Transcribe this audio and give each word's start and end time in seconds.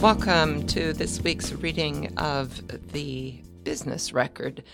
Welcome 0.00 0.66
to 0.68 0.94
this 0.94 1.20
week's 1.20 1.52
reading 1.52 2.16
of 2.16 2.90
the 2.92 3.42
Business 3.64 4.14
Record. 4.14 4.64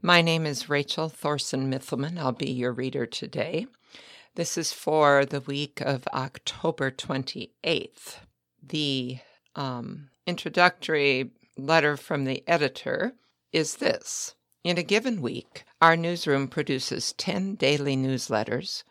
My 0.00 0.22
name 0.22 0.46
is 0.46 0.68
Rachel 0.68 1.08
Thorson 1.08 1.68
Mithelman. 1.68 2.16
I'll 2.18 2.30
be 2.30 2.52
your 2.52 2.70
reader 2.70 3.04
today. 3.04 3.66
This 4.36 4.56
is 4.56 4.72
for 4.72 5.26
the 5.26 5.40
week 5.40 5.80
of 5.80 6.06
October 6.14 6.92
28th. 6.92 8.18
The 8.62 9.18
um, 9.56 10.10
introductory 10.24 11.32
letter 11.56 11.96
from 11.96 12.24
the 12.24 12.44
editor 12.46 13.14
is 13.52 13.78
this 13.78 14.36
In 14.62 14.78
a 14.78 14.84
given 14.84 15.20
week, 15.20 15.64
our 15.82 15.96
newsroom 15.96 16.46
produces 16.46 17.12
10 17.14 17.56
daily 17.56 17.96
newsletters, 17.96 18.84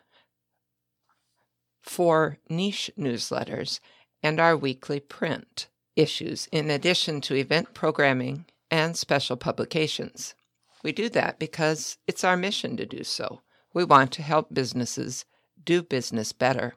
four 1.81 2.39
niche 2.49 2.91
newsletters, 2.99 3.79
and 4.21 4.41
our 4.41 4.57
weekly 4.57 4.99
print 4.99 5.67
issues 5.95 6.47
in 6.51 6.69
addition 6.69 7.21
to 7.21 7.35
event 7.35 7.73
programming 7.73 8.45
and 8.69 8.97
special 8.97 9.37
publications. 9.37 10.35
We 10.83 10.91
do 10.91 11.09
that 11.09 11.39
because 11.39 11.97
it's 12.07 12.23
our 12.23 12.37
mission 12.37 12.77
to 12.77 12.85
do 12.85 13.03
so. 13.03 13.41
We 13.73 13.83
want 13.83 14.11
to 14.13 14.21
help 14.21 14.53
businesses 14.53 15.25
do 15.63 15.81
business 15.81 16.31
better. 16.31 16.75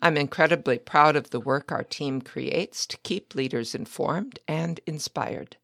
I'm 0.00 0.16
incredibly 0.16 0.78
proud 0.78 1.16
of 1.16 1.30
the 1.30 1.40
work 1.40 1.72
our 1.72 1.82
team 1.82 2.20
creates 2.20 2.86
to 2.86 2.98
keep 2.98 3.34
leaders 3.34 3.74
informed 3.74 4.38
and 4.46 4.78
inspired. 4.86 5.56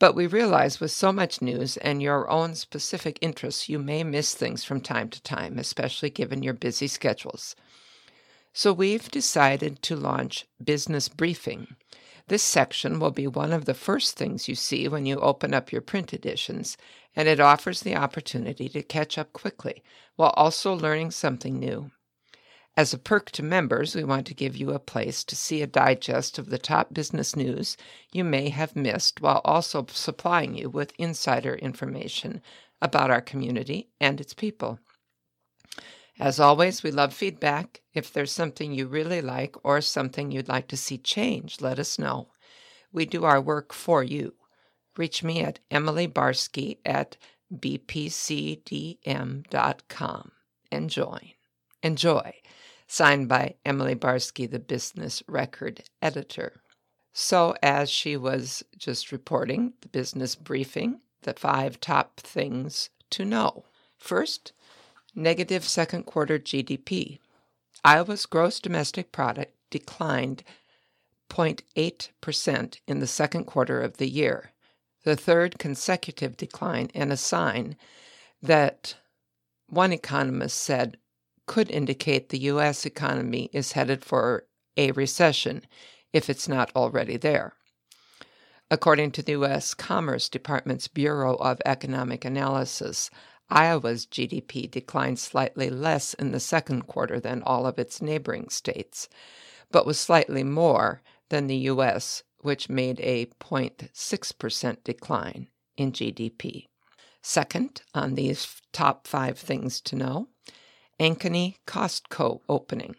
But 0.00 0.14
we 0.14 0.26
realize 0.26 0.80
with 0.80 0.90
so 0.92 1.12
much 1.12 1.42
news 1.42 1.76
and 1.76 2.00
your 2.00 2.28
own 2.30 2.54
specific 2.54 3.18
interests, 3.20 3.68
you 3.68 3.78
may 3.78 4.04
miss 4.04 4.34
things 4.34 4.64
from 4.64 4.80
time 4.80 5.08
to 5.10 5.22
time, 5.22 5.58
especially 5.58 6.10
given 6.10 6.42
your 6.42 6.54
busy 6.54 6.86
schedules. 6.86 7.56
So 8.58 8.72
we've 8.72 9.08
decided 9.08 9.82
to 9.82 9.94
launch 9.94 10.44
Business 10.60 11.08
Briefing. 11.08 11.76
This 12.26 12.42
section 12.42 12.98
will 12.98 13.12
be 13.12 13.28
one 13.28 13.52
of 13.52 13.66
the 13.66 13.72
first 13.72 14.16
things 14.16 14.48
you 14.48 14.56
see 14.56 14.88
when 14.88 15.06
you 15.06 15.20
open 15.20 15.54
up 15.54 15.70
your 15.70 15.80
print 15.80 16.12
editions, 16.12 16.76
and 17.14 17.28
it 17.28 17.38
offers 17.38 17.82
the 17.82 17.94
opportunity 17.94 18.68
to 18.70 18.82
catch 18.82 19.16
up 19.16 19.32
quickly 19.32 19.84
while 20.16 20.30
also 20.30 20.74
learning 20.74 21.12
something 21.12 21.60
new. 21.60 21.92
As 22.76 22.92
a 22.92 22.98
perk 22.98 23.30
to 23.30 23.44
members, 23.44 23.94
we 23.94 24.02
want 24.02 24.26
to 24.26 24.34
give 24.34 24.56
you 24.56 24.72
a 24.72 24.80
place 24.80 25.22
to 25.22 25.36
see 25.36 25.62
a 25.62 25.68
digest 25.68 26.36
of 26.36 26.50
the 26.50 26.58
top 26.58 26.92
business 26.92 27.36
news 27.36 27.76
you 28.10 28.24
may 28.24 28.48
have 28.48 28.74
missed 28.74 29.20
while 29.20 29.40
also 29.44 29.86
supplying 29.88 30.56
you 30.56 30.68
with 30.68 30.98
insider 30.98 31.54
information 31.54 32.42
about 32.82 33.08
our 33.08 33.20
community 33.20 33.90
and 34.00 34.20
its 34.20 34.34
people. 34.34 34.80
As 36.18 36.40
always, 36.40 36.82
we 36.82 36.90
love 36.90 37.14
feedback. 37.14 37.82
If 37.94 38.12
there's 38.12 38.32
something 38.32 38.72
you 38.72 38.88
really 38.88 39.20
like 39.22 39.54
or 39.64 39.80
something 39.80 40.32
you'd 40.32 40.48
like 40.48 40.66
to 40.68 40.76
see 40.76 40.98
change, 40.98 41.60
let 41.60 41.78
us 41.78 41.98
know. 41.98 42.30
We 42.92 43.06
do 43.06 43.24
our 43.24 43.40
work 43.40 43.72
for 43.72 44.02
you. 44.02 44.34
Reach 44.96 45.22
me 45.22 45.42
at 45.42 45.60
Emily 45.70 46.08
Barsky 46.08 46.78
at 46.84 47.16
bpcdm.com 47.54 47.92
and 50.72 50.90
join. 50.90 51.30
Enjoy. 51.82 52.34
Signed 52.88 53.28
by 53.28 53.54
Emily 53.64 53.94
Barsky, 53.94 54.50
the 54.50 54.58
business 54.58 55.22
record 55.28 55.84
editor. 56.02 56.62
So, 57.12 57.54
as 57.62 57.90
she 57.90 58.16
was 58.16 58.64
just 58.76 59.12
reporting, 59.12 59.74
the 59.82 59.88
business 59.88 60.34
briefing, 60.34 61.00
the 61.22 61.34
five 61.34 61.78
top 61.80 62.18
things 62.20 62.90
to 63.10 63.24
know. 63.24 63.66
First, 63.98 64.52
negative 65.18 65.64
second 65.64 66.04
quarter 66.04 66.38
GDP. 66.38 67.18
Iowa's 67.84 68.24
gross 68.24 68.60
domestic 68.60 69.12
product 69.12 69.52
declined 69.70 70.44
0.8% 71.28 72.78
in 72.86 73.00
the 73.00 73.06
second 73.06 73.44
quarter 73.44 73.82
of 73.82 73.98
the 73.98 74.08
year, 74.08 74.52
the 75.04 75.16
third 75.16 75.58
consecutive 75.58 76.36
decline, 76.36 76.88
and 76.94 77.12
a 77.12 77.16
sign 77.16 77.76
that 78.40 78.96
one 79.68 79.92
economist 79.92 80.56
said 80.56 80.96
could 81.46 81.70
indicate 81.70 82.28
the 82.28 82.38
U.S. 82.38 82.86
economy 82.86 83.50
is 83.52 83.72
headed 83.72 84.04
for 84.04 84.44
a 84.76 84.92
recession 84.92 85.62
if 86.12 86.30
it's 86.30 86.48
not 86.48 86.70
already 86.74 87.16
there. 87.16 87.54
According 88.70 89.12
to 89.12 89.22
the 89.22 89.32
U.S. 89.32 89.74
Commerce 89.74 90.28
Department's 90.28 90.88
Bureau 90.88 91.36
of 91.36 91.60
Economic 91.64 92.24
Analysis, 92.24 93.10
Iowa's 93.50 94.06
GDP 94.06 94.70
declined 94.70 95.18
slightly 95.18 95.70
less 95.70 96.14
in 96.14 96.32
the 96.32 96.40
second 96.40 96.82
quarter 96.82 97.18
than 97.18 97.42
all 97.42 97.66
of 97.66 97.78
its 97.78 98.02
neighboring 98.02 98.48
states, 98.50 99.08
but 99.70 99.86
was 99.86 99.98
slightly 99.98 100.44
more 100.44 101.02
than 101.30 101.46
the 101.46 101.56
U.S., 101.56 102.22
which 102.40 102.68
made 102.68 103.00
a 103.00 103.26
0.6% 103.26 104.84
decline 104.84 105.48
in 105.76 105.92
GDP. 105.92 106.66
Second, 107.22 107.82
on 107.94 108.14
these 108.14 108.60
top 108.72 109.06
five 109.06 109.38
things 109.38 109.80
to 109.82 109.96
know, 109.96 110.28
Ankeny 111.00 111.56
Costco 111.66 112.40
opening. 112.48 112.96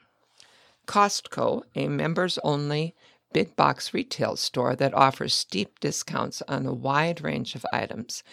Costco, 0.88 1.64
a 1.76 1.88
members 1.88 2.40
only 2.44 2.96
big 3.32 3.56
box 3.56 3.94
retail 3.94 4.36
store 4.36 4.76
that 4.76 4.94
offers 4.94 5.34
steep 5.34 5.80
discounts 5.80 6.42
on 6.48 6.66
a 6.66 6.74
wide 6.74 7.22
range 7.22 7.56
of 7.56 7.66
items, 7.72 8.24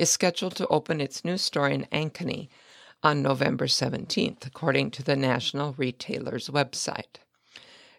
is 0.00 0.10
scheduled 0.10 0.56
to 0.56 0.66
open 0.68 0.98
its 0.98 1.26
new 1.26 1.36
store 1.36 1.68
in 1.68 1.84
Ankeny 1.92 2.48
on 3.02 3.20
November 3.20 3.66
17th, 3.66 4.46
according 4.46 4.90
to 4.90 5.02
the 5.02 5.14
National 5.14 5.74
Retailer's 5.74 6.48
website. 6.48 7.18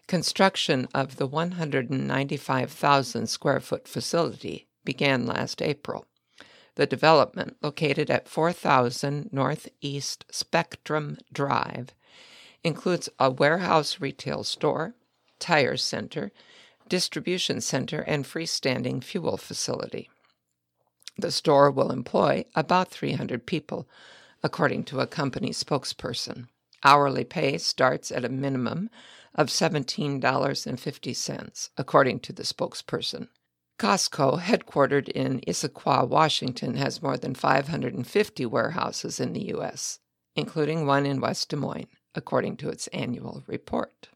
Construction 0.08 0.88
of 0.92 1.16
the 1.16 1.28
195,000 1.28 3.28
square 3.28 3.60
foot 3.60 3.86
facility 3.86 4.66
began 4.84 5.26
last 5.26 5.62
April. 5.62 6.04
The 6.74 6.86
development, 6.86 7.56
located 7.62 8.10
at 8.10 8.28
4000 8.28 9.28
Northeast 9.30 10.24
Spectrum 10.28 11.18
Drive, 11.32 11.90
includes 12.64 13.08
a 13.20 13.30
warehouse 13.30 14.00
retail 14.00 14.42
store, 14.42 14.96
tire 15.38 15.76
center, 15.76 16.32
distribution 16.88 17.60
center, 17.60 18.00
and 18.00 18.24
freestanding 18.24 19.04
fuel 19.04 19.36
facility. 19.36 20.10
The 21.18 21.30
store 21.30 21.70
will 21.70 21.92
employ 21.92 22.46
about 22.54 22.90
300 22.90 23.46
people, 23.46 23.88
according 24.42 24.84
to 24.84 25.00
a 25.00 25.06
company 25.06 25.50
spokesperson. 25.50 26.48
Hourly 26.82 27.24
pay 27.24 27.58
starts 27.58 28.10
at 28.10 28.24
a 28.24 28.28
minimum 28.28 28.90
of 29.34 29.48
$17.50, 29.48 31.68
according 31.76 32.20
to 32.20 32.32
the 32.32 32.42
spokesperson. 32.42 33.28
Costco, 33.78 34.40
headquartered 34.40 35.08
in 35.08 35.40
Issaquah, 35.40 36.08
Washington, 36.08 36.76
has 36.76 37.02
more 37.02 37.16
than 37.16 37.34
550 37.34 38.46
warehouses 38.46 39.20
in 39.20 39.32
the 39.32 39.48
U.S., 39.48 39.98
including 40.36 40.86
one 40.86 41.06
in 41.06 41.20
West 41.20 41.48
Des 41.48 41.56
Moines, 41.56 41.88
according 42.14 42.56
to 42.58 42.68
its 42.68 42.86
annual 42.88 43.42
report. 43.46 44.08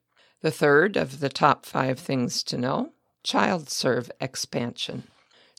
The 0.43 0.51
third 0.51 0.97
of 0.97 1.21
the 1.21 1.29
top 1.29 1.67
five 1.67 1.99
things 1.99 2.43
to 2.45 2.59
know 2.59 2.93
ChildServe 3.25 4.11
expansion. 4.21 5.05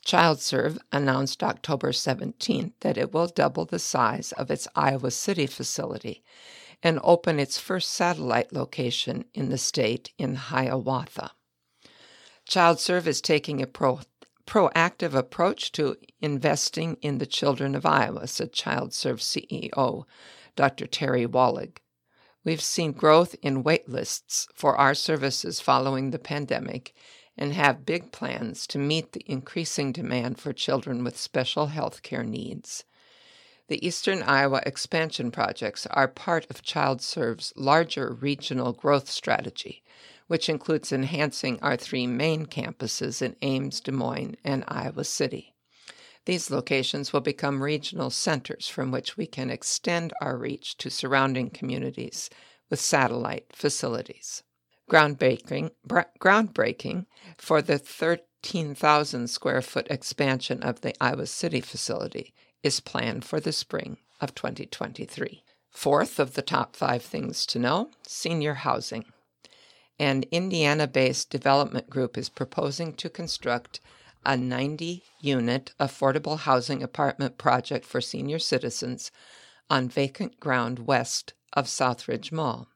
ChildServe 0.07 0.77
announced 0.89 1.43
October 1.43 1.91
17th 1.91 2.71
that 2.79 2.97
it 2.97 3.11
will 3.11 3.27
double 3.27 3.65
the 3.65 3.77
size 3.77 4.31
of 4.31 4.49
its 4.49 4.65
Iowa 4.73 5.11
City 5.11 5.45
facility 5.47 6.23
and 6.81 7.01
open 7.03 7.41
its 7.41 7.57
first 7.57 7.91
satellite 7.91 8.53
location 8.53 9.25
in 9.33 9.49
the 9.49 9.57
state 9.57 10.13
in 10.17 10.35
Hiawatha. 10.35 11.31
ChildServe 12.49 13.05
is 13.05 13.19
taking 13.19 13.61
a 13.61 13.67
pro- 13.67 13.99
proactive 14.45 15.13
approach 15.13 15.73
to 15.73 15.97
investing 16.21 16.95
in 17.01 17.17
the 17.17 17.25
children 17.25 17.75
of 17.75 17.85
Iowa, 17.85 18.27
said 18.27 18.53
ChildServe 18.53 19.19
CEO 19.19 20.05
Dr. 20.55 20.87
Terry 20.87 21.27
Wahlig. 21.27 21.79
We've 22.45 22.61
seen 22.61 22.93
growth 22.93 23.35
in 23.41 23.61
wait 23.61 23.89
lists 23.89 24.47
for 24.55 24.77
our 24.77 24.95
services 24.95 25.59
following 25.59 26.11
the 26.11 26.19
pandemic 26.19 26.95
and 27.37 27.53
have 27.53 27.85
big 27.85 28.11
plans 28.11 28.65
to 28.67 28.79
meet 28.79 29.11
the 29.11 29.23
increasing 29.25 29.91
demand 29.91 30.39
for 30.39 30.53
children 30.53 31.03
with 31.03 31.17
special 31.17 31.67
health 31.67 32.01
care 32.01 32.23
needs. 32.23 32.83
The 33.67 33.85
Eastern 33.85 34.23
Iowa 34.23 34.61
expansion 34.65 35.29
projects 35.29 35.85
are 35.87 36.07
part 36.07 36.49
of 36.49 36.63
ChildServe's 36.63 37.53
larger 37.55 38.13
regional 38.13 38.71
growth 38.71 39.09
strategy, 39.09 39.83
which 40.27 40.49
includes 40.49 40.91
enhancing 40.91 41.59
our 41.61 41.75
three 41.75 42.07
main 42.07 42.45
campuses 42.45 43.21
in 43.21 43.35
Ames, 43.41 43.81
Des 43.81 43.91
Moines, 43.91 44.37
and 44.43 44.63
Iowa 44.67 45.03
City. 45.03 45.53
These 46.25 46.49
locations 46.49 47.13
will 47.13 47.21
become 47.21 47.61
regional 47.61 48.09
centers 48.09 48.67
from 48.67 48.91
which 48.91 49.15
we 49.15 49.27
can 49.27 49.49
extend 49.49 50.13
our 50.21 50.37
reach 50.37 50.77
to 50.77 50.89
surrounding 50.89 51.49
communities 51.49 52.29
with 52.69 52.81
satellite 52.81 53.47
facilities 53.53 54.43
groundbreaking, 54.89 55.71
groundbreaking 55.87 57.05
for 57.37 57.61
the 57.61 57.77
13,000 57.77 59.27
square 59.27 59.61
foot 59.61 59.87
expansion 59.89 60.63
of 60.63 60.81
the 60.81 60.93
Iowa 61.01 61.25
City 61.27 61.61
facility 61.61 62.33
is 62.63 62.79
planned 62.79 63.25
for 63.25 63.39
the 63.39 63.51
spring 63.51 63.97
of 64.21 64.33
2023. 64.33 65.43
Fourth 65.71 66.19
of 66.19 66.33
the 66.33 66.41
top 66.41 66.75
five 66.75 67.03
things 67.03 67.45
to 67.47 67.59
know 67.59 67.91
senior 68.07 68.55
housing. 68.55 69.05
an 69.99 70.23
Indiana 70.31 70.87
based 70.87 71.29
development 71.29 71.89
group 71.89 72.17
is 72.17 72.29
proposing 72.29 72.93
to 72.93 73.09
construct 73.09 73.79
a 74.25 74.37
90 74.37 75.03
unit 75.21 75.73
affordable 75.79 76.39
housing 76.39 76.83
apartment 76.83 77.37
project 77.37 77.85
for 77.85 78.01
senior 78.01 78.39
citizens 78.39 79.11
on 79.69 79.89
vacant 79.89 80.39
ground 80.39 80.79
west 80.79 81.33
of 81.53 81.65
Southridge 81.65 82.31
Mall. 82.31 82.67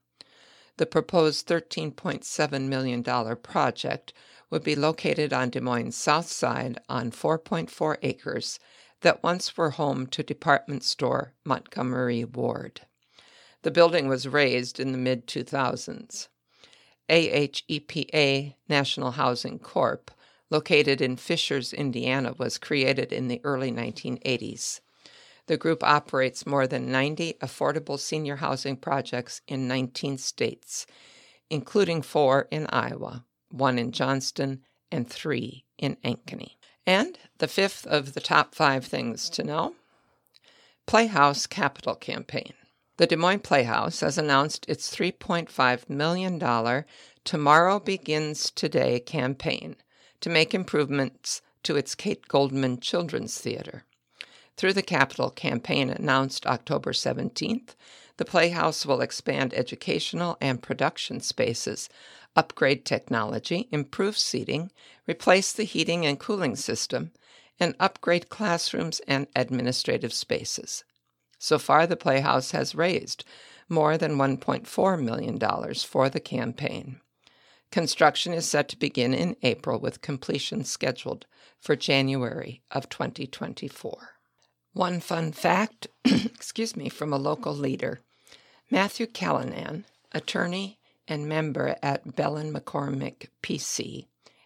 The 0.82 0.88
proposed 0.88 1.48
$13.7 1.48 2.62
million 2.64 3.04
project 3.04 4.14
would 4.50 4.64
be 4.64 4.74
located 4.76 5.32
on 5.32 5.52
Des 5.52 5.62
Moines' 5.62 5.96
south 5.96 6.26
side 6.26 6.82
on 6.90 7.12
4.4 7.12 7.98
acres 8.02 8.60
that 9.02 9.22
once 9.22 9.56
were 9.56 9.70
home 9.70 10.08
to 10.08 10.24
department 10.24 10.84
store 10.84 11.36
Montgomery 11.46 12.26
Ward. 12.26 12.82
The 13.62 13.70
building 13.70 14.08
was 14.08 14.28
razed 14.28 14.80
in 14.80 14.92
the 14.92 14.98
mid 14.98 15.28
2000s. 15.28 16.30
AHEPA 17.08 18.56
National 18.68 19.12
Housing 19.12 19.60
Corp 19.60 20.10
located 20.50 21.00
in 21.00 21.16
Fishers, 21.16 21.74
Indiana, 21.74 22.34
was 22.40 22.58
created 22.58 23.14
in 23.14 23.28
the 23.28 23.40
early 23.44 23.72
1980s. 23.72 24.80
The 25.52 25.58
group 25.58 25.84
operates 25.84 26.46
more 26.46 26.66
than 26.66 26.94
90 26.94 27.34
affordable 27.42 28.00
senior 28.00 28.38
housing 28.38 28.78
projects 28.78 29.42
in 29.50 29.68
19 29.68 30.18
states, 30.18 30.86
including 31.50 32.04
four 32.04 32.48
in 32.52 32.68
Iowa, 32.68 33.26
one 33.50 33.78
in 33.78 33.92
Johnston, 33.92 34.62
and 34.94 35.10
three 35.10 35.66
in 35.78 35.98
Ankeny. 36.06 36.56
And 36.88 37.20
the 37.40 37.50
fifth 37.50 37.86
of 37.86 38.14
the 38.14 38.22
top 38.22 38.56
five 38.56 38.86
things 38.86 39.30
to 39.32 39.44
know 39.44 39.76
Playhouse 40.88 41.48
Capital 41.48 41.96
Campaign. 41.96 42.54
The 42.96 43.08
Des 43.08 43.18
Moines 43.18 43.40
Playhouse 43.40 44.00
has 44.00 44.18
announced 44.18 44.66
its 44.70 44.96
$3.5 44.96 45.90
million 45.90 46.86
Tomorrow 47.26 47.82
Begins 47.82 48.52
Today 48.52 49.02
campaign 49.02 49.76
to 50.22 50.30
make 50.30 50.54
improvements 50.54 51.42
to 51.64 51.76
its 51.76 51.94
Kate 51.94 52.26
Goldman 52.30 52.80
Children's 52.80 53.38
Theater. 53.38 53.84
Through 54.58 54.74
the 54.74 54.82
capital 54.82 55.30
campaign 55.30 55.90
announced 55.90 56.46
October 56.46 56.92
17th, 56.92 57.76
the 58.18 58.26
Playhouse 58.26 58.86
will 58.86 59.02
expand 59.02 59.54
educational 59.54 60.38
and 60.40 60.62
production 60.62 61.22
spaces, 61.22 61.90
upgrade 62.36 62.86
technology, 62.86 63.68
improve 63.72 64.18
seating, 64.18 64.72
replace 65.08 65.52
the 65.52 65.64
heating 65.64 66.06
and 66.06 66.20
cooling 66.20 66.56
system, 66.56 67.12
and 67.60 67.76
upgrade 67.80 68.30
classrooms 68.30 69.02
and 69.08 69.28
administrative 69.36 70.14
spaces. 70.14 70.84
So 71.40 71.58
far, 71.58 71.88
the 71.88 71.98
Playhouse 71.98 72.52
has 72.52 72.76
raised 72.76 73.24
more 73.68 73.98
than 73.98 74.18
$1.4 74.18 75.02
million 75.02 75.74
for 75.76 76.10
the 76.10 76.20
campaign. 76.20 77.00
Construction 77.72 78.34
is 78.34 78.48
set 78.48 78.68
to 78.70 78.78
begin 78.78 79.14
in 79.14 79.38
April 79.42 79.80
with 79.80 80.02
completion 80.02 80.64
scheduled 80.66 81.26
for 81.60 81.76
January 81.76 82.62
of 82.70 82.90
2024. 82.90 84.11
One 84.74 85.02
fun 85.02 85.34
fact, 85.34 85.88
excuse 86.06 86.78
me, 86.78 86.88
from 86.88 87.12
a 87.12 87.18
local 87.18 87.54
leader. 87.54 88.00
Matthew 88.70 89.06
Callanan, 89.06 89.86
attorney 90.14 90.80
and 91.10 91.28
member 91.28 91.76
at 91.84 92.16
Belin 92.16 92.54
McCormick 92.54 93.28
PC, 93.44 94.06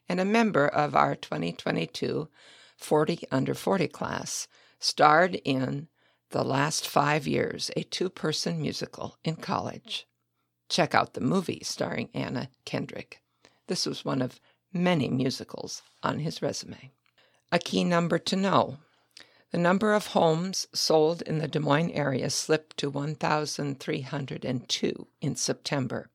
and 0.10 0.20
a 0.20 0.26
member 0.26 0.68
of 0.68 0.96
our 0.96 1.16
2022 1.16 2.28
40 2.76 3.20
under 3.32 3.54
40 3.54 3.88
class, 3.88 4.48
starred 4.80 5.36
in 5.46 5.90
The 6.32 6.44
Last 6.44 6.88
Five 6.88 7.28
Years, 7.28 7.70
a 7.78 7.84
two 7.84 8.10
person 8.10 8.60
musical 8.60 9.18
in 9.24 9.36
college. 9.36 10.08
Check 10.70 10.96
out 10.96 11.14
the 11.14 11.22
movie 11.22 11.62
starring 11.64 12.10
Anna 12.16 12.50
Kendrick. 12.66 13.22
This 13.68 13.86
was 13.86 14.04
one 14.04 14.24
of 14.24 14.40
many 14.74 15.08
musicals 15.08 15.84
on 16.02 16.20
his 16.20 16.42
resume. 16.42 16.92
A 17.52 17.60
key 17.60 17.84
number 17.84 18.18
to 18.18 18.36
know 18.36 18.80
the 19.52 19.58
number 19.58 19.94
of 19.94 20.08
homes 20.08 20.68
sold 20.74 21.22
in 21.22 21.38
the 21.38 21.48
Des 21.48 21.60
Moines 21.60 21.92
area 21.92 22.30
slipped 22.30 22.78
to 22.78 22.90
1,302 22.90 25.08
in 25.22 25.36
September, 25.36 26.10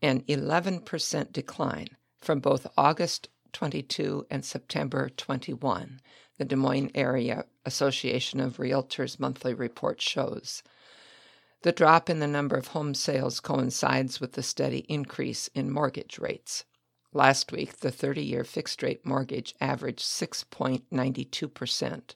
an 0.00 0.22
11% 0.22 1.32
decline 1.32 1.88
from 2.20 2.40
both 2.40 2.66
August 2.76 3.28
22 3.52 4.26
and 4.30 4.44
September 4.44 5.08
21, 5.08 6.00
the 6.38 6.44
Des 6.44 6.56
Moines 6.56 6.90
Area 6.94 7.44
Association 7.64 8.40
of 8.40 8.56
Realtors 8.56 9.20
monthly 9.20 9.54
report 9.54 10.00
shows. 10.00 10.62
The 11.62 11.72
drop 11.72 12.10
in 12.10 12.18
the 12.18 12.26
number 12.26 12.56
of 12.56 12.68
home 12.68 12.94
sales 12.94 13.40
coincides 13.40 14.20
with 14.20 14.32
the 14.32 14.42
steady 14.42 14.84
increase 14.88 15.48
in 15.54 15.70
mortgage 15.70 16.18
rates. 16.18 16.64
Last 17.16 17.52
week, 17.52 17.78
the 17.78 17.92
30 17.92 18.24
year 18.24 18.42
fixed 18.42 18.82
rate 18.82 19.06
mortgage 19.06 19.54
averaged 19.60 20.00
6.92%, 20.00 22.14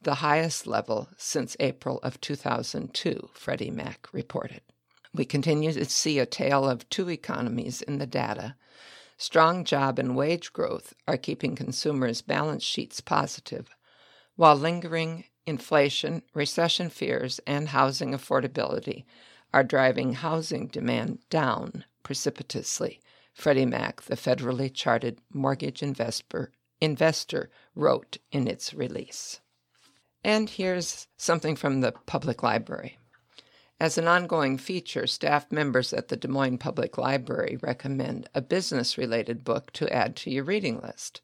the 0.00 0.14
highest 0.14 0.66
level 0.66 1.10
since 1.18 1.54
April 1.60 2.00
of 2.02 2.18
2002, 2.22 3.28
Freddie 3.34 3.70
Mac 3.70 4.08
reported. 4.14 4.62
We 5.12 5.26
continue 5.26 5.70
to 5.72 5.84
see 5.84 6.18
a 6.18 6.24
tale 6.24 6.66
of 6.66 6.88
two 6.88 7.10
economies 7.10 7.82
in 7.82 7.98
the 7.98 8.06
data. 8.06 8.56
Strong 9.18 9.64
job 9.64 9.98
and 9.98 10.16
wage 10.16 10.54
growth 10.54 10.94
are 11.06 11.18
keeping 11.18 11.54
consumers' 11.54 12.22
balance 12.22 12.62
sheets 12.62 13.02
positive, 13.02 13.68
while 14.34 14.56
lingering 14.56 15.24
inflation, 15.44 16.22
recession 16.32 16.88
fears, 16.88 17.38
and 17.46 17.68
housing 17.68 18.12
affordability 18.12 19.04
are 19.52 19.62
driving 19.62 20.14
housing 20.14 20.68
demand 20.68 21.18
down 21.28 21.84
precipitously. 22.02 23.02
Freddie 23.36 23.66
Mac, 23.66 24.00
the 24.00 24.16
federally 24.16 24.72
chartered 24.72 25.18
mortgage 25.30 25.82
investor, 25.82 26.52
investor 26.80 27.50
wrote 27.74 28.16
in 28.32 28.48
its 28.48 28.72
release. 28.72 29.40
And 30.24 30.48
here's 30.48 31.06
something 31.18 31.54
from 31.54 31.82
the 31.82 31.92
public 32.06 32.42
library. 32.42 32.96
As 33.78 33.98
an 33.98 34.08
ongoing 34.08 34.56
feature, 34.56 35.06
staff 35.06 35.52
members 35.52 35.92
at 35.92 36.08
the 36.08 36.16
Des 36.16 36.28
Moines 36.28 36.56
Public 36.56 36.96
Library 36.96 37.58
recommend 37.60 38.26
a 38.34 38.40
business 38.40 38.96
related 38.96 39.44
book 39.44 39.70
to 39.74 39.92
add 39.92 40.16
to 40.16 40.30
your 40.30 40.44
reading 40.44 40.80
list. 40.80 41.20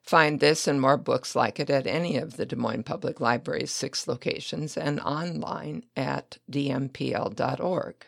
Find 0.00 0.38
this 0.38 0.68
and 0.68 0.80
more 0.80 0.96
books 0.96 1.34
like 1.34 1.58
it 1.58 1.68
at 1.68 1.88
any 1.88 2.16
of 2.16 2.36
the 2.36 2.46
Des 2.46 2.54
Moines 2.54 2.84
Public 2.84 3.20
Library's 3.20 3.72
six 3.72 4.06
locations 4.06 4.76
and 4.76 5.00
online 5.00 5.84
at 5.96 6.38
dmpl.org. 6.48 8.06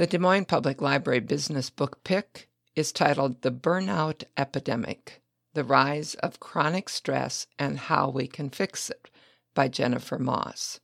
The 0.00 0.06
Des 0.06 0.16
Moines 0.16 0.46
Public 0.46 0.80
Library 0.80 1.20
business 1.20 1.68
book 1.68 2.02
pick 2.04 2.48
is 2.74 2.90
titled 2.90 3.42
The 3.42 3.50
Burnout 3.50 4.24
Epidemic 4.34 5.20
The 5.52 5.62
Rise 5.62 6.14
of 6.14 6.40
Chronic 6.40 6.88
Stress 6.88 7.46
and 7.58 7.78
How 7.78 8.08
We 8.08 8.26
Can 8.26 8.48
Fix 8.48 8.88
It 8.88 9.10
by 9.52 9.68
Jennifer 9.68 10.18
Moss. 10.18 10.80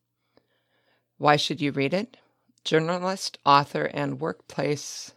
Why 1.16 1.36
should 1.36 1.62
you 1.62 1.72
read 1.72 1.94
it? 1.94 2.18
Journalist, 2.62 3.38
author, 3.46 3.84
and 3.84 4.20
workplace 4.20 5.14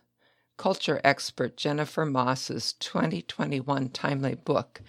culture 0.55 1.01
expert 1.03 1.57
Jennifer 1.57 2.05
Moss's 2.05 2.71
2021 2.79 3.89
timely 3.89 4.35
book 4.35 4.79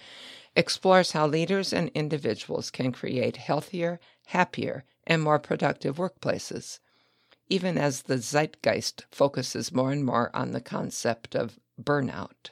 explores 0.54 1.10
how 1.10 1.26
leaders 1.26 1.72
and 1.72 1.90
individuals 1.96 2.70
can 2.70 2.92
create 2.92 3.38
healthier, 3.38 3.98
happier, 4.26 4.84
and 5.04 5.20
more 5.20 5.40
productive 5.40 5.96
workplaces, 5.96 6.78
even 7.50 7.76
as 7.76 8.02
the 8.02 8.16
zeitgeist 8.16 9.04
focuses 9.10 9.72
more 9.72 9.92
and 9.92 10.04
more 10.04 10.30
on 10.34 10.52
the 10.52 10.60
concept 10.60 11.34
of 11.34 11.58
burnout. 11.80 12.50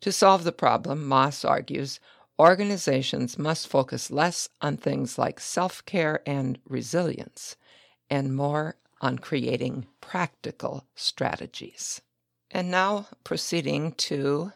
To 0.00 0.10
solve 0.10 0.44
the 0.44 0.52
problem, 0.52 1.06
Moss 1.06 1.44
argues, 1.44 2.00
organizations 2.38 3.38
must 3.38 3.68
focus 3.68 4.10
less 4.10 4.48
on 4.60 4.76
things 4.76 5.18
like 5.18 5.38
self 5.38 5.84
care 5.84 6.22
and 6.26 6.58
resilience 6.66 7.56
and 8.08 8.34
more 8.34 8.76
on 9.00 9.18
creating 9.18 9.86
practical 10.00 10.86
strategies. 10.94 12.00
And 12.50 12.70
now 12.70 13.08
proceeding 13.24 13.92
to 13.92 14.52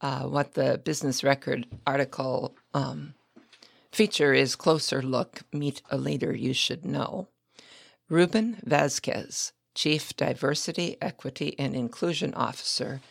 uh, 0.00 0.22
what 0.24 0.54
the 0.54 0.80
Business 0.84 1.22
Record 1.22 1.66
article 1.86 2.54
um, 2.74 3.14
feature 3.92 4.32
is 4.32 4.56
Closer 4.56 5.02
Look 5.02 5.42
Meet 5.52 5.82
a 5.90 5.96
Leader 5.96 6.34
You 6.34 6.52
Should 6.52 6.84
Know. 6.84 7.28
Ruben 8.10 8.56
Vasquez, 8.64 9.52
Chief 9.74 10.16
Diversity, 10.16 10.96
Equity, 11.02 11.54
and 11.58 11.76
Inclusion 11.76 12.32
Officer 12.32 13.02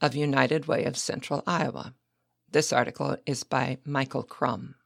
of 0.00 0.14
United 0.14 0.66
Way 0.66 0.84
of 0.84 0.96
Central 0.96 1.42
Iowa. 1.44 1.92
This 2.48 2.72
article 2.72 3.16
is 3.26 3.42
by 3.42 3.78
Michael 3.84 4.22
Crumb. 4.22 4.76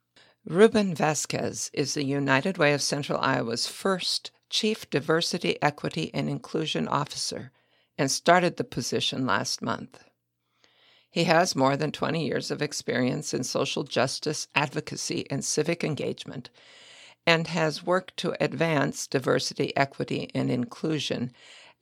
Ruben 0.46 0.94
Vasquez 0.94 1.70
is 1.74 1.92
the 1.92 2.04
United 2.04 2.56
Way 2.56 2.72
of 2.72 2.80
Central 2.80 3.20
Iowa's 3.20 3.66
first 3.66 4.30
Chief 4.48 4.88
Diversity, 4.88 5.60
Equity, 5.60 6.10
and 6.14 6.30
Inclusion 6.30 6.88
Officer 6.88 7.52
and 7.98 8.10
started 8.10 8.56
the 8.56 8.64
position 8.64 9.26
last 9.26 9.60
month. 9.60 10.02
He 11.10 11.24
has 11.24 11.54
more 11.54 11.76
than 11.76 11.92
20 11.92 12.24
years 12.24 12.50
of 12.50 12.62
experience 12.62 13.34
in 13.34 13.44
social 13.44 13.84
justice, 13.84 14.48
advocacy, 14.54 15.26
and 15.30 15.44
civic 15.44 15.84
engagement, 15.84 16.48
and 17.28 17.48
has 17.48 17.84
worked 17.84 18.16
to 18.16 18.34
advance 18.42 19.06
diversity, 19.06 19.76
equity, 19.76 20.30
and 20.34 20.50
inclusion 20.50 21.30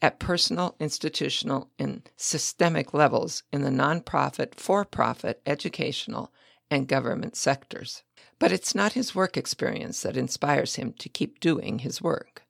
at 0.03 0.19
personal, 0.19 0.75
institutional, 0.81 1.71
and 1.79 2.11
systemic 2.17 2.93
levels 2.93 3.45
in 3.53 3.63
the 3.63 3.71
nonprofit, 3.71 4.57
for 4.57 4.85
profit, 4.85 5.41
educational, 5.47 6.33
and 6.69 6.89
government 6.89 7.37
sectors. 7.37 8.03
But 8.41 8.51
it's 8.51 8.75
not 8.75 8.95
his 8.95 9.15
work 9.15 9.37
experience 9.37 10.03
that 10.03 10.17
inspires 10.17 10.75
him 10.75 10.93
to 10.95 11.09
keep 11.09 11.39
doing 11.39 11.79
his 11.79 12.03
work. 12.03 12.43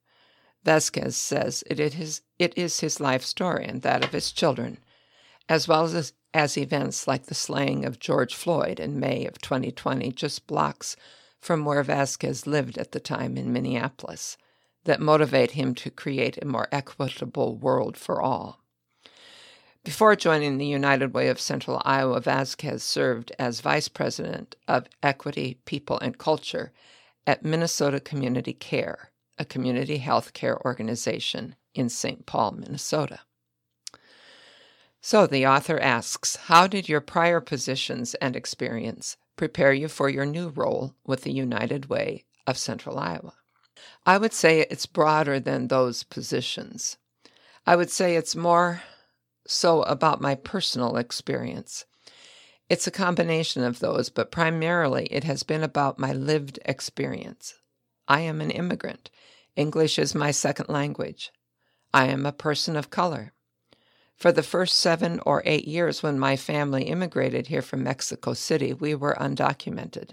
Vasquez 0.65 1.17
says 1.17 1.63
it 1.67 1.79
is, 1.79 2.23
it 2.39 2.57
is 2.57 2.81
his 2.81 2.99
life 2.99 3.25
story 3.25 3.67
and 3.67 3.83
that 3.83 4.05
of 4.05 4.13
his 4.13 4.33
children, 4.33 4.79
as 5.51 5.69
well 5.69 5.85
as, 5.85 6.15
as 6.33 6.57
events 6.57 7.07
like 7.07 7.27
the 7.27 7.35
slaying 7.35 7.85
of 7.85 8.01
George 8.01 8.35
Floyd 8.35 8.81
in 8.81 8.99
May 8.99 9.27
of 9.27 9.39
2020, 9.43 10.13
just 10.13 10.47
blocks 10.47 10.97
from 11.47 11.65
where 11.65 11.85
Vasquez 11.85 12.45
lived 12.45 12.77
at 12.77 12.91
the 12.91 12.99
time 12.99 13.37
in 13.37 13.53
Minneapolis, 13.53 14.37
that 14.83 15.01
motivate 15.01 15.53
him 15.53 15.77
to 15.77 15.91
create 15.93 16.37
a 16.43 16.45
more 16.45 16.67
equitable 16.73 17.55
world 17.55 17.97
for 17.97 18.21
all. 18.21 18.61
Before 19.85 20.17
joining 20.17 20.59
the 20.59 20.67
United 20.67 21.15
Way 21.15 21.29
of 21.29 21.41
Central 21.41 21.81
Iowa, 21.85 22.21
Vasquez 22.21 22.83
served 22.83 23.31
as 23.39 23.61
Vice 23.61 23.87
President 23.87 24.57
of 24.67 24.89
Equity, 25.05 25.61
People, 25.67 26.01
and 26.01 26.19
Culture 26.19 26.73
at 27.29 27.45
Minnesota 27.45 28.01
Community 28.01 28.53
Care, 28.53 29.13
a 29.39 29.45
community 29.45 29.99
health 29.99 30.33
care 30.33 30.61
organization 30.67 31.55
in 31.77 31.89
St. 31.89 32.27
Paul, 32.27 32.57
Minnesota. 32.59 33.21
So 35.01 35.29
the 35.29 35.47
author 35.47 35.79
asks 35.79 36.35
How 36.35 36.67
did 36.67 36.89
your 36.89 37.01
prior 37.01 37.41
positions 37.41 38.15
and 38.15 38.35
experience 38.35 39.17
prepare 39.37 39.73
you 39.73 39.89
for 39.89 40.09
your 40.09 40.27
new 40.27 40.49
role 40.49 40.95
with 41.05 41.23
the 41.23 41.33
United 41.33 41.87
Way 41.87 42.25
of 42.47 42.59
Central 42.59 42.99
Iowa? 42.99 43.35
I 44.05 44.19
would 44.19 44.33
say 44.33 44.61
it's 44.61 44.87
broader 44.87 45.39
than 45.39 45.69
those 45.69 46.03
positions. 46.03 46.97
I 47.67 47.77
would 47.77 47.91
say 47.91 48.17
it's 48.17 48.37
more 48.37 48.83
so 49.47 49.83
about 49.83 50.21
my 50.21 50.35
personal 50.35 50.97
experience. 50.97 51.85
It's 52.69 52.87
a 52.87 52.93
combination 52.93 53.63
of 53.63 53.79
those, 53.79 54.09
but 54.09 54.33
primarily 54.33 55.07
it 55.07 55.25
has 55.25 55.43
been 55.43 55.63
about 55.63 55.99
my 55.99 56.13
lived 56.13 56.59
experience. 56.65 57.55
I 58.09 58.21
am 58.21 58.41
an 58.41 58.51
immigrant. 58.51 59.11
English 59.55 59.99
is 59.99 60.15
my 60.15 60.31
second 60.31 60.69
language. 60.69 61.33
I 61.95 62.07
am 62.07 62.27
a 62.27 62.33
person 62.33 62.77
of 62.77 62.91
color. 62.91 63.33
For 64.17 64.33
the 64.33 64.43
first 64.43 64.79
seven 64.79 65.21
or 65.27 65.43
eight 65.45 65.69
years 65.69 66.03
when 66.03 66.19
my 66.19 66.37
family 66.37 66.85
immigrated 66.85 67.49
here 67.49 67.61
from 67.61 67.83
Mexico 67.83 68.33
City, 68.33 68.73
we 68.73 68.95
were 68.95 69.15
undocumented. 69.21 70.13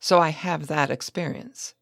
So 0.00 0.18
I 0.18 0.30
have 0.30 0.66
that 0.66 0.90
experience. 0.90 1.74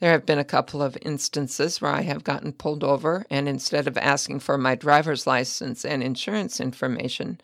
There 0.00 0.12
have 0.12 0.26
been 0.26 0.38
a 0.38 0.44
couple 0.44 0.82
of 0.82 0.98
instances 1.02 1.80
where 1.80 1.90
I 1.90 2.02
have 2.02 2.24
gotten 2.24 2.52
pulled 2.52 2.84
over, 2.84 3.24
and 3.30 3.48
instead 3.48 3.86
of 3.86 3.96
asking 3.98 4.40
for 4.40 4.58
my 4.58 4.74
driver's 4.74 5.26
license 5.26 5.84
and 5.84 6.02
insurance 6.02 6.60
information, 6.60 7.40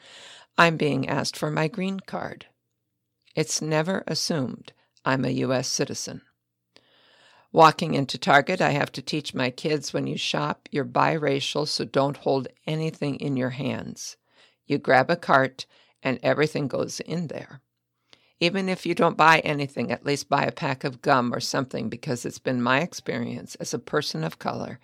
I'm 0.59 0.77
being 0.77 1.09
asked 1.09 1.37
for 1.37 1.51
my 1.51 1.69
green 1.69 2.01
card. 2.01 2.47
It's 3.35 3.63
never 3.63 4.05
assumed 4.07 4.73
I'm 5.05 5.25
a 5.25 5.31
U.S. 5.31 5.69
citizen. 5.69 6.23
Walking 7.57 7.95
into 7.95 8.19
Target, 8.19 8.61
I 8.61 8.73
have 8.73 8.93
to 8.93 9.01
teach 9.01 9.33
my 9.33 9.49
kids 9.49 9.95
when 9.95 10.07
you 10.07 10.19
shop, 10.19 10.69
you're 10.71 10.85
biracial, 10.85 11.67
so 11.67 11.87
don't 11.87 12.19
hold 12.19 12.49
anything 12.67 13.17
in 13.17 13.35
your 13.35 13.49
hands. 13.49 14.19
You 14.67 14.77
grab 14.77 15.11
a 15.11 15.17
cart, 15.17 15.65
and 16.03 16.21
everything 16.23 16.69
goes 16.69 17.01
in 17.01 17.29
there. 17.29 17.63
Even 18.41 18.69
if 18.69 18.85
you 18.85 18.95
don't 18.95 19.17
buy 19.17 19.39
anything, 19.39 19.91
at 19.91 20.05
least 20.05 20.29
buy 20.29 20.43
a 20.43 20.53
pack 20.53 20.85
of 20.85 21.01
gum 21.01 21.33
or 21.33 21.41
something 21.41 21.89
because 21.89 22.27
it's 22.27 22.39
been 22.39 22.61
my 22.61 22.83
experience 22.83 23.55
as 23.55 23.73
a 23.73 23.79
person 23.79 24.23
of 24.23 24.39
color. 24.39 24.79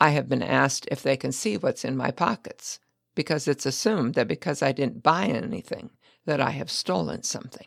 I 0.00 0.10
have 0.10 0.28
been 0.28 0.44
asked 0.44 0.86
if 0.92 1.02
they 1.02 1.16
can 1.16 1.32
see 1.32 1.56
what's 1.56 1.84
in 1.84 1.96
my 1.96 2.12
pockets 2.12 2.78
because 3.16 3.48
it's 3.48 3.66
assumed 3.66 4.14
that 4.14 4.28
because 4.28 4.62
I 4.62 4.70
didn't 4.70 5.02
buy 5.02 5.26
anything 5.26 5.90
that 6.24 6.40
I 6.40 6.50
have 6.50 6.70
stolen 6.70 7.24
something. 7.24 7.66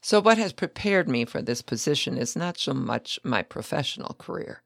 So 0.00 0.20
what 0.20 0.38
has 0.38 0.52
prepared 0.52 1.08
me 1.08 1.24
for 1.24 1.42
this 1.42 1.62
position 1.62 2.16
is 2.16 2.36
not 2.36 2.58
so 2.58 2.72
much 2.72 3.18
my 3.24 3.42
professional 3.42 4.14
career, 4.18 4.62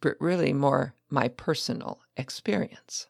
but 0.00 0.20
really 0.20 0.52
more 0.52 0.94
my 1.10 1.28
personal 1.28 2.00
experience. 2.16 3.06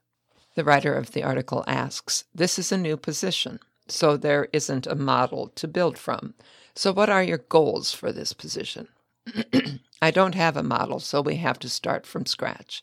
The 0.54 0.64
writer 0.64 0.94
of 0.94 1.12
the 1.12 1.22
article 1.22 1.64
asks, 1.66 2.24
This 2.34 2.58
is 2.58 2.72
a 2.72 2.78
new 2.78 2.96
position 2.96 3.60
so 3.88 4.16
there 4.16 4.48
isn't 4.52 4.86
a 4.86 4.94
model 4.94 5.48
to 5.54 5.68
build 5.68 5.98
from. 5.98 6.34
So, 6.74 6.92
what 6.92 7.08
are 7.08 7.22
your 7.22 7.38
goals 7.38 7.92
for 7.92 8.12
this 8.12 8.32
position? 8.32 8.88
I 10.02 10.10
don't 10.10 10.34
have 10.34 10.56
a 10.56 10.62
model, 10.62 11.00
so 11.00 11.20
we 11.20 11.36
have 11.36 11.58
to 11.60 11.68
start 11.68 12.06
from 12.06 12.26
scratch. 12.26 12.82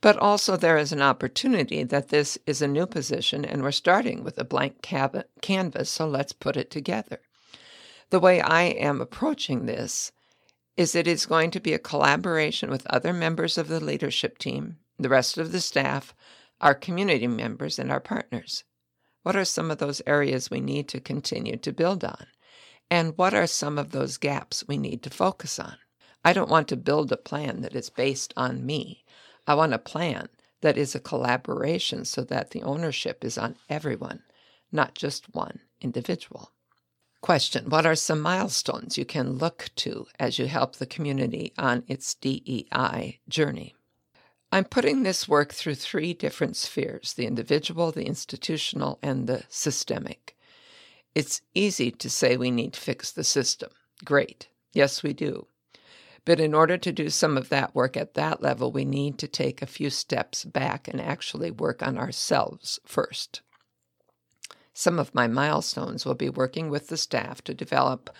But 0.00 0.16
also, 0.16 0.56
there 0.56 0.78
is 0.78 0.92
an 0.92 1.02
opportunity 1.02 1.84
that 1.84 2.08
this 2.08 2.36
is 2.46 2.60
a 2.60 2.66
new 2.66 2.86
position 2.86 3.44
and 3.44 3.62
we're 3.62 3.70
starting 3.70 4.24
with 4.24 4.36
a 4.38 4.44
blank 4.44 4.82
canvas, 4.82 5.90
so 5.90 6.08
let's 6.08 6.32
put 6.32 6.56
it 6.56 6.70
together. 6.70 7.20
The 8.12 8.20
way 8.20 8.42
I 8.42 8.64
am 8.64 9.00
approaching 9.00 9.64
this 9.64 10.12
is 10.76 10.94
it 10.94 11.06
is 11.06 11.24
going 11.24 11.50
to 11.52 11.60
be 11.60 11.72
a 11.72 11.78
collaboration 11.78 12.68
with 12.68 12.86
other 12.88 13.14
members 13.14 13.56
of 13.56 13.68
the 13.68 13.80
leadership 13.80 14.36
team, 14.36 14.76
the 14.98 15.08
rest 15.08 15.38
of 15.38 15.50
the 15.50 15.62
staff, 15.62 16.14
our 16.60 16.74
community 16.74 17.26
members, 17.26 17.78
and 17.78 17.90
our 17.90 18.00
partners. 18.00 18.64
What 19.22 19.34
are 19.34 19.46
some 19.46 19.70
of 19.70 19.78
those 19.78 20.02
areas 20.06 20.50
we 20.50 20.60
need 20.60 20.88
to 20.88 21.00
continue 21.00 21.56
to 21.56 21.72
build 21.72 22.04
on? 22.04 22.26
And 22.90 23.16
what 23.16 23.32
are 23.32 23.46
some 23.46 23.78
of 23.78 23.92
those 23.92 24.18
gaps 24.18 24.68
we 24.68 24.76
need 24.76 25.02
to 25.04 25.08
focus 25.08 25.58
on? 25.58 25.78
I 26.22 26.34
don't 26.34 26.50
want 26.50 26.68
to 26.68 26.76
build 26.76 27.12
a 27.12 27.16
plan 27.16 27.62
that 27.62 27.74
is 27.74 27.88
based 27.88 28.34
on 28.36 28.66
me. 28.66 29.06
I 29.46 29.54
want 29.54 29.72
a 29.72 29.78
plan 29.78 30.28
that 30.60 30.76
is 30.76 30.94
a 30.94 31.00
collaboration 31.00 32.04
so 32.04 32.24
that 32.24 32.50
the 32.50 32.60
ownership 32.60 33.24
is 33.24 33.38
on 33.38 33.56
everyone, 33.70 34.22
not 34.70 34.94
just 34.94 35.34
one 35.34 35.60
individual. 35.80 36.52
Question 37.22 37.70
What 37.70 37.86
are 37.86 37.94
some 37.94 38.20
milestones 38.20 38.98
you 38.98 39.04
can 39.04 39.38
look 39.38 39.70
to 39.76 40.08
as 40.18 40.40
you 40.40 40.48
help 40.48 40.74
the 40.74 40.86
community 40.86 41.52
on 41.56 41.84
its 41.86 42.14
DEI 42.14 43.20
journey? 43.28 43.76
I'm 44.50 44.64
putting 44.64 45.04
this 45.04 45.28
work 45.28 45.54
through 45.54 45.76
three 45.76 46.14
different 46.14 46.56
spheres 46.56 47.12
the 47.12 47.26
individual, 47.26 47.92
the 47.92 48.06
institutional, 48.06 48.98
and 49.04 49.28
the 49.28 49.44
systemic. 49.48 50.36
It's 51.14 51.42
easy 51.54 51.92
to 51.92 52.10
say 52.10 52.36
we 52.36 52.50
need 52.50 52.72
to 52.72 52.80
fix 52.80 53.12
the 53.12 53.22
system. 53.22 53.70
Great. 54.04 54.48
Yes, 54.72 55.04
we 55.04 55.12
do. 55.12 55.46
But 56.24 56.40
in 56.40 56.54
order 56.54 56.76
to 56.76 56.90
do 56.90 57.08
some 57.08 57.36
of 57.36 57.50
that 57.50 57.72
work 57.72 57.96
at 57.96 58.14
that 58.14 58.42
level, 58.42 58.72
we 58.72 58.84
need 58.84 59.18
to 59.18 59.28
take 59.28 59.62
a 59.62 59.66
few 59.66 59.90
steps 59.90 60.44
back 60.44 60.88
and 60.88 61.00
actually 61.00 61.52
work 61.52 61.84
on 61.84 61.98
ourselves 61.98 62.80
first. 62.84 63.42
Some 64.74 64.98
of 64.98 65.14
my 65.14 65.26
milestones 65.26 66.06
will 66.06 66.14
be 66.14 66.30
working 66.30 66.70
with 66.70 66.88
the 66.88 66.96
staff 66.96 67.42
to 67.44 67.54
develop 67.54 68.10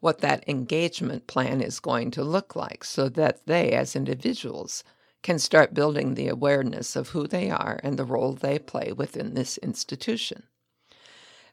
what 0.00 0.20
that 0.20 0.48
engagement 0.48 1.26
plan 1.26 1.60
is 1.60 1.78
going 1.78 2.10
to 2.12 2.24
look 2.24 2.56
like 2.56 2.84
so 2.84 3.08
that 3.10 3.46
they, 3.46 3.72
as 3.72 3.94
individuals, 3.94 4.82
can 5.22 5.38
start 5.38 5.74
building 5.74 6.14
the 6.14 6.28
awareness 6.28 6.96
of 6.96 7.10
who 7.10 7.26
they 7.26 7.50
are 7.50 7.78
and 7.82 7.98
the 7.98 8.04
role 8.04 8.32
they 8.32 8.58
play 8.58 8.92
within 8.92 9.34
this 9.34 9.58
institution. 9.58 10.44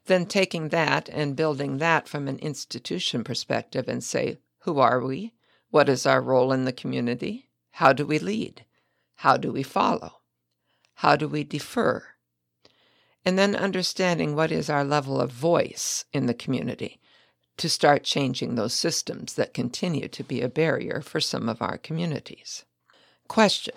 Then 0.06 0.26
taking 0.26 0.70
that 0.70 1.10
and 1.10 1.36
building 1.36 1.78
that 1.80 2.08
from 2.08 2.30
an 2.30 2.40
institution 2.40 3.26
perspective 3.26 3.90
and 3.90 4.02
say, 4.02 4.38
who 4.60 4.80
are 4.80 5.04
we? 5.04 5.34
What 5.70 5.90
is 5.90 6.06
our 6.06 6.22
role 6.22 6.54
in 6.54 6.64
the 6.64 6.72
community? 6.72 7.50
How 7.72 7.92
do 7.92 8.06
we 8.06 8.18
lead? 8.18 8.66
How 9.16 9.36
do 9.36 9.52
we 9.52 9.64
follow? 9.64 10.22
How 10.96 11.18
do 11.18 11.28
we 11.28 11.44
defer? 11.44 12.06
And 13.28 13.38
then 13.38 13.58
understanding 13.58 14.36
what 14.36 14.54
is 14.54 14.70
our 14.70 14.86
level 14.86 15.20
of 15.20 15.34
voice 15.34 16.06
in 16.14 16.28
the 16.28 16.34
community 16.34 17.02
to 17.58 17.68
start 17.68 18.06
changing 18.06 18.56
those 18.56 18.74
systems 18.74 19.34
that 19.34 19.54
continue 19.54 20.08
to 20.08 20.24
be 20.24 20.40
a 20.40 20.48
barrier 20.48 21.02
for 21.02 21.20
some 21.20 21.50
of 21.50 21.62
our 21.62 21.78
communities. 21.78 22.64
Question 23.28 23.76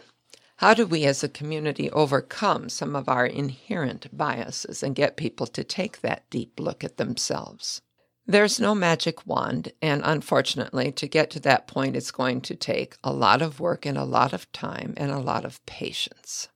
How 0.59 0.73
do 0.73 0.87
we 0.87 1.05
as 1.05 1.25
a 1.25 1.29
community 1.29 1.91
overcome 1.91 2.69
some 2.69 2.95
of 2.95 3.09
our 3.09 3.27
inherent 3.27 4.17
biases 4.17 4.85
and 4.85 4.95
get 4.95 5.17
people 5.17 5.49
to 5.49 5.65
take 5.65 6.01
that 6.01 6.31
deep 6.31 6.61
look 6.61 6.85
at 6.85 6.97
themselves? 6.97 7.83
There's 8.25 8.61
no 8.61 8.77
magic 8.77 9.27
wand, 9.27 9.73
and 9.83 10.01
unfortunately, 10.05 10.93
to 10.93 11.09
get 11.09 11.29
to 11.31 11.41
that 11.41 11.67
point, 11.67 11.97
it's 11.97 12.13
going 12.13 12.43
to 12.43 12.55
take 12.55 12.99
a 13.03 13.13
lot 13.13 13.43
of 13.43 13.59
work 13.59 13.85
and 13.85 13.99
a 13.99 14.05
lot 14.05 14.33
of 14.33 14.53
time 14.53 14.95
and 14.97 15.11
a 15.11 15.19
lot 15.19 15.45
of 15.45 15.67
patience. 15.67 16.47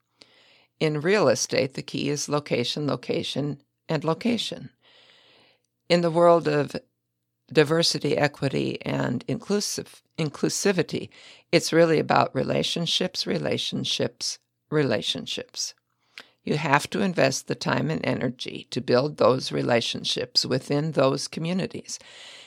In 0.81 1.01
real 1.01 1.29
estate, 1.29 1.75
the 1.75 1.83
key 1.83 2.09
is 2.09 2.29
location, 2.29 2.87
location, 2.87 3.61
and 3.89 4.05
location. 4.05 4.71
In 5.89 6.01
the 6.01 6.11
world 6.11 6.49
of 6.49 6.75
diversity, 7.53 8.17
equity, 8.17 8.79
and 8.83 9.25
inclusive 9.29 10.03
inclusivity. 10.19 11.11
It's 11.53 11.73
really 11.73 11.99
about 11.99 12.35
relationships, 12.35 13.27
relationships, 13.27 14.39
relationships. 14.71 15.75
You 16.43 16.57
have 16.57 16.89
to 16.91 17.01
invest 17.01 17.47
the 17.47 17.55
time 17.55 17.91
and 17.91 18.05
energy 18.05 18.67
to 18.71 18.81
build 18.81 19.17
those 19.17 19.51
relationships 19.51 20.45
within 20.45 20.93
those 20.93 21.27
communities. 21.27 21.99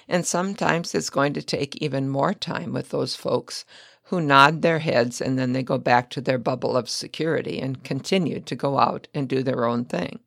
And 0.07 0.25
sometimes 0.25 0.93
it's 0.93 1.09
going 1.09 1.33
to 1.33 1.41
take 1.41 1.75
even 1.77 2.07
more 2.07 2.33
time 2.33 2.73
with 2.73 2.89
those 2.89 3.15
folks 3.15 3.65
who 4.07 4.21
nod 4.21 4.61
their 4.61 4.79
heads 4.79 5.19
and 5.19 5.37
then 5.37 5.51
they 5.53 5.63
go 5.63 5.77
back 5.77 6.09
to 6.09 6.21
their 6.21 6.37
bubble 6.37 6.77
of 6.77 6.89
security 6.89 7.59
and 7.59 7.83
continue 7.83 8.39
to 8.39 8.55
go 8.55 8.77
out 8.77 9.07
and 9.13 9.27
do 9.27 9.43
their 9.43 9.65
own 9.65 9.83
thing. 9.83 10.19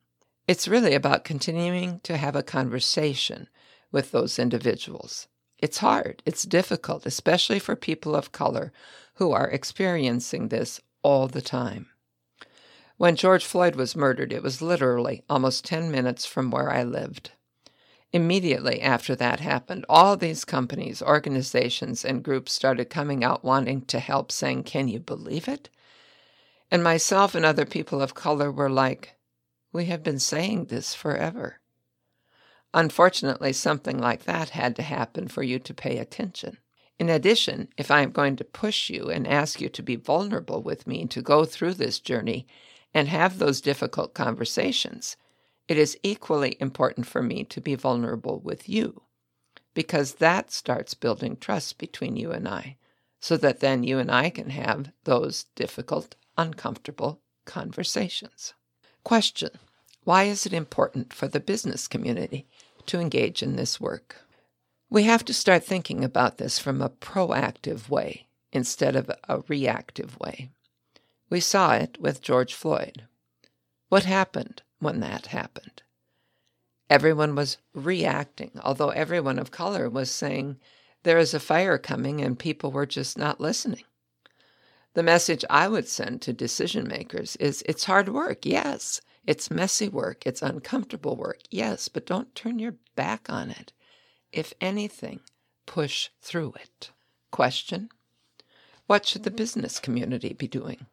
It's 0.47 0.69
really 0.69 0.95
about 0.95 1.25
continuing 1.25 2.01
to 2.01 2.17
have 2.17 2.37
a 2.37 2.43
conversation 2.43 3.49
with 3.91 4.11
those 4.11 4.39
individuals. 4.39 5.29
It's 5.59 5.79
hard, 5.79 6.23
it's 6.27 6.43
difficult, 6.45 7.07
especially 7.07 7.59
for 7.59 7.77
people 7.77 8.15
of 8.15 8.33
color 8.33 8.73
who 9.15 9.33
are 9.33 9.49
experiencing 9.49 10.49
this 10.49 10.81
all 11.03 11.27
the 11.27 11.43
time. 11.43 11.89
When 12.99 13.17
George 13.17 13.47
Floyd 13.47 13.77
was 13.77 13.97
murdered, 13.97 14.33
it 14.33 14.43
was 14.43 14.61
literally 14.61 15.23
almost 15.31 15.65
10 15.65 15.91
minutes 15.91 16.27
from 16.27 16.51
where 16.51 16.71
I 16.71 16.83
lived. 16.83 17.33
Immediately 18.13 18.81
after 18.81 19.15
that 19.17 19.39
happened, 19.39 19.87
all 19.89 20.17
these 20.17 20.45
companies, 20.45 21.01
organizations, 21.01 22.05
and 22.05 22.25
groups 22.25 22.53
started 22.53 22.91
coming 22.91 23.23
out 23.23 23.45
wanting 23.45 23.83
to 23.83 24.01
help, 24.01 24.33
saying, 24.33 24.65
Can 24.65 24.89
you 24.89 24.99
believe 24.99 25.47
it? 25.47 25.71
And 26.73 26.83
myself 26.83 27.37
and 27.37 27.45
other 27.45 27.65
people 27.65 28.03
of 28.03 28.15
color 28.15 28.51
were 28.51 28.71
like, 28.71 29.15
We 29.73 29.85
have 29.85 30.03
been 30.03 30.19
saying 30.19 30.67
this 30.67 30.93
forever. 30.93 31.61
Unfortunately, 32.75 33.53
something 33.53 33.99
like 33.99 34.25
that 34.25 34.51
had 34.51 34.75
to 34.77 34.83
happen 34.83 35.29
for 35.29 35.43
you 35.45 35.61
to 35.61 35.75
pay 35.75 35.99
attention. 35.99 36.59
In 36.99 37.09
addition, 37.09 37.69
if 37.77 37.91
I 37.91 38.03
am 38.03 38.11
going 38.11 38.37
to 38.37 38.45
push 38.45 38.91
you 38.91 39.09
and 39.09 39.27
ask 39.27 39.61
you 39.61 39.69
to 39.69 39.83
be 39.83 39.97
vulnerable 39.97 40.63
with 40.63 40.87
me 40.87 41.07
to 41.07 41.23
go 41.23 41.45
through 41.45 41.75
this 41.75 41.99
journey 41.99 42.47
and 42.93 43.09
have 43.09 43.39
those 43.39 43.61
difficult 43.61 44.15
conversations, 44.15 45.17
it 45.71 45.79
is 45.79 45.97
equally 46.03 46.57
important 46.59 47.07
for 47.07 47.23
me 47.23 47.45
to 47.45 47.61
be 47.61 47.77
vulnerable 47.77 48.41
with 48.41 48.69
you 48.69 49.03
because 49.73 50.15
that 50.15 50.51
starts 50.51 50.95
building 50.95 51.37
trust 51.37 51.79
between 51.79 52.17
you 52.17 52.33
and 52.33 52.49
I, 52.49 52.77
so 53.21 53.37
that 53.37 53.61
then 53.61 53.85
you 53.85 54.01
and 54.01 54.11
I 54.11 54.31
can 54.31 54.51
have 54.51 54.91
those 55.05 55.45
difficult, 55.55 56.17
uncomfortable 56.37 57.21
conversations. 57.45 58.53
Question 59.05 59.51
Why 60.03 60.25
is 60.25 60.45
it 60.45 60.53
important 60.53 61.13
for 61.13 61.29
the 61.29 61.39
business 61.39 61.87
community 61.87 62.49
to 62.87 62.99
engage 62.99 63.41
in 63.41 63.55
this 63.55 63.81
work? 63.81 64.17
We 64.89 65.05
have 65.05 65.25
to 65.27 65.33
start 65.33 65.63
thinking 65.63 66.03
about 66.03 66.39
this 66.39 66.59
from 66.59 66.83
a 66.83 66.91
proactive 66.91 67.89
way 67.89 68.27
instead 68.53 68.97
of 68.97 69.09
a 69.29 69.45
reactive 69.47 70.19
way. 70.19 70.51
We 71.29 71.39
saw 71.39 71.75
it 71.75 71.97
with 72.01 72.23
George 72.23 72.55
Floyd. 72.55 73.05
What 73.89 74.05
happened? 74.05 74.63
When 74.81 75.01
that 75.01 75.27
happened. 75.27 75.83
Everyone 76.89 77.37
was 77.37 77.59
reacting, 77.73 78.51
although 78.65 78.91
everyone 78.91 79.39
of 79.39 79.53
color 79.53 79.89
was 79.89 80.11
saying 80.11 80.59
there 81.05 81.19
is 81.19 81.33
a 81.33 81.41
fire 81.41 81.79
coming 81.79 82.21
and 82.21 82.39
people 82.39 82.73
were 82.73 82.87
just 82.87 83.17
not 83.17 83.41
listening. 83.41 83.85
The 84.95 85.05
message 85.05 85.45
I 85.49 85.69
would 85.69 85.87
send 85.87 86.21
to 86.23 86.33
decision 86.33 86.89
makers 86.89 87.37
is 87.37 87.63
it's 87.67 87.85
hard 87.85 88.09
work, 88.09 88.45
yes. 88.45 89.01
It's 89.25 89.51
messy 89.51 89.89
work, 89.89 90.27
it's 90.27 90.43
uncomfortable 90.43 91.15
work, 91.15 91.41
yes, 91.51 91.89
but 91.89 92.07
don't 92.07 92.35
turn 92.35 92.59
your 92.59 92.75
back 92.97 93.31
on 93.31 93.51
it. 93.51 93.73
If 94.33 94.53
anything, 94.61 95.21
push 95.67 96.09
through 96.21 96.55
it. 96.61 96.91
Question 97.31 97.91
What 98.87 99.07
should 99.07 99.23
the 99.23 99.31
mm-hmm. 99.31 99.37
business 99.37 99.79
community 99.79 100.33
be 100.33 100.49
doing? 100.49 100.87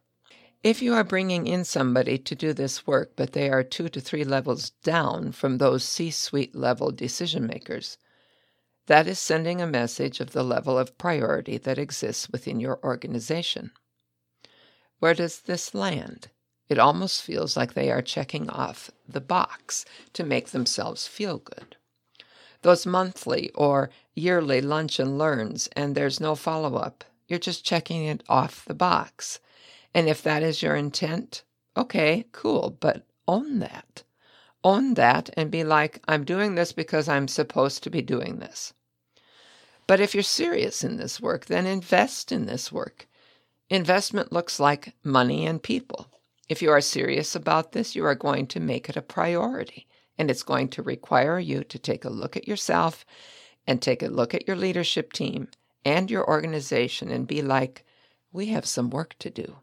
If 0.63 0.81
you 0.81 0.93
are 0.95 1.03
bringing 1.03 1.45
in 1.45 1.63
somebody 1.63 2.17
to 2.17 2.35
do 2.35 2.51
this 2.51 2.87
work, 2.87 3.13
but 3.15 3.33
they 3.33 3.49
are 3.49 3.63
two 3.63 3.89
to 3.89 4.01
three 4.01 4.23
levels 4.23 4.71
down 4.83 5.31
from 5.31 5.57
those 5.57 5.83
C 5.83 6.09
suite 6.09 6.55
level 6.55 6.91
decision 6.91 7.45
makers, 7.45 7.97
that 8.87 9.07
is 9.07 9.19
sending 9.19 9.61
a 9.61 9.67
message 9.67 10.19
of 10.19 10.31
the 10.31 10.43
level 10.43 10.77
of 10.77 10.97
priority 10.97 11.57
that 11.57 11.77
exists 11.77 12.29
within 12.29 12.59
your 12.59 12.79
organization. 12.83 13.71
Where 14.99 15.13
does 15.13 15.41
this 15.41 15.75
land? 15.75 16.29
It 16.69 16.79
almost 16.79 17.21
feels 17.21 17.55
like 17.55 17.73
they 17.73 17.91
are 17.91 18.01
checking 18.01 18.49
off 18.49 18.89
the 19.07 19.21
box 19.21 19.85
to 20.13 20.23
make 20.23 20.49
themselves 20.49 21.07
feel 21.07 21.37
good. 21.37 21.77
Those 22.63 22.85
monthly 22.85 23.51
or 23.51 23.89
yearly 24.15 24.61
lunch 24.61 24.99
and 24.99 25.17
learns, 25.17 25.67
and 25.75 25.93
there's 25.93 26.19
no 26.19 26.33
follow 26.33 26.75
up. 26.75 27.03
You're 27.27 27.39
just 27.39 27.63
checking 27.63 28.03
it 28.05 28.23
off 28.27 28.65
the 28.65 28.73
box. 28.73 29.39
And 29.97 30.07
if 30.07 30.21
that 30.21 30.43
is 30.43 30.61
your 30.61 30.75
intent, 30.75 31.41
okay, 31.75 32.27
cool, 32.31 32.77
but 32.79 33.07
own 33.27 33.57
that. 33.57 34.03
Own 34.63 34.93
that 34.93 35.31
and 35.35 35.49
be 35.49 35.63
like, 35.63 36.03
I'm 36.07 36.23
doing 36.23 36.53
this 36.53 36.71
because 36.71 37.09
I'm 37.09 37.27
supposed 37.27 37.81
to 37.81 37.89
be 37.89 38.03
doing 38.03 38.37
this. 38.37 38.75
But 39.87 39.99
if 39.99 40.13
you're 40.13 40.21
serious 40.21 40.83
in 40.83 40.97
this 40.97 41.19
work, 41.19 41.47
then 41.47 41.65
invest 41.65 42.31
in 42.31 42.45
this 42.45 42.71
work. 42.71 43.07
Investment 43.71 44.31
looks 44.31 44.59
like 44.59 44.93
money 45.03 45.47
and 45.47 45.63
people. 45.63 46.11
If 46.47 46.61
you 46.61 46.69
are 46.69 46.79
serious 46.79 47.33
about 47.33 47.71
this, 47.71 47.95
you 47.95 48.05
are 48.05 48.13
going 48.13 48.45
to 48.49 48.59
make 48.59 48.89
it 48.89 48.97
a 48.97 49.01
priority, 49.01 49.87
and 50.15 50.29
it's 50.29 50.43
going 50.43 50.67
to 50.69 50.83
require 50.83 51.39
you 51.39 51.63
to 51.63 51.79
take 51.79 52.05
a 52.05 52.11
look 52.11 52.37
at 52.37 52.47
yourself 52.47 53.03
and 53.65 53.81
take 53.81 54.03
a 54.03 54.09
look 54.09 54.35
at 54.35 54.47
your 54.47 54.57
leadership 54.57 55.11
team 55.11 55.47
and 55.83 56.11
your 56.11 56.29
organization 56.29 57.09
and 57.09 57.25
be 57.25 57.41
like, 57.41 57.83
we 58.31 58.45
have 58.49 58.67
some 58.67 58.91
work 58.91 59.15
to 59.17 59.31
do. 59.31 59.55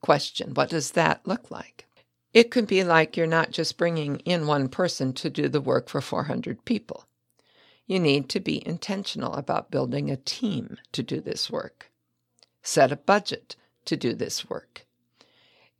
Question 0.00 0.54
What 0.54 0.70
does 0.70 0.92
that 0.92 1.26
look 1.26 1.50
like? 1.50 1.86
It 2.32 2.50
could 2.50 2.66
be 2.66 2.84
like 2.84 3.16
you're 3.16 3.26
not 3.26 3.50
just 3.50 3.76
bringing 3.76 4.18
in 4.20 4.46
one 4.46 4.68
person 4.68 5.12
to 5.14 5.30
do 5.30 5.48
the 5.48 5.60
work 5.60 5.88
for 5.88 6.00
400 6.00 6.64
people. 6.64 7.06
You 7.86 7.98
need 7.98 8.28
to 8.30 8.40
be 8.40 8.66
intentional 8.66 9.34
about 9.34 9.70
building 9.70 10.10
a 10.10 10.16
team 10.16 10.78
to 10.92 11.02
do 11.02 11.20
this 11.20 11.50
work. 11.50 11.90
Set 12.62 12.92
a 12.92 12.96
budget 12.96 13.56
to 13.86 13.96
do 13.96 14.14
this 14.14 14.48
work. 14.48 14.86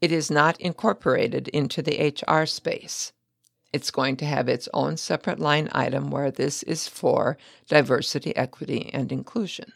It 0.01 0.11
is 0.11 0.31
not 0.31 0.61
incorporated 0.61 1.47
into 1.49 1.83
the 1.83 2.13
HR 2.13 2.47
space. 2.47 3.13
It's 3.73 3.93
going 3.93 4.17
to 4.17 4.25
have 4.25 4.49
its 4.49 4.69
own 4.75 4.97
separate 4.97 5.39
line 5.39 5.69
item 5.73 6.11
where 6.11 6.31
this 6.31 6.65
is 6.65 6.89
for 6.89 7.39
diversity, 7.69 8.35
equity, 8.35 8.91
and 8.93 9.13
inclusion. 9.13 9.73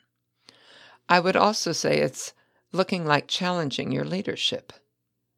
I 1.09 1.21
would 1.21 1.37
also 1.37 1.71
say 1.73 1.99
it's 1.99 2.33
looking 2.75 3.07
like 3.07 3.29
challenging 3.29 3.93
your 3.93 4.05
leadership. 4.05 4.73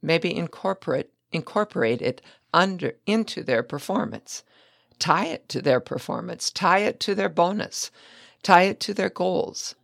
Maybe 0.03 0.35
incorporate 0.35 1.11
incorporate 1.33 2.01
it 2.01 2.22
under 2.55 2.94
into 3.05 3.42
their 3.42 3.62
performance. 3.62 4.42
Tie 4.99 5.27
it 5.27 5.49
to 5.51 5.61
their 5.61 5.81
performance, 5.81 6.51
tie 6.51 6.79
it 6.79 6.99
to 7.01 7.14
their 7.14 7.29
bonus, 7.29 7.90
tie 8.42 8.62
it 8.62 8.81
to 8.81 8.94
their 8.94 9.11
goals. 9.11 9.75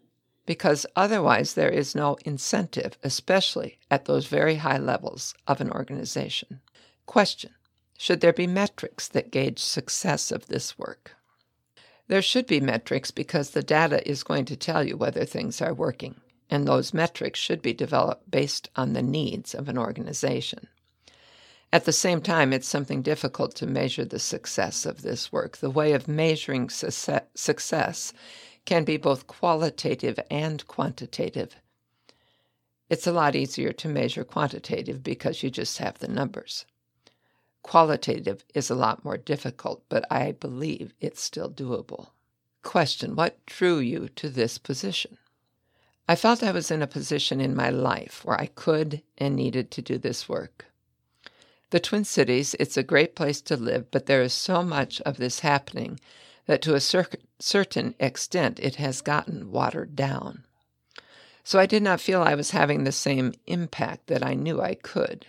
Because 0.47 0.87
otherwise 0.97 1.53
there 1.53 1.69
is 1.69 1.95
no 1.95 2.17
incentive, 2.25 2.97
especially 3.03 3.79
at 3.91 4.07
those 4.07 4.27
very 4.27 4.57
high 4.57 4.79
levels 4.79 5.35
of 5.47 5.61
an 5.61 5.71
organization. 5.71 6.63
Question 7.05 7.53
Should 7.99 8.23
there 8.23 8.33
be 8.33 8.47
metrics 8.47 9.07
that 9.09 9.31
gauge 9.31 9.59
success 9.59 10.33
of 10.33 10.47
this 10.47 10.79
work? 10.79 11.17
There 12.09 12.23
should 12.23 12.47
be 12.47 12.61
metrics 12.61 13.11
because 13.11 13.51
the 13.51 13.63
data 13.63 14.09
is 14.09 14.25
going 14.25 14.47
to 14.47 14.57
tell 14.57 14.83
you 14.83 14.97
whether 14.97 15.25
things 15.25 15.61
are 15.61 15.75
working 15.75 16.22
and 16.53 16.69
those 16.69 16.93
metrics 16.93 17.41
should 17.41 17.63
be 17.63 17.73
developed 17.73 18.31
based 18.31 18.69
on 18.77 18.93
the 18.93 19.01
needs 19.01 19.55
of 19.55 19.71
an 19.71 19.79
organization. 19.79 20.69
At 21.73 21.87
the 21.87 21.95
same 21.95 22.21
time, 22.21 22.53
it's 22.53 22.69
something 22.69 23.01
difficult 23.01 23.55
to 23.55 23.67
measure 23.67 24.05
the 24.05 24.19
success 24.19 24.85
of 24.85 25.01
this 25.01 25.33
work. 25.33 25.57
The 25.57 25.71
way 25.71 25.95
of 25.95 26.07
measuring 26.07 26.69
success 26.69 28.13
can 28.67 28.85
be 28.85 28.99
both 28.99 29.27
qualitative 29.27 30.21
and 30.31 30.67
quantitative. 30.67 31.57
It's 32.91 33.07
a 33.07 33.13
lot 33.13 33.35
easier 33.35 33.73
to 33.73 33.89
measure 33.89 34.23
quantitative 34.23 35.03
because 35.03 35.43
you 35.43 35.49
just 35.49 35.79
have 35.79 36.01
the 36.01 36.09
numbers. 36.09 36.67
Qualitative 37.63 38.45
is 38.55 38.69
a 38.69 38.75
lot 38.75 39.07
more 39.07 39.17
difficult, 39.17 39.85
but 39.89 40.05
I 40.13 40.33
believe 40.33 40.93
it's 41.01 41.23
still 41.23 41.51
doable. 41.51 42.09
Question 42.63 43.17
What 43.17 43.39
drew 43.47 43.79
you 43.79 44.11
to 44.17 44.29
this 44.29 44.59
position? 44.59 45.17
I 46.09 46.17
felt 46.17 46.43
I 46.43 46.51
was 46.51 46.73
in 46.73 46.83
a 46.83 46.89
position 46.89 47.41
in 47.41 47.55
my 47.55 47.71
life 47.71 48.25
where 48.25 48.41
I 48.41 48.47
could 48.47 49.03
and 49.19 49.37
needed 49.37 49.71
to 49.71 49.83
do 49.83 49.99
this 49.99 50.29
work. 50.29 50.67
The 51.71 51.79
Twin 51.79 52.05
Cities, 52.05 52.57
it's 52.59 52.77
a 52.77 52.83
great 52.83 53.15
place 53.15 53.41
to 53.43 53.57
live, 53.57 53.89
but 53.93 54.07
there 54.07 54.21
is 54.21 54.33
so 54.33 54.65
much 54.65 55.01
of 55.03 55.17
this 55.17 55.41
happening 55.41 56.01
that 56.47 56.61
to 56.63 56.75
a 56.75 56.81
cer- 56.81 57.07
certain 57.39 57.95
extent 58.01 58.59
it 58.61 58.75
has 58.77 59.01
gotten 59.01 59.53
watered 59.53 59.95
down. 59.95 60.45
So 61.45 61.61
I 61.61 61.67
did 61.67 61.85
not 61.85 62.01
feel 62.01 62.21
I 62.21 62.35
was 62.35 62.51
having 62.51 62.83
the 62.83 62.93
same 62.93 63.33
impact 63.47 64.09
that 64.09 64.25
I 64.25 64.35
knew 64.35 64.61
I 64.61 64.75
could. 64.75 65.27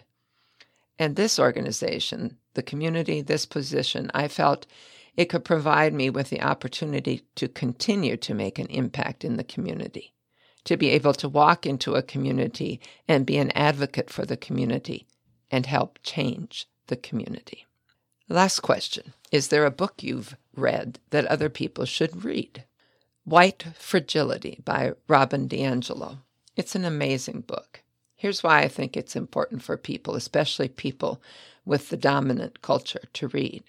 And 0.97 1.15
this 1.15 1.37
organization, 1.37 2.37
the 2.55 2.63
community, 2.63 3.21
this 3.21 3.45
position, 3.45 4.09
I 4.13 4.27
felt 4.27 4.65
it 5.15 5.25
could 5.25 5.45
provide 5.45 5.93
me 5.93 6.09
with 6.09 6.31
the 6.31 6.41
opportunity 6.41 7.21
to 7.35 7.47
continue 7.47 8.17
to 8.17 8.33
make 8.33 8.57
an 8.57 8.67
impact 8.67 9.23
in 9.23 9.37
the 9.37 9.43
community 9.43 10.12
to 10.65 10.77
be 10.77 10.89
able 10.89 11.13
to 11.13 11.29
walk 11.29 11.65
into 11.65 11.95
a 11.95 12.01
community 12.01 12.79
and 13.07 13.25
be 13.25 13.37
an 13.37 13.51
advocate 13.51 14.09
for 14.09 14.25
the 14.25 14.37
community 14.37 15.05
and 15.51 15.65
help 15.65 15.99
change 16.03 16.67
the 16.87 16.95
community. 16.95 17.65
Last 18.29 18.61
question 18.61 19.13
Is 19.31 19.49
there 19.49 19.65
a 19.65 19.71
book 19.71 20.01
you've 20.01 20.35
read 20.55 20.99
that 21.09 21.25
other 21.25 21.49
people 21.49 21.85
should 21.85 22.23
read? 22.23 22.63
White 23.25 23.65
Fragility 23.77 24.59
by 24.65 24.93
Robin 25.07 25.47
DiAngelo. 25.47 26.19
It's 26.55 26.75
an 26.75 26.85
amazing 26.85 27.41
book. 27.41 27.81
Here's 28.15 28.43
why 28.43 28.61
I 28.61 28.67
think 28.67 28.95
it's 28.95 29.15
important 29.15 29.63
for 29.63 29.77
people, 29.77 30.15
especially 30.15 30.67
people 30.67 31.21
with 31.65 31.89
the 31.89 31.97
dominant 31.97 32.61
culture, 32.61 33.01
to 33.13 33.27
read. 33.29 33.63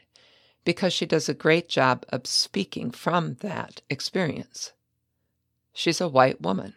Because 0.64 0.92
she 0.92 1.06
does 1.06 1.28
a 1.28 1.34
great 1.34 1.68
job 1.68 2.04
of 2.08 2.26
speaking 2.26 2.90
from 2.90 3.34
that 3.40 3.82
experience. 3.90 4.72
She's 5.72 6.00
a 6.00 6.08
white 6.08 6.40
woman. 6.40 6.74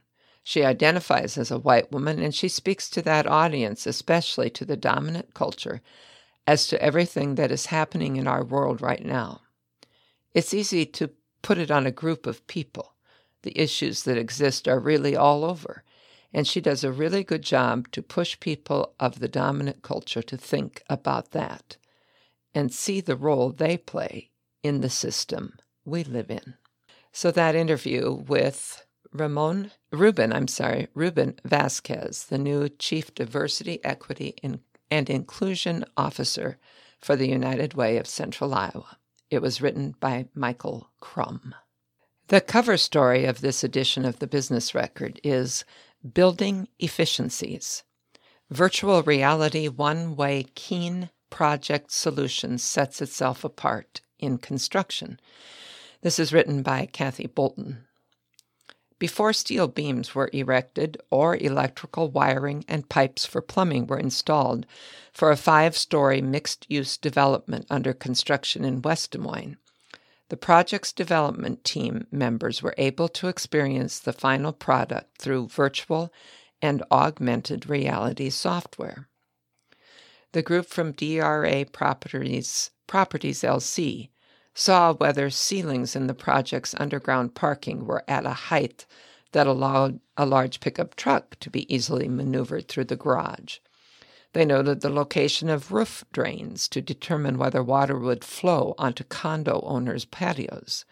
She 0.49 0.63
identifies 0.63 1.37
as 1.37 1.51
a 1.51 1.59
white 1.59 1.91
woman 1.91 2.21
and 2.21 2.33
she 2.33 2.47
speaks 2.47 2.89
to 2.91 3.01
that 3.01 3.27
audience, 3.27 3.85
especially 3.85 4.49
to 4.51 4.63
the 4.63 4.77
dominant 4.77 5.33
culture, 5.33 5.81
as 6.47 6.67
to 6.67 6.81
everything 6.81 7.35
that 7.35 7.51
is 7.51 7.65
happening 7.65 8.15
in 8.15 8.29
our 8.29 8.45
world 8.45 8.81
right 8.81 9.03
now. 9.03 9.41
It's 10.33 10.53
easy 10.53 10.85
to 10.85 11.11
put 11.41 11.57
it 11.57 11.69
on 11.69 11.85
a 11.85 11.91
group 11.91 12.25
of 12.25 12.47
people. 12.47 12.93
The 13.41 13.59
issues 13.59 14.03
that 14.03 14.17
exist 14.17 14.69
are 14.69 14.79
really 14.79 15.17
all 15.17 15.43
over, 15.43 15.83
and 16.31 16.47
she 16.47 16.61
does 16.61 16.85
a 16.85 16.93
really 16.93 17.25
good 17.25 17.41
job 17.41 17.91
to 17.91 18.01
push 18.01 18.39
people 18.39 18.95
of 19.01 19.19
the 19.19 19.27
dominant 19.27 19.81
culture 19.81 20.21
to 20.21 20.37
think 20.37 20.81
about 20.89 21.31
that 21.31 21.75
and 22.55 22.71
see 22.71 23.01
the 23.01 23.17
role 23.17 23.49
they 23.49 23.75
play 23.75 24.31
in 24.63 24.79
the 24.79 24.89
system 24.89 25.57
we 25.83 26.05
live 26.05 26.31
in. 26.31 26.53
So 27.11 27.31
that 27.31 27.53
interview 27.53 28.13
with 28.13 28.85
Ramon 29.11 29.71
Ruben, 29.91 30.33
I'm 30.33 30.47
sorry, 30.47 30.87
Ruben 30.93 31.39
Vasquez, 31.45 32.25
the 32.25 32.37
new 32.37 32.67
Chief 32.67 33.15
Diversity, 33.15 33.79
Equity, 33.85 34.35
and 34.91 35.09
Inclusion 35.09 35.85
Officer 35.95 36.57
for 36.99 37.15
the 37.15 37.29
United 37.29 37.73
Way 37.73 37.97
of 37.97 38.05
Central 38.07 38.53
Iowa. 38.53 38.97
It 39.29 39.41
was 39.41 39.61
written 39.61 39.95
by 39.99 40.27
Michael 40.33 40.89
Crumb. 40.99 41.55
The 42.27 42.41
cover 42.41 42.75
story 42.75 43.23
of 43.23 43.39
this 43.39 43.63
edition 43.63 44.03
of 44.03 44.19
the 44.19 44.27
Business 44.27 44.75
Record 44.75 45.21
is 45.23 45.63
Building 46.13 46.67
Efficiencies 46.79 47.83
Virtual 48.49 49.03
Reality 49.03 49.69
One 49.69 50.17
Way 50.17 50.47
Keen 50.53 51.09
Project 51.29 51.91
Solutions 51.91 52.61
Sets 52.61 53.01
Itself 53.01 53.45
Apart 53.45 54.01
in 54.19 54.37
Construction. 54.37 55.19
This 56.01 56.19
is 56.19 56.33
written 56.33 56.61
by 56.61 56.85
Kathy 56.85 57.27
Bolton. 57.27 57.86
Before 58.99 59.33
steel 59.33 59.67
beams 59.67 60.15
were 60.15 60.29
erected 60.33 60.97
or 61.11 61.35
electrical 61.37 62.09
wiring 62.09 62.65
and 62.67 62.89
pipes 62.89 63.25
for 63.25 63.41
plumbing 63.41 63.87
were 63.87 63.99
installed 63.99 64.65
for 65.13 65.29
a 65.29 65.37
five 65.37 65.77
story 65.77 66.21
mixed 66.21 66.65
use 66.69 66.97
development 66.97 67.67
under 67.69 67.93
construction 67.93 68.65
in 68.65 68.81
West 68.81 69.11
Des 69.11 69.19
Moines, 69.19 69.57
the 70.29 70.37
project's 70.37 70.91
development 70.91 71.63
team 71.63 72.05
members 72.11 72.61
were 72.61 72.75
able 72.77 73.07
to 73.07 73.27
experience 73.27 73.99
the 73.99 74.11
final 74.11 74.51
product 74.51 75.17
through 75.17 75.47
virtual 75.47 76.11
and 76.61 76.83
augmented 76.91 77.69
reality 77.69 78.29
software. 78.29 79.07
The 80.33 80.41
group 80.41 80.65
from 80.65 80.91
DRA 80.91 81.65
Properties, 81.65 82.71
Properties 82.87 83.41
LC 83.41 84.09
saw 84.59 84.91
whether 84.91 85.29
ceilings 85.29 85.95
in 85.95 86.07
the 86.07 86.15
project's 86.15 86.73
underground 86.79 87.35
parking 87.35 87.85
were 87.85 88.03
at 88.07 88.25
a 88.25 88.33
height 88.49 88.87
that 89.31 89.45
allowed 89.45 89.99
a 90.17 90.25
large 90.25 90.59
pickup 90.59 90.95
truck 90.95 91.39
to 91.39 91.51
be 91.51 91.71
easily 91.71 92.07
maneuvered 92.07 92.67
through 92.67 92.85
the 92.85 92.95
garage. 92.95 93.59
They 94.33 94.45
noted 94.45 94.81
the 94.81 94.89
location 94.89 95.47
of 95.47 95.71
roof 95.71 96.03
drains 96.11 96.67
to 96.69 96.81
determine 96.81 97.37
whether 97.37 97.61
water 97.61 97.99
would 97.99 98.23
flow 98.23 98.73
onto 98.79 99.03
condo 99.03 99.61
owners' 99.61 100.05
patios. 100.05 100.85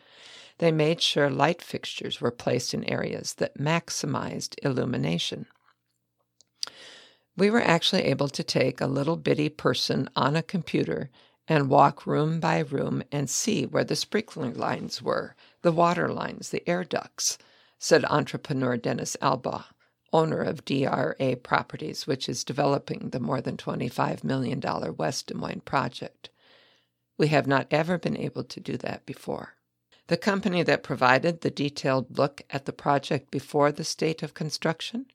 They 0.59 0.71
made 0.71 1.01
sure 1.01 1.31
light 1.31 1.63
fixtures 1.63 2.21
were 2.21 2.29
placed 2.29 2.75
in 2.75 2.83
areas 2.83 3.33
that 3.35 3.57
maximized 3.57 4.59
illumination. 4.61 5.47
We 7.35 7.49
were 7.49 7.63
actually 7.63 8.03
able 8.03 8.29
to 8.29 8.43
take 8.43 8.79
a 8.79 8.85
little 8.85 9.17
bitty 9.17 9.49
person 9.49 10.07
on 10.15 10.35
a 10.35 10.43
computer 10.43 11.09
and 11.47 11.69
walk 11.69 12.05
room 12.05 12.39
by 12.39 12.59
room 12.59 13.03
and 13.11 13.29
see 13.29 13.65
where 13.65 13.83
the 13.83 13.95
sprinkler 13.95 14.51
lines 14.51 15.01
were, 15.01 15.35
the 15.61 15.71
water 15.71 16.11
lines, 16.11 16.49
the 16.49 16.67
air 16.67 16.83
ducts, 16.83 17.37
said 17.77 18.03
entrepreneur 18.05 18.77
Dennis 18.77 19.15
Albaugh, 19.21 19.65
owner 20.11 20.41
of 20.41 20.65
DRA 20.65 21.35
Properties, 21.41 22.07
which 22.07 22.27
is 22.27 22.43
developing 22.43 23.09
the 23.09 23.19
more 23.19 23.41
than 23.41 23.57
$25 23.57 24.23
million 24.23 24.61
West 24.97 25.27
Des 25.27 25.33
Moines 25.35 25.61
project. 25.65 26.29
We 27.17 27.27
have 27.27 27.47
not 27.47 27.67
ever 27.69 27.97
been 27.97 28.17
able 28.17 28.43
to 28.45 28.59
do 28.59 28.77
that 28.77 29.05
before. 29.05 29.53
The 30.07 30.17
company 30.17 30.63
that 30.63 30.83
provided 30.83 31.41
the 31.41 31.49
detailed 31.49 32.17
look 32.17 32.43
at 32.49 32.65
the 32.65 32.73
project 32.73 33.31
before 33.31 33.71
the 33.71 33.83
state 33.83 34.23
of 34.23 34.33
construction? 34.33 35.07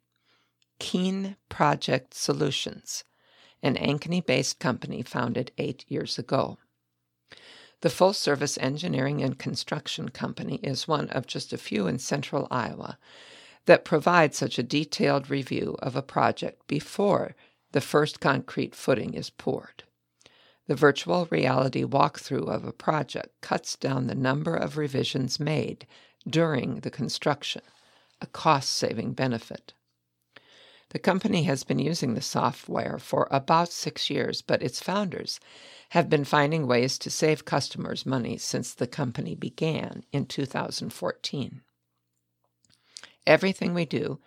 Keen 0.79 1.37
Project 1.49 2.15
Solutions 2.15 3.05
an 3.63 3.77
Ankeny 3.77 4.25
based 4.25 4.59
company 4.59 5.03
founded 5.03 5.53
eight 5.59 5.85
years 5.89 6.19
ago. 6.19 6.59
The 7.83 7.91
full 7.91 8.13
service 8.13 8.59
engineering 8.59 9.23
and 9.23 9.39
construction 9.39 10.11
company 10.11 10.57
is 10.63 10.89
one 10.89 11.09
of 11.11 11.27
just 11.27 11.53
a 11.53 11.59
few 11.59 11.87
in 11.87 11.99
central 11.99 12.47
Iowa 12.51 12.99
that 13.67 13.85
provide 13.85 14.35
such 14.35 14.59
a 14.59 14.63
detailed 14.63 15.31
review 15.31 15.77
of 15.81 15.97
a 15.97 16.03
project 16.03 16.67
before 16.67 17.35
the 17.73 17.81
first 17.81 18.21
concrete 18.21 18.75
footing 18.75 19.15
is 19.15 19.31
poured. 19.31 19.85
The 20.67 20.75
virtual 20.75 21.27
reality 21.31 21.85
walkthrough 21.85 22.49
of 22.49 22.65
a 22.65 22.73
project 22.73 23.41
cuts 23.41 23.77
down 23.77 24.07
the 24.07 24.15
number 24.15 24.55
of 24.55 24.77
revisions 24.77 25.41
made 25.41 25.87
during 26.29 26.81
the 26.81 26.91
construction, 26.91 27.63
a 28.21 28.27
cost 28.27 28.71
saving 28.71 29.15
benefit. 29.15 29.73
The 30.91 30.99
company 30.99 31.45
has 31.45 31.63
been 31.63 31.79
using 31.79 32.15
the 32.15 32.21
software 32.21 32.99
for 32.99 33.29
about 33.31 33.71
six 33.71 34.11
years, 34.11 34.43
but 34.43 34.61
its 34.61 34.83
founders 34.83 35.39
have 35.91 36.11
been 36.11 36.25
finding 36.25 36.67
ways 36.67 36.99
to 36.99 37.11
save 37.11 37.45
customers 37.45 38.05
money 38.05 38.37
since 38.39 38.75
the 38.75 38.89
company 38.89 39.37
began 39.37 40.05
in 40.11 40.27
2014. 40.27 41.63
Everything 43.25 43.73
we 43.73 43.85
do 43.85 44.19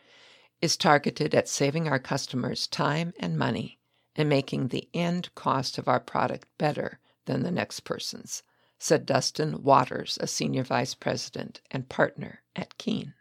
is 0.61 0.77
targeted 0.77 1.35
at 1.35 1.49
saving 1.49 1.89
our 1.89 1.99
customers 1.99 2.65
time 2.65 3.13
and 3.19 3.37
money 3.37 3.79
and 4.15 4.29
making 4.29 4.69
the 4.69 4.87
end 4.93 5.35
cost 5.35 5.77
of 5.77 5.89
our 5.89 5.99
product 5.99 6.47
better 6.57 6.99
than 7.25 7.43
the 7.43 7.51
next 7.51 7.81
person's, 7.81 8.41
said 8.79 9.05
Dustin 9.05 9.63
Waters, 9.63 10.17
a 10.21 10.27
senior 10.27 10.63
vice 10.63 10.93
president 10.93 11.59
and 11.69 11.89
partner 11.89 12.41
at 12.55 12.77
Keen. 12.77 13.15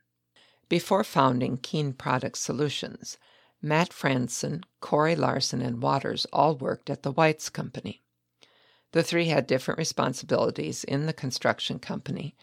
Before 0.69 1.03
founding 1.03 1.57
Keen 1.57 1.93
Product 1.93 2.39
Solutions, 2.39 3.19
Matt 3.65 3.91
Franson, 3.91 4.65
Corey 4.81 5.15
Larson, 5.15 5.63
and 5.63 5.81
Waters 5.81 6.27
all 6.33 6.57
worked 6.57 6.91
at 6.91 7.05
the 7.05 7.13
Weitz 7.13 7.51
Company. 7.53 8.03
The 8.91 9.05
three 9.05 9.29
had 9.29 9.47
different 9.47 9.79
responsibilities 9.79 10.83
in 10.85 11.07
the 11.07 11.13
construction 11.13 11.79
company 11.79 12.35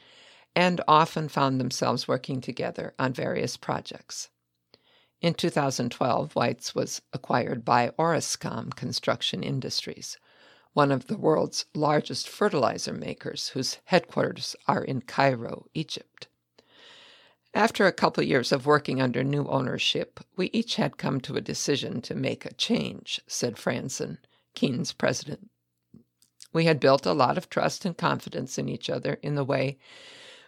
and 0.55 0.82
often 0.88 1.27
found 1.27 1.60
themselves 1.60 2.08
working 2.08 2.39
together 2.41 2.93
on 2.97 3.13
various 3.13 3.58
projects. 3.58 4.29
In 5.21 5.34
2012, 5.34 6.36
Whites 6.36 6.73
was 6.73 7.01
acquired 7.12 7.65
by 7.65 7.89
Orascom 7.99 8.73
Construction 8.75 9.43
Industries, 9.43 10.17
one 10.71 10.91
of 10.91 11.08
the 11.08 11.17
world's 11.17 11.65
largest 11.75 12.29
fertilizer 12.29 12.93
makers 12.93 13.49
whose 13.49 13.77
headquarters 13.86 14.55
are 14.67 14.84
in 14.84 15.01
Cairo, 15.01 15.65
Egypt. 15.73 16.29
After 17.53 17.88
a 17.88 17.91
couple 17.91 18.23
years 18.23 18.51
of 18.51 18.67
working 18.67 19.01
under 19.01 19.23
new 19.23 19.47
ownership, 19.47 20.19
we 20.35 20.51
each 20.53 20.75
had 20.75 20.97
come 20.97 21.19
to 21.21 21.35
a 21.35 21.41
decision 21.41 22.01
to 22.03 22.13
make 22.13 22.45
a 22.45 22.53
change, 22.53 23.21
said 23.25 23.55
Franson, 23.55 24.19
Keen's 24.53 24.93
president. 24.93 25.49
We 26.53 26.65
had 26.65 26.79
built 26.79 27.05
a 27.05 27.13
lot 27.13 27.38
of 27.38 27.49
trust 27.49 27.85
and 27.85 27.97
confidence 27.97 28.57
in 28.57 28.69
each 28.69 28.89
other 28.89 29.19
in 29.23 29.35
the 29.35 29.43
way 29.43 29.79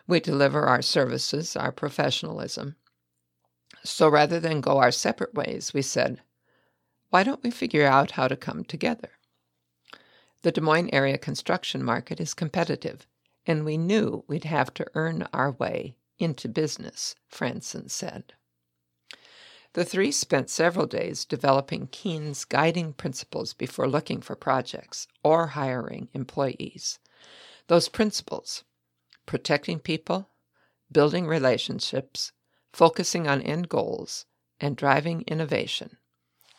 we 0.07 0.19
deliver 0.19 0.63
our 0.63 0.81
services, 0.81 1.55
our 1.55 1.71
professionalism. 1.71 2.75
So 3.83 4.07
rather 4.07 4.39
than 4.39 4.61
go 4.61 4.77
our 4.77 4.91
separate 4.91 5.33
ways, 5.33 5.73
we 5.73 5.81
said, 5.81 6.21
why 7.09 7.23
don't 7.23 7.43
we 7.43 7.51
figure 7.51 7.85
out 7.85 8.11
how 8.11 8.27
to 8.27 8.35
come 8.35 8.63
together? 8.63 9.09
The 10.43 10.51
Des 10.51 10.61
Moines 10.61 10.89
area 10.93 11.17
construction 11.17 11.83
market 11.83 12.19
is 12.19 12.33
competitive, 12.33 13.07
and 13.45 13.65
we 13.65 13.77
knew 13.77 14.23
we'd 14.27 14.43
have 14.45 14.73
to 14.75 14.87
earn 14.93 15.27
our 15.33 15.51
way 15.51 15.95
into 16.21 16.47
business, 16.47 17.15
Franson 17.31 17.89
said. 17.89 18.34
The 19.73 19.86
three 19.86 20.12
spent 20.12 20.49
several 20.49 20.86
days 20.86 21.23
developing 21.23 21.88
Keen's 21.88 22.43
guiding 22.43 22.93
principles 22.93 23.53
before 23.53 23.88
looking 23.88 24.21
for 24.21 24.36
projects 24.36 25.07
or 25.23 25.47
hiring 25.47 26.10
employees. 26.13 26.99
Those 27.67 27.88
principles 27.88 28.63
protecting 29.25 29.79
people, 29.79 30.29
building 30.91 31.25
relationships, 31.25 32.34
focusing 32.73 33.27
on 33.27 33.41
end 33.41 33.69
goals, 33.69 34.25
and 34.60 34.75
driving 34.75 35.23
innovation 35.25 35.97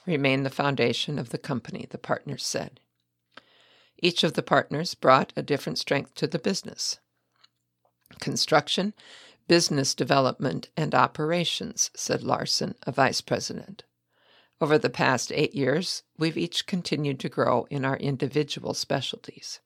remain 0.07 0.43
the 0.43 0.51
foundation 0.51 1.19
of 1.19 1.29
the 1.29 1.39
company, 1.39 1.87
the 1.91 1.99
partners 1.99 2.45
said. 2.45 2.81
Each 3.99 4.25
of 4.25 4.33
the 4.33 4.43
partners 4.43 4.95
brought 4.95 5.33
a 5.37 5.43
different 5.43 5.79
strength 5.79 6.15
to 6.17 6.27
the 6.27 6.39
business. 6.39 6.99
Construction 8.21 8.95
business 9.53 9.95
development 9.95 10.71
and 10.79 10.95
operations, 10.95 11.91
said 11.95 12.23
Larson, 12.23 12.75
a 12.87 12.91
vice 12.91 13.21
president. 13.21 13.85
Over 14.63 14.79
the 14.79 14.89
past 14.89 15.31
eight 15.31 15.55
years, 15.55 16.05
we've 16.17 16.39
each 16.39 16.67
continued 16.67 17.21
to 17.21 17.29
grow 17.29 17.67
in 17.69 17.85
our 17.85 17.99
individual 17.99 18.73
specialties. 18.73 19.61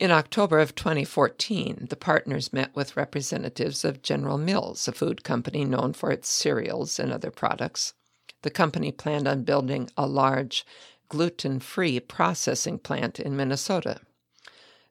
In 0.00 0.10
October 0.10 0.58
of 0.58 0.74
2014, 0.74 1.86
the 1.88 1.94
partners 1.94 2.52
met 2.52 2.74
with 2.74 2.96
representatives 2.96 3.84
of 3.84 4.02
General 4.02 4.38
Mills, 4.38 4.88
a 4.88 4.92
food 4.92 5.22
company 5.22 5.64
known 5.64 5.92
for 5.92 6.10
its 6.10 6.28
cereals 6.28 6.98
and 6.98 7.12
other 7.12 7.30
products. 7.30 7.94
The 8.42 8.50
company 8.50 8.90
planned 8.90 9.28
on 9.28 9.44
building 9.44 9.88
a 9.96 10.08
large 10.08 10.66
gluten 11.08 11.60
free 11.60 12.00
processing 12.00 12.80
plant 12.80 13.20
in 13.20 13.36
Minnesota. 13.36 14.00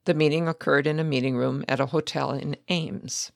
The 0.06 0.14
meeting 0.14 0.48
occurred 0.48 0.88
in 0.88 1.02
a 1.02 1.04
meeting 1.04 1.36
room 1.36 1.66
at 1.68 1.82
a 1.82 1.88
hotel 1.88 2.32
in 2.32 2.56
Ames. 2.70 3.34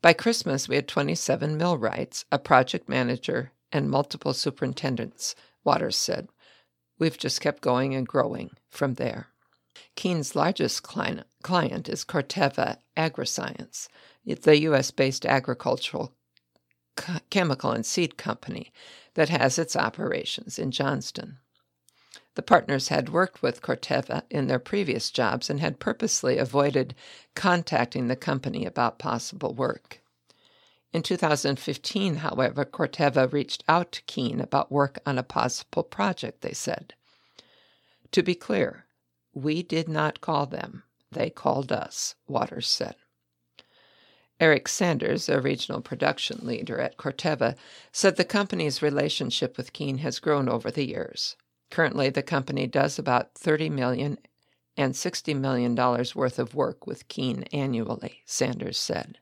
By 0.00 0.12
Christmas, 0.12 0.68
we 0.68 0.76
had 0.76 0.86
27 0.86 1.56
millwrights, 1.56 2.24
a 2.30 2.38
project 2.38 2.88
manager, 2.88 3.52
and 3.72 3.90
multiple 3.90 4.32
superintendents, 4.32 5.34
Waters 5.64 5.96
said. 5.96 6.28
We've 6.98 7.18
just 7.18 7.40
kept 7.40 7.62
going 7.62 7.94
and 7.94 8.06
growing 8.06 8.50
from 8.68 8.94
there. 8.94 9.28
Keen's 9.96 10.36
largest 10.36 10.82
client, 10.82 11.26
client 11.42 11.88
is 11.88 12.04
Corteva 12.04 12.78
Agriscience, 12.96 13.88
the 14.24 14.60
U.S. 14.60 14.90
based 14.90 15.26
agricultural 15.26 16.14
chemical 17.30 17.72
and 17.72 17.86
seed 17.86 18.16
company 18.16 18.72
that 19.14 19.28
has 19.28 19.58
its 19.58 19.76
operations 19.76 20.58
in 20.58 20.70
Johnston. 20.70 21.38
The 22.38 22.42
partners 22.42 22.86
had 22.86 23.08
worked 23.08 23.42
with 23.42 23.62
Corteva 23.62 24.22
in 24.30 24.46
their 24.46 24.60
previous 24.60 25.10
jobs 25.10 25.50
and 25.50 25.58
had 25.58 25.80
purposely 25.80 26.38
avoided 26.38 26.94
contacting 27.34 28.06
the 28.06 28.14
company 28.14 28.64
about 28.64 29.00
possible 29.00 29.52
work. 29.52 30.00
In 30.92 31.02
2015, 31.02 32.18
however, 32.18 32.64
Corteva 32.64 33.26
reached 33.32 33.64
out 33.66 33.90
to 33.90 34.02
Keen 34.02 34.40
about 34.40 34.70
work 34.70 35.00
on 35.04 35.18
a 35.18 35.24
possible 35.24 35.82
project, 35.82 36.42
they 36.42 36.52
said. 36.52 36.94
To 38.12 38.22
be 38.22 38.36
clear, 38.36 38.86
we 39.34 39.64
did 39.64 39.88
not 39.88 40.20
call 40.20 40.46
them, 40.46 40.84
they 41.10 41.30
called 41.30 41.72
us, 41.72 42.14
Waters 42.28 42.68
said. 42.68 42.94
Eric 44.38 44.68
Sanders, 44.68 45.28
a 45.28 45.40
regional 45.40 45.80
production 45.80 46.46
leader 46.46 46.78
at 46.78 46.98
Corteva, 46.98 47.56
said 47.90 48.14
the 48.14 48.24
company's 48.24 48.80
relationship 48.80 49.56
with 49.56 49.72
Keen 49.72 49.98
has 49.98 50.20
grown 50.20 50.48
over 50.48 50.70
the 50.70 50.86
years. 50.86 51.34
Currently, 51.70 52.10
the 52.10 52.22
company 52.22 52.66
does 52.66 52.98
about 52.98 53.34
30 53.34 53.70
million 53.70 54.18
and 54.76 54.94
$60 54.94 55.36
million 55.36 55.74
worth 55.74 56.38
of 56.38 56.54
work 56.54 56.86
with 56.86 57.08
Keen 57.08 57.42
annually, 57.52 58.22
Sanders 58.24 58.78
said. 58.78 59.18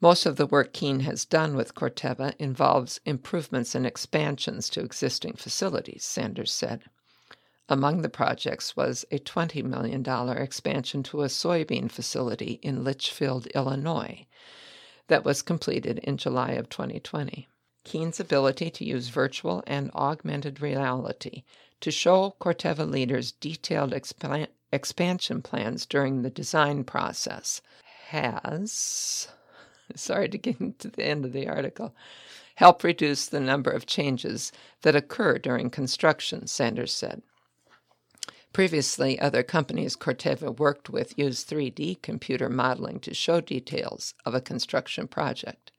Most 0.00 0.26
of 0.26 0.36
the 0.36 0.46
work 0.46 0.72
Keen 0.72 1.00
has 1.00 1.24
done 1.24 1.56
with 1.56 1.74
Corteva 1.74 2.34
involves 2.38 3.00
improvements 3.04 3.74
and 3.74 3.84
expansions 3.84 4.68
to 4.70 4.80
existing 4.80 5.32
facilities, 5.32 6.04
Sanders 6.04 6.52
said. 6.52 6.84
Among 7.68 8.02
the 8.02 8.08
projects 8.08 8.76
was 8.76 9.04
a 9.10 9.18
$20 9.18 9.64
million 9.64 10.06
expansion 10.40 11.02
to 11.04 11.22
a 11.22 11.26
soybean 11.26 11.90
facility 11.90 12.60
in 12.62 12.84
Litchfield, 12.84 13.46
Illinois, 13.48 14.26
that 15.08 15.24
was 15.24 15.42
completed 15.42 15.98
in 15.98 16.16
July 16.16 16.52
of 16.52 16.68
2020. 16.68 17.48
Keen's 17.84 18.20
ability 18.20 18.70
to 18.70 18.84
use 18.84 19.08
virtual 19.08 19.62
and 19.66 19.90
augmented 19.94 20.60
reality 20.60 21.44
to 21.80 21.90
show 21.90 22.34
Corteva 22.40 22.88
leaders 22.90 23.32
detailed 23.32 23.92
exp- 23.92 24.48
expansion 24.72 25.42
plans 25.42 25.86
during 25.86 26.22
the 26.22 26.30
design 26.30 26.84
process 26.84 27.62
has 28.08 29.28
sorry 29.94 30.28
to 30.28 30.38
get 30.38 30.78
to 30.78 30.88
the 30.88 31.04
end 31.04 31.24
of 31.24 31.32
the 31.32 31.48
article, 31.48 31.94
help 32.56 32.82
reduce 32.82 33.26
the 33.26 33.40
number 33.40 33.70
of 33.70 33.86
changes 33.86 34.52
that 34.82 34.96
occur 34.96 35.38
during 35.38 35.70
construction, 35.70 36.46
Sanders 36.46 36.92
said. 36.92 37.22
Previously, 38.52 39.18
other 39.20 39.42
companies 39.42 39.94
Corteva 39.94 40.56
worked 40.58 40.88
with 40.88 41.18
used 41.18 41.48
3D 41.48 42.00
computer 42.02 42.48
modeling 42.48 42.98
to 43.00 43.14
show 43.14 43.40
details 43.40 44.14
of 44.24 44.34
a 44.34 44.40
construction 44.40 45.06
project. 45.06 45.70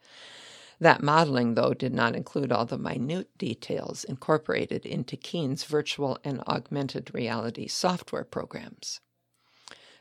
That 0.79 1.03
modeling, 1.03 1.55
though, 1.55 1.73
did 1.73 1.93
not 1.93 2.15
include 2.15 2.51
all 2.51 2.65
the 2.65 2.77
minute 2.77 3.37
details 3.37 4.05
incorporated 4.05 4.85
into 4.85 5.17
Keen's 5.17 5.65
virtual 5.65 6.17
and 6.23 6.41
augmented 6.47 7.13
reality 7.13 7.67
software 7.67 8.23
programs. 8.23 9.01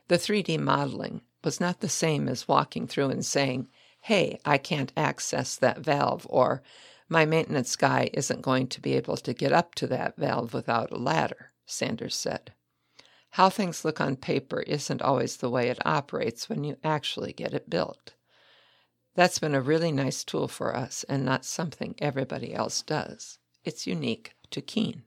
The 0.07 0.17
3D 0.17 0.59
modeling 0.61 1.23
was 1.43 1.61
not 1.61 1.81
the 1.81 1.89
same 1.89 2.29
as 2.29 2.49
walking 2.49 2.87
through 2.87 3.11
and 3.11 3.27
saying, 3.27 3.69
hey, 4.03 4.39
I 4.45 4.59
can't 4.59 4.93
access 4.97 5.57
that 5.57 5.81
valve, 5.81 6.27
or 6.31 6.63
my 7.09 7.25
maintenance 7.25 7.75
guy 7.75 8.11
isn't 8.15 8.43
going 8.43 8.69
to 8.69 8.81
be 8.81 8.95
able 8.95 9.17
to 9.17 9.35
get 9.35 9.53
up 9.53 9.75
to 9.77 9.87
that 9.89 10.17
valve 10.17 10.55
without 10.55 10.93
a 10.93 10.97
ladder, 10.97 11.53
Sanders 11.67 12.15
said. 12.15 12.53
How 13.31 13.51
things 13.51 13.85
look 13.85 14.01
on 14.01 14.17
paper 14.17 14.61
isn't 14.61 15.03
always 15.03 15.37
the 15.37 15.51
way 15.51 15.69
it 15.69 15.85
operates 15.85 16.49
when 16.49 16.65
you 16.65 16.77
actually 16.85 17.33
get 17.33 17.53
it 17.53 17.69
built. 17.69 18.15
That's 19.19 19.41
been 19.41 19.57
a 19.57 19.61
really 19.61 19.91
nice 19.91 20.23
tool 20.23 20.47
for 20.47 20.77
us 20.77 21.05
and 21.09 21.25
not 21.25 21.45
something 21.45 21.97
everybody 21.99 22.55
else 22.55 22.83
does. 22.83 23.41
It's 23.65 23.85
unique 23.85 24.37
to 24.53 24.61
Keen. 24.61 25.03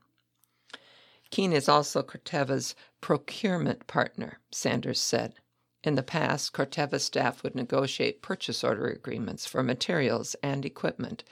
Keen 1.29 1.53
is 1.53 1.69
also 1.69 2.03
Corteva's 2.03 2.75
procurement 2.99 3.87
partner, 3.87 4.39
Sanders 4.51 4.99
said. 4.99 5.35
In 5.81 5.95
the 5.95 6.03
past, 6.03 6.51
Corteva 6.51 6.99
staff 6.99 7.41
would 7.41 7.55
negotiate 7.55 8.21
purchase 8.21 8.65
order 8.65 8.87
agreements 8.87 9.45
for 9.45 9.63
materials 9.63 10.35
and 10.43 10.65
equipment, 10.65 11.23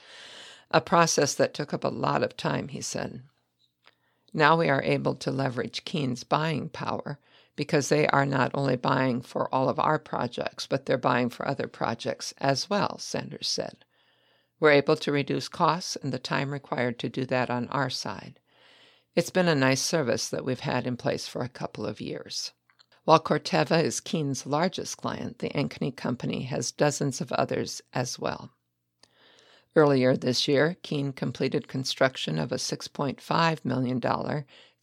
a 0.70 0.80
process 0.80 1.34
that 1.34 1.52
took 1.52 1.74
up 1.74 1.84
a 1.84 1.88
lot 1.88 2.22
of 2.22 2.34
time, 2.34 2.68
he 2.68 2.80
said. 2.80 3.20
Now 4.32 4.56
we 4.56 4.70
are 4.70 4.82
able 4.82 5.16
to 5.16 5.30
leverage 5.30 5.84
Keen's 5.84 6.24
buying 6.24 6.70
power 6.70 7.18
because 7.60 7.90
they 7.90 8.06
are 8.06 8.24
not 8.24 8.50
only 8.54 8.74
buying 8.74 9.20
for 9.20 9.54
all 9.54 9.68
of 9.68 9.78
our 9.78 9.98
projects, 9.98 10.66
but 10.66 10.86
they're 10.86 10.96
buying 10.96 11.28
for 11.28 11.46
other 11.46 11.68
projects 11.68 12.32
as 12.38 12.70
well, 12.70 12.96
Sanders 12.96 13.48
said. 13.48 13.84
We're 14.58 14.70
able 14.70 14.96
to 14.96 15.12
reduce 15.12 15.46
costs 15.46 15.94
and 15.94 16.10
the 16.10 16.18
time 16.18 16.54
required 16.54 16.98
to 17.00 17.10
do 17.10 17.26
that 17.26 17.50
on 17.50 17.68
our 17.68 17.90
side. 17.90 18.40
It's 19.14 19.28
been 19.28 19.46
a 19.46 19.54
nice 19.54 19.82
service 19.82 20.26
that 20.30 20.42
we've 20.42 20.60
had 20.60 20.86
in 20.86 20.96
place 20.96 21.28
for 21.28 21.42
a 21.42 21.50
couple 21.50 21.84
of 21.84 22.00
years. 22.00 22.52
While 23.04 23.20
Corteva 23.20 23.84
is 23.84 24.00
Keen's 24.00 24.46
largest 24.46 24.96
client, 24.96 25.40
the 25.40 25.50
Ankeny 25.50 25.94
Company 25.94 26.44
has 26.44 26.72
dozens 26.72 27.20
of 27.20 27.30
others 27.30 27.82
as 27.92 28.18
well. 28.18 28.52
Earlier 29.76 30.16
this 30.16 30.48
year, 30.48 30.78
Keen 30.82 31.12
completed 31.12 31.68
construction 31.68 32.38
of 32.38 32.52
a 32.52 32.56
$6.5 32.56 33.64
million, 33.66 34.00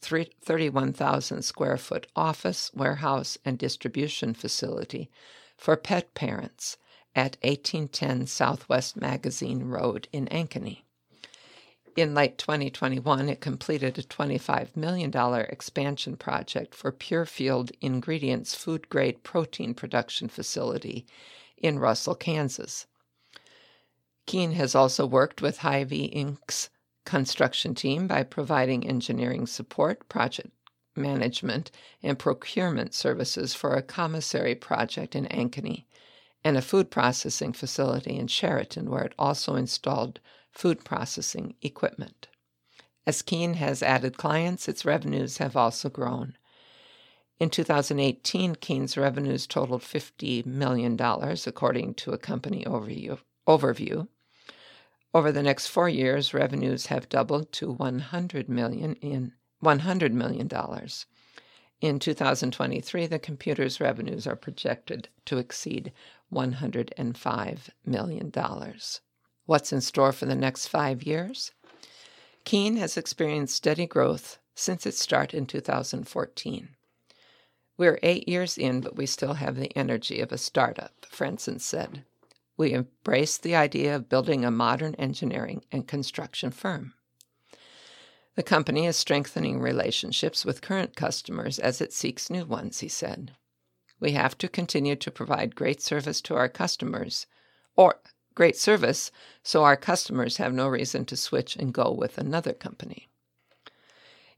31,000 0.00 1.42
square 1.42 1.76
foot 1.76 2.06
office, 2.14 2.70
warehouse, 2.74 3.36
and 3.44 3.58
distribution 3.58 4.34
facility 4.34 5.10
for 5.56 5.76
pet 5.76 6.14
parents 6.14 6.76
at 7.14 7.36
1810 7.42 8.26
Southwest 8.26 8.96
Magazine 8.96 9.64
Road 9.64 10.08
in 10.12 10.26
Ankeny. 10.26 10.82
In 11.96 12.14
late 12.14 12.38
2021, 12.38 13.28
it 13.28 13.40
completed 13.40 13.98
a 13.98 14.04
$25 14.04 14.76
million 14.76 15.12
expansion 15.48 16.16
project 16.16 16.76
for 16.76 16.92
Purefield 16.92 17.72
Ingredients 17.80 18.54
food 18.54 18.88
grade 18.88 19.24
protein 19.24 19.74
production 19.74 20.28
facility 20.28 21.06
in 21.56 21.80
Russell, 21.80 22.14
Kansas. 22.14 22.86
Keen 24.26 24.52
has 24.52 24.76
also 24.76 25.06
worked 25.06 25.42
with 25.42 25.58
Hy-Vee 25.58 26.12
Inc.'s 26.14 26.70
construction 27.08 27.74
team 27.74 28.06
by 28.06 28.22
providing 28.22 28.86
engineering 28.86 29.46
support, 29.46 30.06
project 30.10 30.50
management, 30.94 31.70
and 32.02 32.18
procurement 32.18 32.92
services 32.92 33.54
for 33.54 33.74
a 33.74 33.80
commissary 33.80 34.54
project 34.54 35.16
in 35.16 35.24
Ankeny 35.28 35.86
and 36.44 36.58
a 36.58 36.60
food 36.60 36.90
processing 36.90 37.54
facility 37.54 38.18
in 38.18 38.26
Chariton, 38.26 38.90
where 38.90 39.04
it 39.04 39.14
also 39.18 39.54
installed 39.54 40.20
food 40.52 40.84
processing 40.84 41.54
equipment. 41.62 42.28
As 43.06 43.22
Keen 43.22 43.54
has 43.54 43.82
added 43.82 44.18
clients, 44.18 44.68
its 44.68 44.84
revenues 44.84 45.38
have 45.38 45.56
also 45.56 45.88
grown. 45.88 46.36
In 47.40 47.48
2018, 47.48 48.56
Keen's 48.56 48.98
revenues 48.98 49.46
totaled 49.46 49.80
$50 49.80 50.44
million, 50.44 51.00
according 51.00 51.94
to 51.94 52.12
a 52.12 52.18
company 52.18 52.66
overview. 52.66 54.08
Over 55.14 55.32
the 55.32 55.42
next 55.42 55.68
four 55.68 55.88
years, 55.88 56.34
revenues 56.34 56.86
have 56.86 57.08
doubled 57.08 57.50
to 57.52 57.72
100 57.72 58.48
million 58.48 58.94
in 58.96 59.32
$100 59.64 60.12
million. 60.12 60.50
In 61.80 61.98
2023, 61.98 63.06
the 63.06 63.18
computer's 63.18 63.80
revenues 63.80 64.26
are 64.26 64.36
projected 64.36 65.08
to 65.24 65.38
exceed 65.38 65.92
$105 66.32 67.58
million. 67.86 68.32
What's 69.46 69.72
in 69.72 69.80
store 69.80 70.12
for 70.12 70.26
the 70.26 70.34
next 70.34 70.66
five 70.66 71.02
years? 71.02 71.52
Keen 72.44 72.76
has 72.76 72.96
experienced 72.96 73.54
steady 73.54 73.86
growth 73.86 74.38
since 74.54 74.86
its 74.86 75.00
start 75.00 75.32
in 75.32 75.46
2014. 75.46 76.68
We're 77.76 78.00
eight 78.02 78.28
years 78.28 78.58
in, 78.58 78.80
but 78.80 78.96
we 78.96 79.06
still 79.06 79.34
have 79.34 79.56
the 79.56 79.76
energy 79.76 80.20
of 80.20 80.32
a 80.32 80.38
startup, 80.38 81.06
Franson 81.10 81.60
said. 81.60 82.04
We 82.58 82.72
embrace 82.72 83.38
the 83.38 83.54
idea 83.54 83.94
of 83.94 84.08
building 84.08 84.44
a 84.44 84.50
modern 84.50 84.96
engineering 84.96 85.64
and 85.70 85.86
construction 85.86 86.50
firm. 86.50 86.94
The 88.34 88.42
company 88.42 88.84
is 88.84 88.96
strengthening 88.96 89.60
relationships 89.60 90.44
with 90.44 90.60
current 90.60 90.96
customers 90.96 91.60
as 91.60 91.80
it 91.80 91.92
seeks 91.92 92.28
new 92.28 92.44
ones, 92.44 92.80
he 92.80 92.88
said. 92.88 93.36
We 94.00 94.12
have 94.12 94.36
to 94.38 94.48
continue 94.48 94.96
to 94.96 95.10
provide 95.12 95.54
great 95.54 95.80
service 95.80 96.20
to 96.22 96.34
our 96.34 96.48
customers, 96.48 97.26
or 97.76 98.00
great 98.34 98.56
service 98.56 99.12
so 99.44 99.62
our 99.62 99.76
customers 99.76 100.38
have 100.38 100.52
no 100.52 100.66
reason 100.66 101.04
to 101.06 101.16
switch 101.16 101.54
and 101.54 101.72
go 101.72 101.92
with 101.92 102.18
another 102.18 102.52
company. 102.52 103.08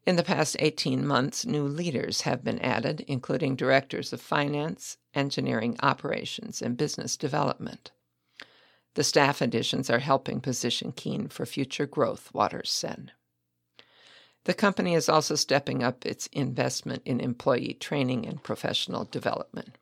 In 0.06 0.16
the 0.16 0.22
past 0.22 0.56
18 0.58 1.06
months, 1.06 1.46
new 1.46 1.64
leaders 1.64 2.22
have 2.22 2.44
been 2.44 2.58
added, 2.58 3.00
including 3.08 3.56
directors 3.56 4.12
of 4.12 4.20
finance, 4.20 4.98
engineering 5.14 5.78
operations, 5.82 6.60
and 6.60 6.76
business 6.76 7.16
development. 7.16 7.92
The 8.94 9.04
staff 9.04 9.40
additions 9.40 9.88
are 9.88 10.00
helping 10.00 10.40
position 10.40 10.92
Keen 10.92 11.28
for 11.28 11.46
future 11.46 11.86
growth, 11.86 12.32
Waters 12.34 12.70
said. 12.70 13.12
The 14.44 14.54
company 14.54 14.94
is 14.94 15.08
also 15.08 15.34
stepping 15.34 15.82
up 15.82 16.06
its 16.06 16.26
investment 16.32 17.02
in 17.04 17.20
employee 17.20 17.74
training 17.74 18.26
and 18.26 18.42
professional 18.42 19.04
development. 19.04 19.76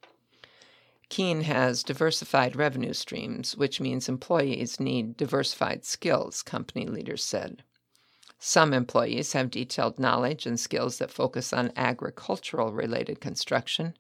Keen 1.09 1.43
has 1.43 1.83
diversified 1.83 2.55
revenue 2.55 2.93
streams, 2.93 3.57
which 3.57 3.81
means 3.81 4.09
employees 4.09 4.79
need 4.79 5.17
diversified 5.17 5.85
skills, 5.85 6.43
company 6.43 6.87
leaders 6.87 7.25
said. 7.25 7.63
Some 8.39 8.73
employees 8.73 9.33
have 9.33 9.51
detailed 9.51 9.99
knowledge 9.99 10.47
and 10.47 10.61
skills 10.61 10.99
that 10.99 11.11
focus 11.11 11.53
on 11.53 11.73
agricultural 11.77 12.73
related 12.73 13.21
construction. 13.21 13.97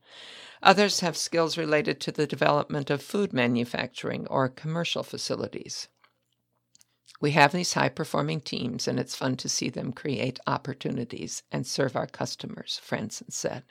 Others 0.62 1.00
have 1.00 1.16
skills 1.16 1.58
related 1.58 2.00
to 2.00 2.12
the 2.12 2.26
development 2.26 2.88
of 2.88 3.02
food 3.02 3.32
manufacturing 3.32 4.26
or 4.28 4.48
commercial 4.48 5.02
facilities. 5.02 5.88
We 7.20 7.32
have 7.32 7.50
these 7.50 7.72
high 7.72 7.88
performing 7.88 8.40
teams, 8.40 8.86
and 8.86 9.00
it's 9.00 9.16
fun 9.16 9.36
to 9.38 9.48
see 9.48 9.70
them 9.70 9.92
create 9.92 10.38
opportunities 10.46 11.42
and 11.50 11.66
serve 11.66 11.96
our 11.96 12.06
customers, 12.06 12.80
Franson 12.84 13.32
said. 13.32 13.64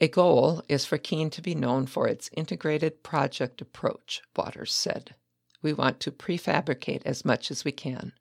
A 0.00 0.06
goal 0.06 0.62
is 0.68 0.84
for 0.84 0.98
Keen 0.98 1.28
to 1.30 1.42
be 1.42 1.56
known 1.56 1.86
for 1.86 2.06
its 2.06 2.30
integrated 2.36 3.02
project 3.02 3.60
approach, 3.60 4.22
Waters 4.36 4.72
said. 4.72 5.16
We 5.60 5.72
want 5.72 5.98
to 6.00 6.12
prefabricate 6.12 7.02
as 7.04 7.24
much 7.24 7.50
as 7.50 7.64
we 7.64 7.72
can. 7.72 8.12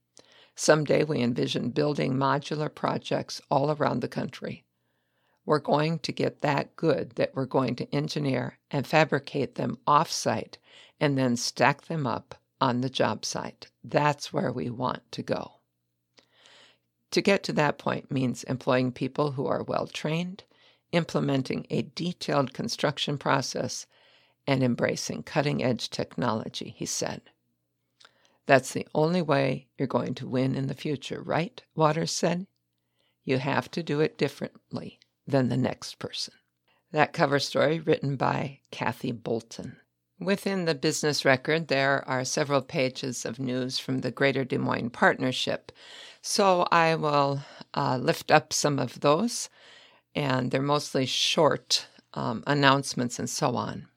Someday 0.55 1.03
we 1.03 1.21
envision 1.21 1.69
building 1.69 2.13
modular 2.13 2.73
projects 2.73 3.41
all 3.49 3.71
around 3.71 4.01
the 4.01 4.07
country. 4.07 4.63
We're 5.45 5.59
going 5.59 5.99
to 5.99 6.11
get 6.11 6.41
that 6.41 6.75
good 6.75 7.11
that 7.15 7.33
we're 7.35 7.45
going 7.45 7.75
to 7.77 7.95
engineer 7.95 8.59
and 8.69 8.85
fabricate 8.85 9.55
them 9.55 9.77
off 9.87 10.11
site 10.11 10.57
and 10.99 11.17
then 11.17 11.35
stack 11.35 11.83
them 11.83 12.05
up 12.05 12.35
on 12.59 12.81
the 12.81 12.89
job 12.89 13.25
site. 13.25 13.67
That's 13.83 14.31
where 14.31 14.51
we 14.51 14.69
want 14.69 15.11
to 15.13 15.23
go. 15.23 15.53
To 17.11 17.21
get 17.21 17.43
to 17.43 17.53
that 17.53 17.77
point 17.77 18.11
means 18.11 18.43
employing 18.43 18.91
people 18.91 19.31
who 19.31 19.47
are 19.47 19.63
well 19.63 19.87
trained, 19.87 20.43
implementing 20.91 21.65
a 21.69 21.81
detailed 21.81 22.53
construction 22.53 23.17
process, 23.17 23.87
and 24.47 24.63
embracing 24.63 25.23
cutting 25.23 25.63
edge 25.63 25.89
technology, 25.89 26.73
he 26.77 26.85
said. 26.85 27.21
That's 28.47 28.73
the 28.73 28.88
only 28.93 29.21
way 29.21 29.67
you're 29.77 29.88
going 29.88 30.15
to 30.15 30.27
win 30.27 30.56
in 30.56 30.67
the 30.67 30.73
future, 30.73 31.21
right? 31.21 31.62
Waters 31.75 32.12
said. 32.12 32.47
You 33.23 33.38
have 33.38 33.69
to 33.71 33.84
do 33.84 33.99
it 33.99 34.17
differently 34.17 34.99
than 35.27 35.49
the 35.49 35.58
next 35.58 35.99
person. 35.99 36.34
That 36.91 37.13
cover 37.13 37.39
story 37.39 37.80
written 37.80 38.15
by 38.15 38.60
Kathy 38.71 39.12
Bolton. 39.12 39.77
Within 40.19 40.65
the 40.65 40.75
business 40.75 41.23
record, 41.23 41.67
there 41.67 42.08
are 42.08 42.25
several 42.25 42.62
pages 42.62 43.25
of 43.25 43.39
news 43.39 43.80
from 43.80 43.99
the 44.01 44.12
Greater 44.12 44.43
Des 44.43 44.58
Moines 44.58 44.89
Partnership. 44.89 45.71
So 46.21 46.67
I 46.71 46.95
will 46.95 47.41
uh, 47.73 47.97
lift 47.97 48.30
up 48.30 48.54
some 48.54 48.77
of 48.77 48.99
those, 48.99 49.49
and 50.13 50.51
they're 50.51 50.62
mostly 50.62 51.06
short 51.06 51.88
um, 52.13 52.43
announcements 52.45 53.17
and 53.17 53.30
so 53.30 53.56
on. 53.56 53.88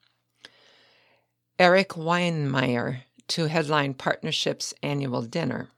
Eric 1.58 1.90
Weihenmayer 1.90 3.02
to 3.28 3.46
headline 3.46 3.94
Partnership's 3.94 4.74
annual 4.82 5.22
dinner. 5.22 5.68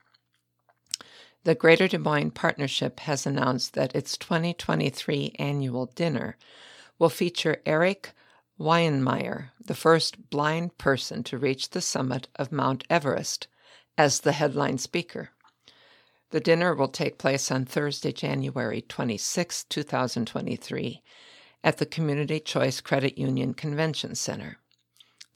The 1.43 1.55
Greater 1.55 1.87
Des 1.87 1.97
Moines 1.97 2.31
Partnership 2.31 2.99
has 3.01 3.25
announced 3.25 3.73
that 3.73 3.95
its 3.95 4.17
2023 4.17 5.35
annual 5.39 5.85
dinner 5.85 6.35
will 6.99 7.09
feature 7.09 7.61
Eric 7.65 8.11
Weihenmayer, 8.59 9.51
the 9.63 9.75
first 9.75 10.29
blind 10.29 10.77
person 10.77 11.23
to 11.23 11.37
reach 11.37 11.69
the 11.69 11.81
summit 11.81 12.27
of 12.35 12.51
Mount 12.51 12.83
Everest, 12.89 13.47
as 13.97 14.19
the 14.19 14.33
headline 14.33 14.77
speaker. 14.77 15.29
The 16.31 16.39
dinner 16.39 16.75
will 16.75 16.89
take 16.89 17.17
place 17.17 17.49
on 17.51 17.65
Thursday, 17.65 18.11
January 18.11 18.81
26, 18.81 19.63
2023, 19.65 21.01
at 21.63 21.77
the 21.77 21.85
Community 21.85 22.39
Choice 22.39 22.81
Credit 22.81 23.17
Union 23.17 23.53
Convention 23.53 24.15
Center. 24.15 24.57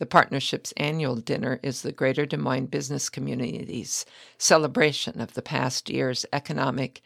The 0.02 0.08
partnership's 0.08 0.74
annual 0.78 1.18
dinner 1.18 1.60
is 1.62 1.84
the 1.84 1.92
Greater 1.92 2.26
Des 2.26 2.36
Moines 2.36 2.66
business 2.66 3.08
community's 3.08 4.04
celebration 4.40 5.22
of 5.22 5.36
the 5.36 5.44
past 5.44 5.92
year's 5.92 6.26
economic 6.34 7.04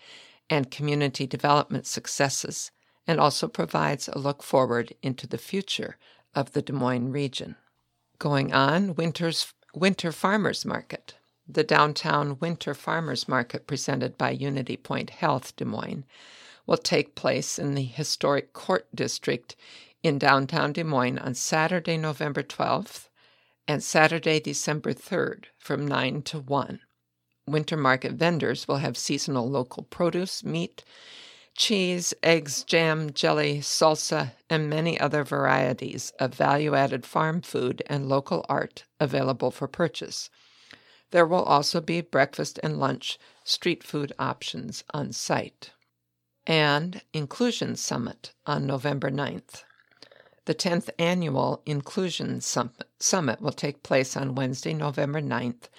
and 0.50 0.72
community 0.72 1.28
development 1.28 1.88
successes 1.88 2.72
and 3.06 3.20
also 3.20 3.50
provides 3.50 4.08
a 4.08 4.18
look 4.18 4.42
forward 4.42 4.94
into 5.02 5.28
the 5.28 5.38
future 5.38 5.98
of 6.34 6.54
the 6.54 6.62
Des 6.62 6.72
Moines 6.72 7.12
region. 7.12 7.58
Going 8.18 8.54
on, 8.54 8.96
Winter's 8.96 9.54
Winter 9.74 10.14
Farmers 10.14 10.64
Market. 10.64 11.16
The 11.46 11.66
downtown 11.66 12.38
Winter 12.40 12.74
Farmers 12.74 13.28
Market 13.28 13.68
presented 13.68 14.18
by 14.18 14.30
Unity 14.30 14.78
Point 14.78 15.10
Health 15.10 15.54
Des 15.58 15.66
Moines 15.66 16.06
will 16.66 16.78
take 16.78 17.14
place 17.14 17.60
in 17.60 17.76
the 17.76 17.84
historic 17.84 18.54
Court 18.54 18.88
District 18.96 19.58
in 20.06 20.20
downtown 20.20 20.72
Des 20.72 20.84
Moines 20.84 21.18
on 21.18 21.34
Saturday, 21.34 21.98
November 21.98 22.44
12th 22.44 23.10
and 23.68 23.82
Saturday, 23.82 24.40
December 24.40 24.94
3rd 24.94 25.46
from 25.58 25.88
9 25.88 26.22
to 26.22 26.38
1. 26.38 26.80
Winter 27.48 27.76
market 27.76 28.12
vendors 28.12 28.68
will 28.68 28.78
have 28.78 28.98
seasonal 28.98 29.50
local 29.50 29.82
produce, 29.82 30.44
meat, 30.44 30.84
cheese, 31.56 32.14
eggs, 32.22 32.64
jam, 32.64 33.14
jelly, 33.14 33.62
salsa, 33.62 34.34
and 34.48 34.70
many 34.70 35.00
other 35.00 35.24
varieties 35.24 36.14
of 36.20 36.36
value 36.36 36.76
added 36.76 37.04
farm 37.04 37.42
food 37.42 37.82
and 37.88 38.08
local 38.08 38.46
art 38.48 38.84
available 39.00 39.50
for 39.50 39.68
purchase. 39.68 40.30
There 41.10 41.26
will 41.26 41.44
also 41.44 41.82
be 41.82 42.02
breakfast 42.02 42.60
and 42.62 42.80
lunch 42.80 43.18
street 43.44 43.84
food 43.84 44.14
options 44.20 44.84
on 44.94 45.14
site. 45.14 45.72
And 46.46 47.02
Inclusion 47.12 47.76
Summit 47.76 48.34
on 48.46 48.68
November 48.68 49.10
9th. 49.10 49.64
The 50.46 50.54
10th 50.54 50.92
annual 51.00 51.64
Inclusion 51.66 52.40
Summit 52.40 53.42
will 53.42 53.52
take 53.52 53.82
place 53.82 54.16
on 54.16 54.36
Wednesday, 54.36 54.76
November 54.76 55.20
9th 55.20 55.70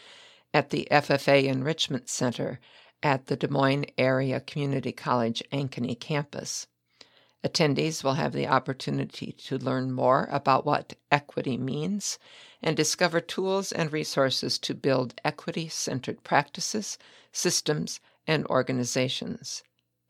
at 0.53 0.71
the 0.71 0.89
FFA 0.91 1.45
Enrichment 1.45 2.09
Center 2.09 2.59
at 3.01 3.27
the 3.27 3.37
Des 3.37 3.47
Moines 3.47 3.87
Area 3.97 4.41
Community 4.41 4.91
College 4.91 5.41
Ankeny 5.53 5.95
campus. 6.01 6.67
Attendees 7.45 8.03
will 8.03 8.15
have 8.15 8.33
the 8.33 8.49
opportunity 8.49 9.31
to 9.31 9.57
learn 9.57 9.93
more 9.93 10.27
about 10.33 10.67
what 10.67 10.95
equity 11.13 11.57
means 11.57 12.19
and 12.61 12.77
discover 12.77 13.21
tools 13.21 13.71
and 13.71 13.93
resources 13.93 14.59
to 14.59 14.75
build 14.75 15.15
equity 15.25 15.69
centered 15.69 16.25
practices, 16.25 16.99
systems, 17.31 18.01
and 18.27 18.45
organizations. 18.47 19.63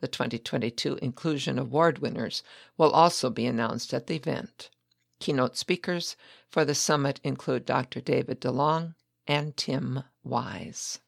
The 0.07 0.13
2022 0.13 1.01
Inclusion 1.03 1.59
Award 1.59 1.99
winners 1.99 2.45
will 2.79 2.93
also 2.93 3.29
be 3.29 3.45
announced 3.45 3.93
at 3.93 4.07
the 4.07 4.15
event. 4.15 4.71
Keynote 5.19 5.57
speakers 5.57 6.15
for 6.49 6.65
the 6.65 6.77
summit 6.77 7.19
include 7.25 7.67
Dr. 7.67 8.01
David 8.01 8.41
DeLong 8.41 8.95
and 9.27 9.57
Tim 9.57 10.05
Wise 10.23 11.01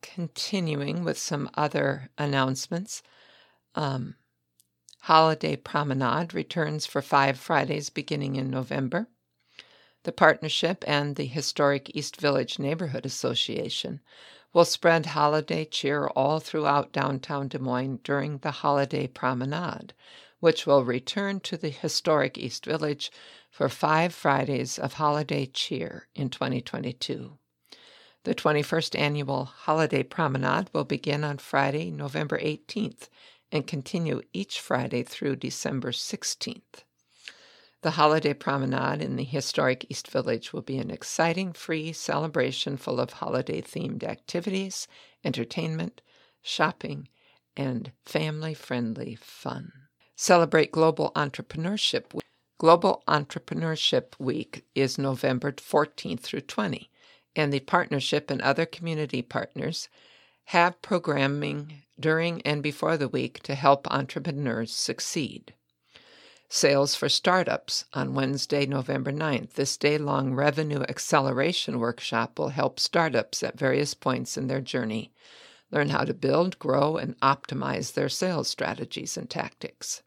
continuing 0.00 1.02
with 1.02 1.18
some 1.18 1.50
other 1.54 2.10
announcements. 2.16 3.02
Um, 3.74 4.14
Holiday 5.00 5.56
Promenade 5.56 6.32
returns 6.32 6.86
for 6.86 7.02
five 7.02 7.36
Fridays 7.36 7.90
beginning 7.90 8.36
in 8.36 8.48
November. 8.48 9.08
The 10.04 10.12
partnership 10.12 10.84
and 10.86 11.16
the 11.16 11.26
Historic 11.26 11.90
East 11.96 12.20
Village 12.20 12.60
Neighborhood 12.60 13.04
Association 13.04 14.00
will 14.52 14.64
spread 14.64 15.06
holiday 15.06 15.64
cheer 15.64 16.06
all 16.08 16.40
throughout 16.40 16.92
downtown 16.92 17.48
Des 17.48 17.58
Moines 17.58 18.00
during 18.02 18.38
the 18.38 18.50
Holiday 18.50 19.06
Promenade, 19.06 19.94
which 20.40 20.66
will 20.66 20.84
return 20.84 21.40
to 21.40 21.56
the 21.56 21.68
historic 21.70 22.36
East 22.36 22.64
Village 22.64 23.12
for 23.50 23.68
five 23.68 24.14
Fridays 24.14 24.78
of 24.78 24.94
holiday 24.94 25.46
cheer 25.46 26.08
in 26.14 26.30
2022. 26.30 27.38
The 28.24 28.34
21st 28.34 28.98
annual 28.98 29.44
Holiday 29.44 30.02
Promenade 30.02 30.68
will 30.72 30.84
begin 30.84 31.24
on 31.24 31.38
Friday, 31.38 31.90
November 31.90 32.38
18th, 32.38 33.08
and 33.50 33.66
continue 33.66 34.22
each 34.32 34.60
Friday 34.60 35.02
through 35.02 35.36
December 35.36 35.90
16th. 35.90 36.84
The 37.82 37.92
holiday 37.92 38.34
promenade 38.34 39.00
in 39.00 39.16
the 39.16 39.24
historic 39.24 39.86
East 39.88 40.10
Village 40.10 40.52
will 40.52 40.60
be 40.60 40.76
an 40.76 40.90
exciting 40.90 41.54
free 41.54 41.94
celebration 41.94 42.76
full 42.76 43.00
of 43.00 43.14
holiday 43.14 43.62
themed 43.62 44.04
activities, 44.04 44.86
entertainment, 45.24 46.02
shopping, 46.42 47.08
and 47.56 47.92
family 48.04 48.52
friendly 48.52 49.14
fun. 49.14 49.72
Celebrate 50.14 50.72
Global 50.72 51.10
Entrepreneurship 51.16 52.12
Week. 52.12 52.24
Global 52.58 53.02
Entrepreneurship 53.08 54.12
Week 54.18 54.66
is 54.74 54.98
November 54.98 55.50
14th 55.50 56.20
through 56.20 56.42
20, 56.42 56.90
and 57.34 57.50
the 57.50 57.60
partnership 57.60 58.30
and 58.30 58.42
other 58.42 58.66
community 58.66 59.22
partners 59.22 59.88
have 60.44 60.82
programming 60.82 61.84
during 61.98 62.42
and 62.42 62.62
before 62.62 62.98
the 62.98 63.08
week 63.08 63.42
to 63.44 63.54
help 63.54 63.90
entrepreneurs 63.90 64.74
succeed. 64.74 65.54
Sales 66.52 66.96
for 66.96 67.08
Startups 67.08 67.84
on 67.92 68.12
Wednesday, 68.12 68.66
November 68.66 69.12
9th. 69.12 69.52
This 69.52 69.76
day 69.76 69.98
long 69.98 70.34
revenue 70.34 70.82
acceleration 70.88 71.78
workshop 71.78 72.40
will 72.40 72.48
help 72.48 72.80
startups 72.80 73.44
at 73.44 73.56
various 73.56 73.94
points 73.94 74.36
in 74.36 74.48
their 74.48 74.60
journey 74.60 75.12
learn 75.70 75.90
how 75.90 76.02
to 76.02 76.12
build, 76.12 76.58
grow, 76.58 76.96
and 76.96 77.16
optimize 77.20 77.92
their 77.94 78.08
sales 78.08 78.48
strategies 78.48 79.16
and 79.16 79.30
tactics. 79.30 80.02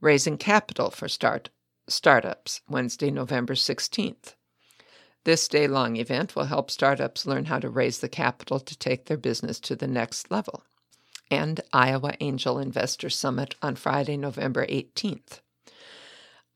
Raising 0.00 0.38
Capital 0.38 0.90
for 0.90 1.08
start, 1.08 1.50
Startups, 1.88 2.60
Wednesday, 2.68 3.10
November 3.10 3.54
16th. 3.54 4.36
This 5.24 5.48
day 5.48 5.66
long 5.66 5.96
event 5.96 6.36
will 6.36 6.44
help 6.44 6.70
startups 6.70 7.26
learn 7.26 7.46
how 7.46 7.58
to 7.58 7.68
raise 7.68 7.98
the 7.98 8.08
capital 8.08 8.60
to 8.60 8.78
take 8.78 9.06
their 9.06 9.16
business 9.16 9.58
to 9.58 9.74
the 9.74 9.88
next 9.88 10.30
level. 10.30 10.62
And 11.30 11.60
Iowa 11.72 12.14
Angel 12.20 12.58
Investor 12.58 13.10
Summit 13.10 13.54
on 13.60 13.76
Friday, 13.76 14.16
November 14.16 14.66
18th. 14.66 15.40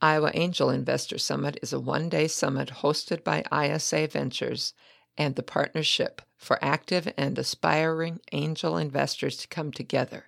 Iowa 0.01 0.31
Angel 0.35 0.71
Investor 0.71 1.18
Summit 1.18 1.59
is 1.62 1.73
a 1.73 1.81
one 1.81 2.09
day 2.09 2.29
summit 2.29 2.71
hosted 2.83 3.23
by 3.25 3.45
ISA 3.53 4.07
Ventures 4.07 4.73
and 5.18 5.35
the 5.35 5.43
Partnership 5.43 6.23
for 6.37 6.62
Active 6.64 7.12
and 7.16 7.39
Aspiring 7.39 8.21
Angel 8.33 8.79
Investors 8.79 9.37
to 9.39 9.49
come 9.49 9.73
together 9.73 10.27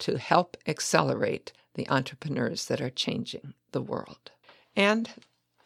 to 0.00 0.18
help 0.18 0.56
accelerate 0.66 1.52
the 1.74 1.88
entrepreneurs 1.88 2.66
that 2.66 2.80
are 2.80 2.90
changing 2.90 3.54
the 3.72 3.80
world. 3.80 4.30
And 4.74 5.08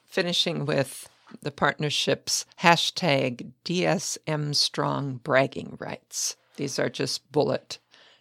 finishing 0.06 0.66
with 0.66 1.08
the 1.42 1.50
partnership's 1.50 2.44
hashtag 2.60 3.52
DSM 3.64 4.54
Strong 4.54 5.20
bragging 5.24 5.76
rights. 5.80 6.36
These 6.56 6.78
are 6.78 6.88
just 6.88 7.30
bullet 7.32 7.78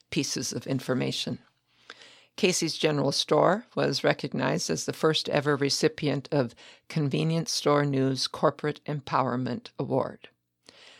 pieces 0.09 0.53
of 0.53 0.67
information. 0.67 1.39
Casey's 2.35 2.77
General 2.77 3.11
Store 3.11 3.65
was 3.75 4.03
recognized 4.03 4.69
as 4.69 4.85
the 4.85 4.93
first 4.93 5.27
ever 5.27 5.57
recipient 5.57 6.29
of 6.31 6.55
Convenience 6.87 7.51
Store 7.51 7.85
News 7.85 8.27
Corporate 8.27 8.79
Empowerment 8.85 9.71
Award. 9.77 10.29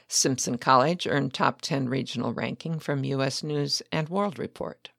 Simpson 0.09 0.57
College 0.57 1.07
earned 1.07 1.33
top 1.33 1.61
10 1.61 1.87
regional 1.87 2.33
ranking 2.33 2.79
from 2.79 3.05
U.S. 3.05 3.41
News 3.43 3.81
and 3.91 4.09
World 4.09 4.37
Report. 4.37 4.89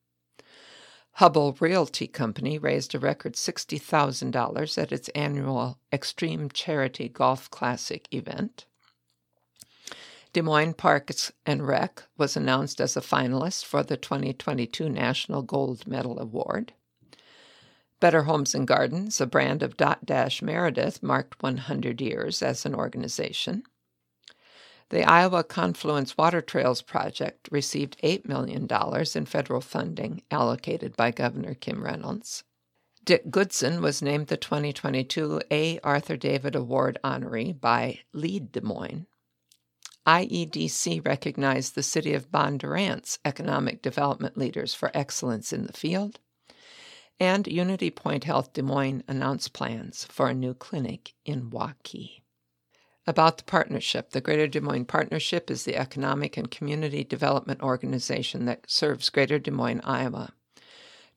Hubbell 1.18 1.60
Realty 1.60 2.06
Company 2.06 2.56
raised 2.58 2.94
a 2.94 2.98
record 2.98 3.34
$60,000 3.34 4.78
at 4.78 4.92
its 4.92 5.08
annual 5.10 5.78
Extreme 5.92 6.50
Charity 6.50 7.08
Golf 7.08 7.50
Classic 7.50 8.08
event. 8.14 8.64
Des 10.32 10.42
Moines 10.42 10.74
Parks 10.74 11.32
and 11.44 11.66
Rec 11.66 12.04
was 12.16 12.36
announced 12.36 12.80
as 12.80 12.96
a 12.96 13.00
finalist 13.00 13.64
for 13.64 13.82
the 13.82 13.96
2022 13.96 14.88
National 14.88 15.42
Gold 15.42 15.88
Medal 15.88 16.20
Award. 16.20 16.72
Better 17.98 18.22
Homes 18.22 18.54
and 18.54 18.66
Gardens, 18.66 19.20
a 19.20 19.26
brand 19.26 19.62
of 19.62 19.76
Dot 19.76 20.06
Dash 20.06 20.40
Meredith, 20.40 21.02
marked 21.02 21.42
100 21.42 22.00
years 22.00 22.42
as 22.42 22.64
an 22.64 22.76
organization. 22.76 23.64
The 24.90 25.02
Iowa 25.04 25.42
Confluence 25.42 26.16
Water 26.16 26.40
Trails 26.40 26.80
Project 26.80 27.48
received 27.50 28.00
$8 28.02 28.26
million 28.26 28.68
in 29.14 29.26
federal 29.26 29.60
funding 29.60 30.22
allocated 30.30 30.96
by 30.96 31.10
Governor 31.10 31.54
Kim 31.54 31.82
Reynolds. 31.82 32.44
Dick 33.04 33.30
Goodson 33.30 33.82
was 33.82 34.00
named 34.00 34.28
the 34.28 34.36
2022 34.36 35.40
A. 35.50 35.80
Arthur 35.80 36.16
David 36.16 36.54
Award 36.54 36.98
honoree 37.02 37.58
by 37.58 38.00
Lead 38.12 38.52
Des 38.52 38.60
Moines. 38.60 39.06
IEDC 40.10 41.06
recognized 41.06 41.76
the 41.76 41.84
city 41.84 42.14
of 42.14 42.32
Bondurant's 42.32 43.20
economic 43.24 43.80
development 43.80 44.36
leaders 44.36 44.74
for 44.74 44.90
excellence 44.92 45.52
in 45.52 45.66
the 45.66 45.72
field. 45.72 46.18
And 47.20 47.46
Unity 47.46 47.90
Point 47.92 48.24
Health 48.24 48.52
Des 48.52 48.62
Moines 48.62 49.04
announced 49.06 49.52
plans 49.52 50.04
for 50.10 50.28
a 50.28 50.34
new 50.34 50.52
clinic 50.52 51.14
in 51.24 51.48
Waukee. 51.50 52.22
About 53.06 53.38
the 53.38 53.44
partnership. 53.44 54.10
The 54.10 54.20
Greater 54.20 54.48
Des 54.48 54.58
Moines 54.60 54.86
Partnership 54.86 55.48
is 55.48 55.62
the 55.62 55.76
economic 55.76 56.36
and 56.36 56.50
community 56.50 57.04
development 57.04 57.62
organization 57.62 58.46
that 58.46 58.68
serves 58.68 59.10
Greater 59.10 59.38
Des 59.38 59.52
Moines, 59.52 59.80
Iowa. 59.84 60.32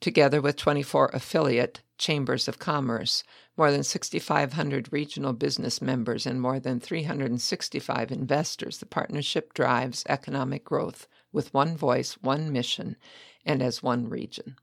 Together 0.02 0.40
with 0.40 0.56
24 0.56 1.10
affiliate 1.14 1.82
chambers 1.98 2.48
of 2.48 2.60
commerce, 2.60 3.24
more 3.58 3.72
than 3.72 3.84
6,500 3.84 4.92
regional 4.92 5.34
business 5.34 5.82
members, 5.82 6.26
and 6.26 6.42
more 6.42 6.60
than 6.60 6.80
365 6.80 8.12
investors, 8.12 8.78
the 8.78 8.86
partnership 8.86 9.54
drives 9.54 10.04
economic 10.10 10.64
growth 10.64 11.08
with 11.32 11.54
one 11.54 11.78
voice, 11.78 12.14
one 12.22 12.52
mission, 12.52 12.96
and 13.46 13.62
as 13.62 13.84
one 13.84 14.10
region. 14.10 14.56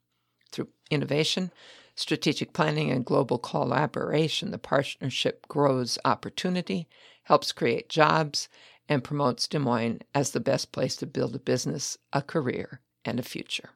Through 0.51 0.69
innovation, 0.91 1.53
strategic 1.95 2.53
planning, 2.53 2.91
and 2.91 3.05
global 3.05 3.39
collaboration, 3.39 4.51
the 4.51 4.59
partnership 4.59 5.47
grows 5.49 5.99
opportunity 6.05 6.89
helps 7.31 7.53
create 7.53 7.89
jobs, 7.89 8.49
and 8.89 9.05
promotes 9.05 9.47
Des 9.47 9.61
Moines 9.61 10.01
as 10.13 10.33
the 10.33 10.41
best 10.41 10.73
place 10.73 10.97
to 10.97 11.07
build 11.07 11.37
a 11.37 11.39
business, 11.39 11.97
a 12.13 12.21
career, 12.21 12.81
and 13.05 13.21
a 13.21 13.23
future. 13.23 13.71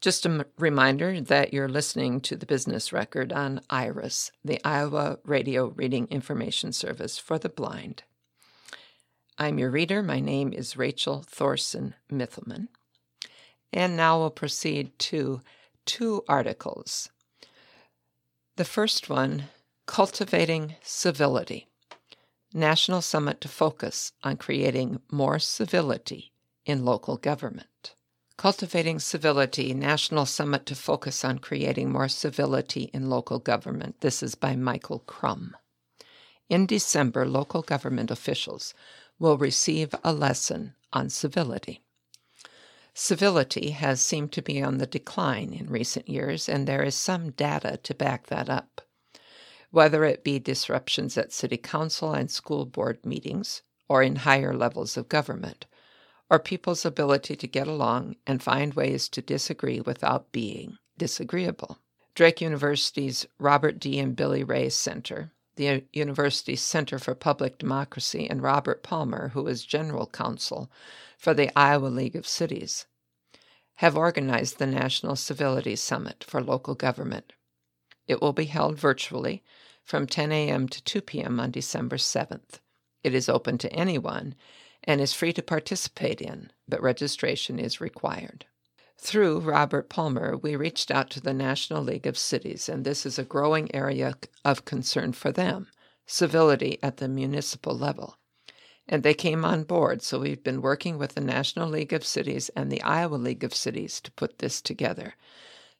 Just 0.00 0.24
a 0.24 0.28
m- 0.28 0.44
reminder 0.56 1.20
that 1.20 1.52
you're 1.52 1.68
listening 1.68 2.20
to 2.20 2.36
the 2.36 2.46
business 2.46 2.92
record 2.92 3.32
on 3.32 3.60
IRIS, 3.68 4.30
the 4.44 4.60
Iowa 4.64 5.18
Radio 5.24 5.68
Reading 5.68 6.06
Information 6.08 6.72
Service 6.72 7.18
for 7.18 7.36
the 7.36 7.48
Blind. 7.48 8.04
I'm 9.38 9.58
your 9.58 9.70
reader. 9.70 10.02
My 10.02 10.20
name 10.20 10.52
is 10.52 10.76
Rachel 10.76 11.24
Thorson 11.26 11.94
Mithelman. 12.12 12.68
And 13.72 13.96
now 13.96 14.20
we'll 14.20 14.30
proceed 14.30 14.96
to 15.00 15.40
two 15.84 16.22
articles. 16.28 17.10
The 18.56 18.64
first 18.64 19.10
one 19.10 19.44
Cultivating 19.86 20.76
Civility. 20.82 21.66
National 22.54 23.02
Summit 23.02 23.40
to 23.40 23.48
focus 23.48 24.12
on 24.22 24.36
creating 24.36 25.00
more 25.10 25.40
civility 25.40 26.32
in 26.64 26.84
local 26.84 27.16
government. 27.16 27.94
Cultivating 28.38 28.98
Civility 29.00 29.74
National 29.74 30.24
Summit 30.24 30.64
to 30.66 30.74
focus 30.74 31.24
on 31.24 31.40
creating 31.40 31.90
more 31.90 32.08
civility 32.08 32.84
in 32.94 33.10
local 33.10 33.38
government. 33.38 34.00
This 34.00 34.22
is 34.22 34.34
by 34.36 34.56
Michael 34.56 35.00
Crumb. 35.00 35.54
In 36.48 36.64
December, 36.64 37.26
local 37.26 37.60
government 37.60 38.10
officials 38.10 38.72
will 39.18 39.36
receive 39.36 39.94
a 40.02 40.12
lesson 40.14 40.74
on 40.92 41.10
civility. 41.10 41.82
Civility 42.94 43.72
has 43.72 44.00
seemed 44.00 44.32
to 44.32 44.40
be 44.40 44.62
on 44.62 44.78
the 44.78 44.86
decline 44.86 45.52
in 45.52 45.66
recent 45.68 46.08
years, 46.08 46.48
and 46.48 46.66
there 46.66 46.82
is 46.82 46.94
some 46.94 47.32
data 47.32 47.76
to 47.82 47.94
back 47.94 48.28
that 48.28 48.48
up 48.48 48.80
whether 49.70 50.04
it 50.04 50.24
be 50.24 50.38
disruptions 50.38 51.18
at 51.18 51.32
city 51.32 51.56
council 51.56 52.12
and 52.12 52.30
school 52.30 52.64
board 52.64 53.04
meetings 53.04 53.62
or 53.88 54.02
in 54.02 54.16
higher 54.16 54.54
levels 54.54 54.96
of 54.96 55.08
government, 55.08 55.66
or 56.30 56.38
people's 56.38 56.84
ability 56.84 57.36
to 57.36 57.46
get 57.46 57.66
along 57.66 58.16
and 58.26 58.42
find 58.42 58.74
ways 58.74 59.08
to 59.08 59.22
disagree 59.22 59.80
without 59.80 60.30
being 60.32 60.78
disagreeable. 60.96 61.78
Drake 62.14 62.40
University's 62.40 63.26
Robert 63.38 63.78
D. 63.78 63.98
and 63.98 64.16
Billie 64.16 64.44
Ray 64.44 64.68
Center, 64.68 65.32
the 65.56 65.84
university's 65.92 66.60
Center 66.60 66.98
for 66.98 67.14
Public 67.14 67.58
Democracy, 67.58 68.28
and 68.28 68.42
Robert 68.42 68.82
Palmer, 68.82 69.28
who 69.28 69.46
is 69.46 69.64
general 69.64 70.06
counsel 70.06 70.70
for 71.16 71.32
the 71.32 71.56
Iowa 71.56 71.86
League 71.86 72.16
of 72.16 72.26
Cities, 72.26 72.86
have 73.76 73.96
organized 73.96 74.58
the 74.58 74.66
National 74.66 75.14
Civility 75.14 75.76
Summit 75.76 76.24
for 76.26 76.42
local 76.42 76.74
government. 76.74 77.32
It 78.08 78.20
will 78.20 78.32
be 78.32 78.46
held 78.46 78.78
virtually 78.78 79.42
from 79.84 80.06
10 80.06 80.32
a.m. 80.32 80.68
to 80.68 80.82
2 80.82 81.00
p.m. 81.00 81.38
on 81.38 81.52
December 81.52 81.96
7th. 81.96 82.60
It 83.04 83.14
is 83.14 83.28
open 83.28 83.58
to 83.58 83.72
anyone 83.72 84.34
and 84.88 85.02
is 85.02 85.12
free 85.12 85.34
to 85.34 85.42
participate 85.42 86.22
in, 86.22 86.50
but 86.66 86.80
registration 86.80 87.58
is 87.58 87.78
required. 87.78 88.46
Through 88.96 89.40
Robert 89.40 89.90
Palmer, 89.90 90.34
we 90.34 90.56
reached 90.56 90.90
out 90.90 91.10
to 91.10 91.20
the 91.20 91.34
National 91.34 91.82
League 91.82 92.06
of 92.06 92.16
Cities, 92.16 92.70
and 92.70 92.84
this 92.84 93.04
is 93.04 93.18
a 93.18 93.24
growing 93.24 93.72
area 93.74 94.14
of 94.46 94.64
concern 94.64 95.12
for 95.12 95.30
them 95.30 95.68
civility 96.06 96.78
at 96.82 96.96
the 96.96 97.06
municipal 97.06 97.76
level. 97.76 98.16
And 98.88 99.02
they 99.02 99.12
came 99.12 99.44
on 99.44 99.64
board, 99.64 100.00
so 100.00 100.18
we've 100.18 100.42
been 100.42 100.62
working 100.62 100.96
with 100.96 101.14
the 101.14 101.20
National 101.20 101.68
League 101.68 101.92
of 101.92 102.02
Cities 102.02 102.48
and 102.56 102.72
the 102.72 102.80
Iowa 102.80 103.16
League 103.16 103.44
of 103.44 103.54
Cities 103.54 104.00
to 104.00 104.10
put 104.12 104.38
this 104.38 104.62
together. 104.62 105.16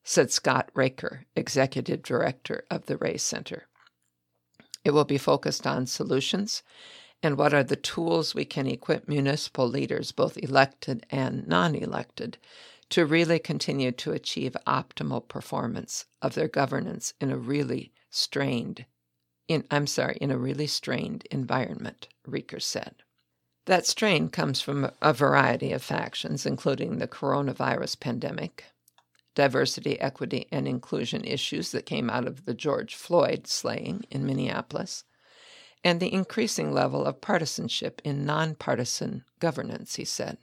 said 0.04 0.30
Scott 0.30 0.70
Raecker, 0.74 1.24
executive 1.34 2.02
director 2.02 2.66
of 2.70 2.84
the 2.86 2.98
Ray 2.98 3.16
Center. 3.16 3.68
It 4.84 4.90
will 4.90 5.06
be 5.06 5.18
focused 5.18 5.66
on 5.66 5.86
solutions 5.86 6.62
and 7.22 7.36
what 7.36 7.52
are 7.52 7.64
the 7.64 7.76
tools 7.76 8.34
we 8.34 8.44
can 8.44 8.66
equip 8.66 9.08
municipal 9.08 9.66
leaders, 9.68 10.12
both 10.12 10.36
elected 10.38 11.04
and 11.10 11.46
non 11.46 11.74
elected, 11.74 12.38
to 12.90 13.04
really 13.04 13.38
continue 13.38 13.92
to 13.92 14.12
achieve 14.12 14.56
optimal 14.66 15.26
performance 15.26 16.06
of 16.22 16.34
their 16.34 16.48
governance 16.48 17.14
in 17.20 17.30
a 17.30 17.36
really 17.36 17.92
strained 18.10 18.86
in 19.48 19.64
I'm 19.70 19.86
sorry, 19.86 20.18
in 20.20 20.30
a 20.30 20.38
really 20.38 20.66
strained 20.66 21.26
environment, 21.30 22.08
Raecker 22.28 22.60
said. 22.60 22.96
That 23.64 23.86
strain 23.86 24.28
comes 24.28 24.60
from 24.60 24.90
a 25.02 25.12
variety 25.12 25.72
of 25.72 25.82
factions, 25.82 26.46
including 26.46 26.98
the 26.98 27.08
coronavirus 27.08 27.98
pandemic, 27.98 28.66
diversity, 29.34 29.98
equity, 30.00 30.46
and 30.52 30.68
inclusion 30.68 31.24
issues 31.24 31.72
that 31.72 31.86
came 31.86 32.10
out 32.10 32.26
of 32.26 32.44
the 32.44 32.54
George 32.54 32.94
Floyd 32.94 33.46
slaying 33.46 34.04
in 34.10 34.26
Minneapolis, 34.26 35.04
and 35.84 36.00
the 36.00 36.12
increasing 36.12 36.72
level 36.72 37.04
of 37.04 37.20
partisanship 37.20 38.00
in 38.04 38.24
nonpartisan 38.24 39.24
governance, 39.38 39.96
he 39.96 40.04
said. 40.04 40.38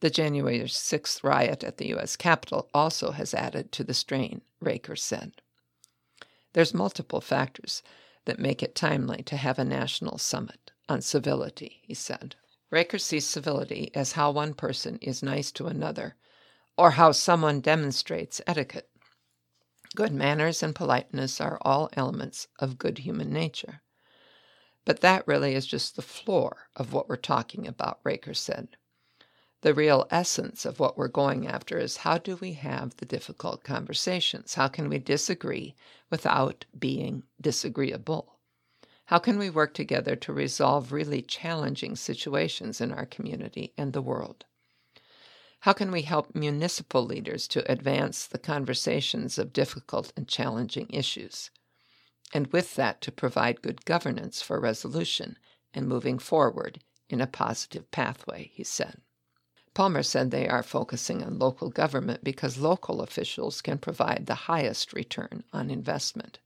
The 0.00 0.10
January 0.10 0.60
6th 0.60 1.22
riot 1.22 1.62
at 1.62 1.76
the 1.76 1.88
U.S. 1.88 2.16
Capitol 2.16 2.68
also 2.72 3.12
has 3.12 3.34
added 3.34 3.70
to 3.72 3.84
the 3.84 3.94
strain, 3.94 4.42
Raecker 4.62 4.98
said. 4.98 5.32
There's 6.52 6.74
multiple 6.74 7.20
factors 7.20 7.82
that 8.24 8.38
make 8.38 8.62
it 8.62 8.74
timely 8.74 9.22
to 9.24 9.36
have 9.36 9.58
a 9.58 9.64
national 9.64 10.18
summit 10.18 10.70
on 10.88 11.00
civility, 11.00 11.80
he 11.82 11.94
said. 11.94 12.34
Raecker 12.72 13.00
sees 13.00 13.26
civility 13.26 13.90
as 13.94 14.12
how 14.12 14.30
one 14.30 14.54
person 14.54 14.98
is 15.02 15.22
nice 15.22 15.50
to 15.52 15.66
another, 15.66 16.16
or 16.76 16.92
how 16.92 17.12
someone 17.12 17.60
demonstrates 17.60 18.40
etiquette. 18.46 18.89
Good 19.96 20.12
manners 20.12 20.62
and 20.62 20.74
politeness 20.74 21.40
are 21.40 21.58
all 21.62 21.90
elements 21.94 22.46
of 22.58 22.78
good 22.78 22.98
human 22.98 23.32
nature. 23.32 23.82
But 24.84 25.00
that 25.00 25.26
really 25.26 25.54
is 25.54 25.66
just 25.66 25.96
the 25.96 26.02
floor 26.02 26.68
of 26.76 26.92
what 26.92 27.08
we're 27.08 27.16
talking 27.16 27.66
about, 27.66 28.02
Raecker 28.04 28.36
said. 28.36 28.76
The 29.62 29.74
real 29.74 30.06
essence 30.10 30.64
of 30.64 30.80
what 30.80 30.96
we're 30.96 31.08
going 31.08 31.46
after 31.46 31.76
is 31.76 31.98
how 31.98 32.18
do 32.18 32.36
we 32.36 32.52
have 32.54 32.96
the 32.96 33.04
difficult 33.04 33.62
conversations? 33.62 34.54
How 34.54 34.68
can 34.68 34.88
we 34.88 34.98
disagree 34.98 35.74
without 36.08 36.64
being 36.78 37.24
disagreeable? 37.40 38.38
How 39.06 39.18
can 39.18 39.38
we 39.38 39.50
work 39.50 39.74
together 39.74 40.14
to 40.16 40.32
resolve 40.32 40.92
really 40.92 41.20
challenging 41.20 41.96
situations 41.96 42.80
in 42.80 42.92
our 42.92 43.06
community 43.06 43.74
and 43.76 43.92
the 43.92 44.00
world? 44.00 44.44
How 45.64 45.74
can 45.74 45.90
we 45.90 46.02
help 46.02 46.34
municipal 46.34 47.04
leaders 47.04 47.46
to 47.48 47.70
advance 47.70 48.26
the 48.26 48.38
conversations 48.38 49.38
of 49.38 49.52
difficult 49.52 50.10
and 50.16 50.26
challenging 50.26 50.88
issues? 50.88 51.50
And 52.32 52.46
with 52.46 52.76
that, 52.76 53.02
to 53.02 53.12
provide 53.12 53.60
good 53.60 53.84
governance 53.84 54.40
for 54.40 54.58
resolution 54.58 55.36
and 55.74 55.86
moving 55.86 56.18
forward 56.18 56.82
in 57.10 57.20
a 57.20 57.26
positive 57.26 57.90
pathway, 57.90 58.50
he 58.54 58.64
said. 58.64 59.02
Palmer 59.74 60.02
said 60.02 60.30
they 60.30 60.48
are 60.48 60.62
focusing 60.62 61.22
on 61.22 61.38
local 61.38 61.68
government 61.68 62.24
because 62.24 62.56
local 62.56 63.02
officials 63.02 63.60
can 63.60 63.76
provide 63.76 64.24
the 64.24 64.46
highest 64.46 64.94
return 64.94 65.44
on 65.52 65.70
investment. 65.70 66.38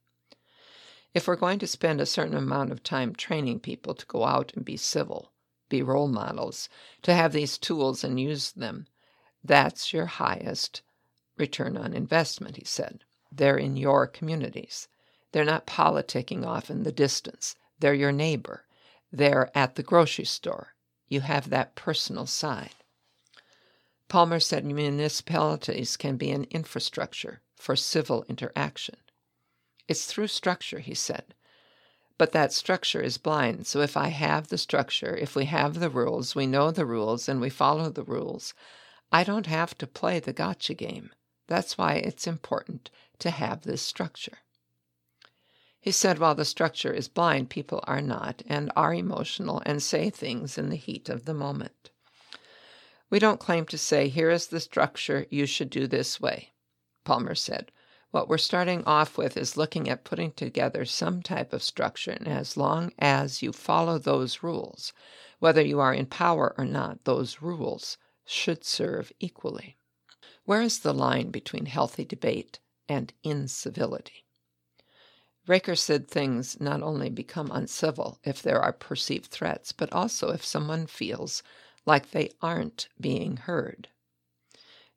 If 1.14 1.28
we're 1.28 1.36
going 1.36 1.60
to 1.60 1.68
spend 1.68 2.00
a 2.00 2.06
certain 2.06 2.36
amount 2.36 2.72
of 2.72 2.82
time 2.82 3.14
training 3.14 3.60
people 3.60 3.94
to 3.94 4.06
go 4.06 4.24
out 4.24 4.52
and 4.56 4.64
be 4.64 4.76
civil, 4.76 5.30
be 5.68 5.82
role 5.82 6.08
models, 6.08 6.68
to 7.02 7.14
have 7.14 7.32
these 7.32 7.58
tools 7.58 8.02
and 8.02 8.18
use 8.18 8.50
them, 8.50 8.88
that's 9.44 9.92
your 9.92 10.06
highest 10.06 10.82
return 11.36 11.76
on 11.76 11.92
investment, 11.92 12.56
he 12.56 12.64
said. 12.64 13.04
They're 13.30 13.58
in 13.58 13.76
your 13.76 14.06
communities. 14.06 14.88
They're 15.32 15.44
not 15.44 15.66
politicking 15.66 16.46
off 16.46 16.70
in 16.70 16.84
the 16.84 16.92
distance. 16.92 17.56
They're 17.78 17.94
your 17.94 18.12
neighbor. 18.12 18.64
They're 19.12 19.50
at 19.56 19.74
the 19.74 19.82
grocery 19.82 20.24
store. 20.24 20.74
You 21.08 21.20
have 21.20 21.50
that 21.50 21.74
personal 21.74 22.26
side. 22.26 22.74
Palmer 24.08 24.40
said 24.40 24.64
municipalities 24.64 25.96
can 25.96 26.16
be 26.16 26.30
an 26.30 26.44
infrastructure 26.50 27.40
for 27.56 27.76
civil 27.76 28.24
interaction. 28.28 28.96
It's 29.88 30.06
through 30.06 30.28
structure, 30.28 30.78
he 30.78 30.94
said. 30.94 31.34
But 32.16 32.32
that 32.32 32.52
structure 32.52 33.00
is 33.00 33.18
blind. 33.18 33.66
So 33.66 33.80
if 33.80 33.96
I 33.96 34.08
have 34.08 34.48
the 34.48 34.58
structure, 34.58 35.16
if 35.16 35.34
we 35.34 35.46
have 35.46 35.80
the 35.80 35.90
rules, 35.90 36.34
we 36.34 36.46
know 36.46 36.70
the 36.70 36.86
rules, 36.86 37.28
and 37.28 37.40
we 37.40 37.50
follow 37.50 37.90
the 37.90 38.04
rules, 38.04 38.54
I 39.12 39.24
don't 39.24 39.46
have 39.46 39.76
to 39.78 39.86
play 39.86 40.20
the 40.20 40.32
gotcha 40.32 40.74
game. 40.74 41.10
That's 41.46 41.76
why 41.76 41.94
it's 41.94 42.26
important 42.26 42.90
to 43.18 43.30
have 43.30 43.62
this 43.62 43.82
structure. 43.82 44.38
He 45.80 45.92
said 45.92 46.18
while 46.18 46.34
the 46.34 46.46
structure 46.46 46.92
is 46.92 47.08
blind, 47.08 47.50
people 47.50 47.84
are 47.84 48.00
not 48.00 48.42
and 48.46 48.72
are 48.74 48.94
emotional 48.94 49.62
and 49.66 49.82
say 49.82 50.08
things 50.08 50.56
in 50.56 50.70
the 50.70 50.76
heat 50.76 51.10
of 51.10 51.26
the 51.26 51.34
moment. 51.34 51.90
We 53.10 53.18
don't 53.18 53.38
claim 53.38 53.66
to 53.66 53.76
say, 53.76 54.08
here 54.08 54.30
is 54.30 54.46
the 54.46 54.60
structure, 54.60 55.26
you 55.28 55.44
should 55.44 55.68
do 55.68 55.86
this 55.86 56.20
way, 56.20 56.52
Palmer 57.04 57.34
said. 57.34 57.70
What 58.12 58.28
we're 58.28 58.38
starting 58.38 58.82
off 58.84 59.18
with 59.18 59.36
is 59.36 59.56
looking 59.56 59.90
at 59.90 60.04
putting 60.04 60.32
together 60.32 60.84
some 60.84 61.20
type 61.20 61.52
of 61.52 61.62
structure, 61.62 62.12
and 62.12 62.28
as 62.28 62.56
long 62.56 62.92
as 62.98 63.42
you 63.42 63.52
follow 63.52 63.98
those 63.98 64.42
rules, 64.42 64.92
whether 65.38 65.60
you 65.60 65.80
are 65.80 65.92
in 65.92 66.06
power 66.06 66.54
or 66.56 66.64
not, 66.64 67.04
those 67.04 67.42
rules 67.42 67.98
should 68.24 68.64
serve 68.64 69.12
equally. 69.20 69.76
Where 70.44 70.62
is 70.62 70.78
the 70.78 70.94
line 70.94 71.30
between 71.30 71.66
healthy 71.66 72.04
debate 72.04 72.58
and 72.88 73.12
incivility? 73.22 74.24
Raecker 75.46 75.76
said 75.76 76.08
things 76.08 76.58
not 76.58 76.82
only 76.82 77.10
become 77.10 77.50
uncivil 77.50 78.18
if 78.24 78.40
there 78.40 78.60
are 78.60 78.72
perceived 78.72 79.26
threats, 79.26 79.72
but 79.72 79.92
also 79.92 80.30
if 80.30 80.44
someone 80.44 80.86
feels 80.86 81.42
like 81.84 82.10
they 82.10 82.30
aren't 82.40 82.88
being 82.98 83.36
heard. 83.36 83.88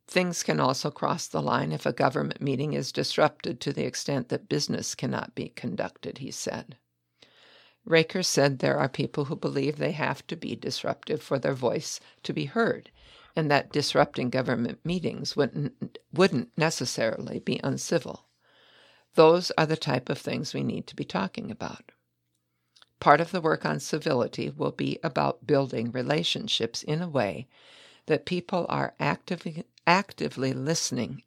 Things 0.08 0.44
can 0.44 0.62
also 0.62 0.90
cross 0.90 1.28
the 1.28 1.42
line 1.42 1.74
if 1.74 1.86
a 1.86 1.92
government 1.92 2.40
meeting 2.40 2.72
is 2.72 2.94
disrupted 2.94 3.60
to 3.60 3.74
the 3.74 3.86
extent 3.86 4.30
that 4.30 4.48
business 4.48 4.96
cannot 4.96 5.36
be 5.36 5.50
conducted, 5.50 6.20
he 6.20 6.32
said. 6.32 6.78
Raecker 7.86 8.24
said 8.24 8.60
there 8.60 8.78
are 8.78 8.90
people 8.90 9.26
who 9.26 9.36
believe 9.36 9.78
they 9.78 9.92
have 9.92 10.26
to 10.28 10.38
be 10.38 10.56
disruptive 10.56 11.22
for 11.22 11.40
their 11.40 11.54
voice 11.54 12.00
to 12.24 12.32
be 12.32 12.46
heard, 12.46 12.90
and 13.38 13.52
that 13.52 13.72
disrupting 13.72 14.32
government 14.32 14.80
meetings 14.84 15.38
wouldn't, 15.38 16.00
wouldn't 16.12 16.50
necessarily 16.58 17.38
be 17.38 17.60
uncivil. 17.64 18.26
Those 19.14 19.52
are 19.58 19.68
the 19.68 19.78
type 19.78 20.10
of 20.10 20.18
things 20.18 20.54
we 20.54 20.64
need 20.64 20.88
to 20.88 20.96
be 20.96 21.06
talking 21.06 21.52
about. 21.52 21.92
Part 23.00 23.22
of 23.22 23.30
the 23.32 23.40
work 23.40 23.64
on 23.64 23.80
civility 23.80 24.50
will 24.50 24.72
be 24.72 24.98
about 25.04 25.46
building 25.46 25.92
relationships 25.92 26.82
in 26.82 27.00
a 27.00 27.08
way 27.08 27.48
that 28.08 28.26
people 28.26 28.66
are 28.70 28.96
actively, 29.00 29.66
actively 29.86 30.52
listening 30.52 31.22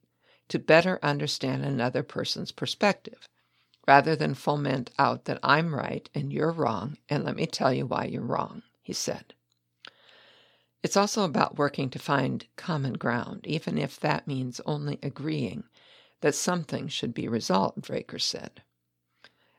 to 0.48 0.58
better 0.58 0.98
understand 1.04 1.64
another 1.64 2.02
person's 2.02 2.50
perspective, 2.50 3.28
rather 3.86 4.16
than 4.16 4.34
foment 4.34 4.90
out 4.98 5.26
that 5.26 5.38
I'm 5.44 5.76
right 5.76 6.10
and 6.12 6.32
you're 6.32 6.50
wrong, 6.50 6.96
and 7.08 7.22
let 7.24 7.36
me 7.36 7.46
tell 7.46 7.72
you 7.72 7.86
why 7.86 8.06
you're 8.06 8.20
wrong, 8.20 8.62
he 8.82 8.92
said. 8.92 9.32
It's 10.82 10.96
also 10.96 11.24
about 11.24 11.58
working 11.58 11.90
to 11.90 11.98
find 11.98 12.46
common 12.56 12.94
ground, 12.94 13.46
even 13.46 13.76
if 13.76 14.00
that 14.00 14.26
means 14.26 14.60
only 14.64 14.98
agreeing 15.02 15.64
that 16.20 16.34
something 16.34 16.88
should 16.88 17.12
be 17.12 17.28
resolved, 17.28 17.88
Raecker 17.88 18.20
said. 18.20 18.62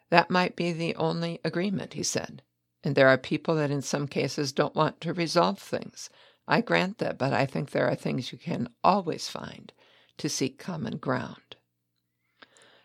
That 0.09 0.29
might 0.29 0.55
be 0.55 0.71
the 0.71 0.95
only 0.95 1.39
agreement, 1.43 1.93
he 1.93 2.03
said. 2.03 2.41
And 2.83 2.95
there 2.95 3.07
are 3.07 3.17
people 3.17 3.55
that 3.55 3.71
in 3.71 3.81
some 3.81 4.07
cases 4.07 4.51
don't 4.51 4.75
want 4.75 4.99
to 5.01 5.13
resolve 5.13 5.59
things. 5.59 6.09
I 6.47 6.61
grant 6.61 6.97
that, 6.97 7.17
but 7.17 7.33
I 7.33 7.45
think 7.45 7.69
there 7.69 7.87
are 7.87 7.95
things 7.95 8.31
you 8.31 8.37
can 8.37 8.69
always 8.83 9.29
find 9.29 9.71
to 10.17 10.27
seek 10.27 10.57
common 10.57 10.97
ground. 10.97 11.55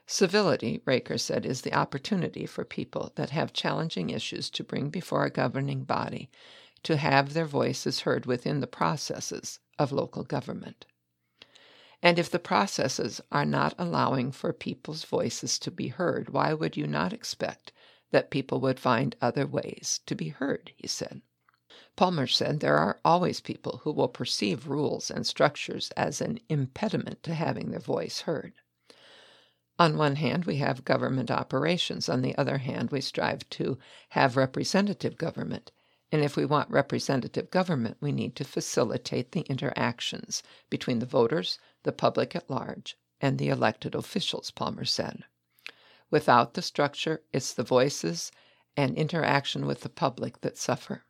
Civility, 0.07 0.83
Raecker 0.87 1.19
said, 1.19 1.45
is 1.45 1.63
the 1.63 1.75
opportunity 1.75 2.47
for 2.47 2.65
people 2.65 3.13
that 3.17 3.31
have 3.31 3.53
challenging 3.53 4.11
issues 4.11 4.51
to 4.51 4.63
bring 4.63 4.89
before 4.89 5.25
a 5.25 5.31
governing 5.31 5.83
body 5.83 6.31
to 6.87 6.97
have 6.97 7.35
their 7.35 7.47
voices 7.47 8.03
heard 8.03 8.27
within 8.27 8.61
the 8.61 8.67
processes 8.69 9.59
of 9.77 9.91
local 9.91 10.23
government. 10.23 10.87
And 12.01 12.17
if 12.17 12.31
the 12.31 12.39
processes 12.39 13.21
are 13.33 13.45
not 13.45 13.75
allowing 13.77 14.31
for 14.31 14.53
people's 14.53 15.03
voices 15.03 15.59
to 15.59 15.73
be 15.73 15.89
heard, 15.89 16.29
why 16.29 16.55
would 16.55 16.77
you 16.77 16.87
not 16.87 17.13
expect 17.13 17.73
that 18.13 18.31
people 18.31 18.61
would 18.61 18.79
find 18.79 19.17
other 19.21 19.49
ways 19.49 19.99
to 20.07 20.15
be 20.15 20.29
heard? 20.29 20.71
He 20.77 20.87
said. 20.87 21.23
Palmer 21.97 22.29
said 22.29 22.61
there 22.61 22.79
are 22.79 23.01
always 23.05 23.41
people 23.41 23.81
who 23.83 23.91
will 23.91 24.07
perceive 24.07 24.69
rules 24.69 25.11
and 25.11 25.27
structures 25.27 25.91
as 25.97 26.21
an 26.21 26.39
impediment 26.49 27.21
to 27.25 27.35
having 27.35 27.73
their 27.73 27.81
voice 27.81 28.21
heard. 28.21 28.53
On 29.77 29.99
one 29.99 30.15
hand, 30.15 30.45
we 30.45 30.59
have 30.59 30.85
government 30.85 31.33
operations. 31.33 32.09
On 32.09 32.23
the 32.23 32.39
other 32.39 32.59
hand, 32.59 32.93
we 32.93 33.01
strive 33.01 33.51
to 33.51 33.77
have 34.11 34.37
representative 34.37 35.19
government 35.19 35.73
And 36.13 36.23
if 36.23 36.37
we 36.37 36.45
want 36.45 36.71
representative 36.71 37.51
government, 37.51 37.97
we 38.01 38.13
need 38.13 38.37
to 38.37 38.45
facilitate 38.45 39.33
the 39.33 39.41
interactions 39.43 40.43
between 40.71 41.01
the 41.01 41.07
voters, 41.07 41.59
the 41.83 41.93
public 41.93 42.37
at 42.37 42.49
large, 42.49 42.97
and 43.21 43.39
the 43.39 43.49
elected 43.49 43.95
officials, 43.95 44.51
Palmer 44.51 44.85
said. 44.85 45.25
Without 46.11 46.55
the 46.55 46.63
structure, 46.63 47.23
it's 47.33 47.53
the 47.53 47.65
voices 47.65 48.31
and 48.77 48.97
interaction 48.97 49.67
with 49.67 49.81
the 49.81 49.89
public 49.89 50.41
that 50.43 50.57
suffer. 50.57 51.05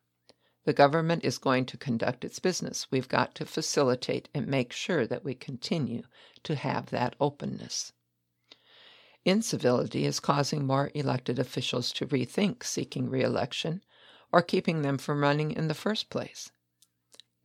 The 0.63 0.73
government 0.73 1.23
is 1.23 1.37
going 1.37 1.65
to 1.67 1.77
conduct 1.77 2.25
its 2.25 2.39
business. 2.39 2.87
We've 2.89 3.07
got 3.07 3.35
to 3.35 3.45
facilitate 3.45 4.29
and 4.33 4.47
make 4.47 4.73
sure 4.73 5.05
that 5.05 5.23
we 5.23 5.35
continue 5.35 6.03
to 6.43 6.55
have 6.55 6.87
that 6.89 7.15
openness. 7.19 7.93
Incivility 9.23 10.05
is 10.05 10.19
causing 10.19 10.65
more 10.65 10.89
elected 10.95 11.37
officials 11.37 11.91
to 11.93 12.07
rethink 12.07 12.63
seeking 12.63 13.09
reelection 13.09 13.83
or 14.31 14.41
keeping 14.41 14.81
them 14.81 14.97
from 14.97 15.21
running 15.21 15.51
in 15.51 15.67
the 15.67 15.73
first 15.73 16.09
place. 16.09 16.51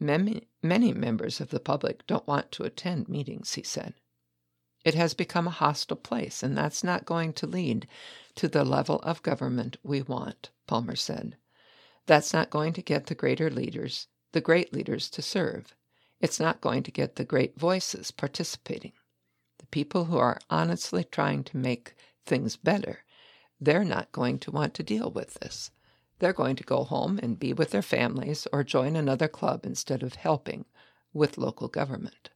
Many, 0.01 0.49
many 0.63 0.93
members 0.93 1.41
of 1.41 1.51
the 1.51 1.61
public 1.61 2.07
don't 2.07 2.27
want 2.27 2.51
to 2.53 2.65
attend 2.65 3.09
meetings, 3.09 3.55
he 3.55 3.63
said. 3.63 3.95
It 4.85 4.95
has 4.95 5.15
become 5.15 5.47
a 5.47 5.51
hostile 5.51 5.97
place, 5.97 6.43
and 6.43 6.59
that's 6.59 6.83
not 6.83 7.05
going 7.05 7.35
to 7.35 7.47
lead 7.47 7.87
to 8.35 8.49
the 8.49 8.65
level 8.65 8.99
of 9.03 9.23
government 9.23 9.77
we 9.85 10.03
want, 10.03 10.51
Palmer 10.67 10.97
said. 10.97 11.37
That's 12.07 12.33
not 12.33 12.51
going 12.51 12.73
to 12.73 12.83
get 12.83 13.07
the 13.07 13.15
greater 13.15 13.49
leaders, 13.49 14.09
the 14.33 14.41
great 14.41 14.73
leaders 14.73 15.09
to 15.11 15.23
serve. 15.23 15.77
It's 16.21 16.41
not 16.41 16.61
going 16.61 16.83
to 16.83 16.91
get 16.91 17.15
the 17.15 17.25
great 17.25 17.57
voices 17.57 18.11
participating. 18.11 18.93
The 19.59 19.67
people 19.67 20.07
who 20.07 20.19
are 20.19 20.41
honestly 20.51 21.05
trying 21.05 21.45
to 21.45 21.57
make 21.57 21.95
things 22.27 22.57
better, 22.57 23.05
they're 23.61 23.85
not 23.85 24.11
going 24.11 24.41
to 24.41 24.51
want 24.51 24.75
to 24.75 24.83
deal 24.83 25.11
with 25.11 25.35
this. 25.35 25.71
They're 26.23 26.33
going 26.33 26.55
to 26.55 26.63
go 26.63 26.85
home 26.85 27.19
and 27.21 27.37
be 27.37 27.53
with 27.53 27.73
their 27.73 27.83
families 27.83 28.47
or 28.53 28.63
join 28.63 28.95
another 28.95 29.27
club 29.27 29.67
instead 29.67 30.05
of 30.05 30.15
helping 30.15 30.67
with 31.13 31.37
local 31.37 31.67
government. 31.67 32.31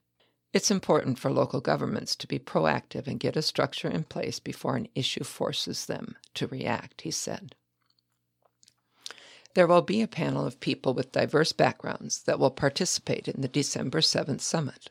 It's 0.53 0.72
important 0.72 1.20
for 1.20 1.30
local 1.30 1.61
governments 1.61 2.16
to 2.16 2.26
be 2.26 2.41
proactive 2.41 3.07
and 3.07 3.20
get 3.20 3.37
a 3.37 3.43
structure 3.43 3.89
in 3.89 4.03
place 4.03 4.41
before 4.41 4.74
an 4.74 4.89
issue 4.97 5.22
forces 5.22 5.87
them 5.87 6.16
to 6.34 6.49
react, 6.49 7.03
he 7.03 7.12
said. 7.12 7.55
There 9.55 9.68
will 9.68 9.82
be 9.82 10.03
a 10.03 10.09
panel 10.09 10.45
of 10.45 10.59
people 10.59 10.93
with 10.93 11.12
diverse 11.12 11.53
backgrounds 11.53 12.24
that 12.24 12.41
will 12.41 12.51
participate 12.51 13.28
in 13.28 13.41
the 13.41 13.47
December 13.47 14.01
7th 14.01 14.41
summit. 14.41 14.91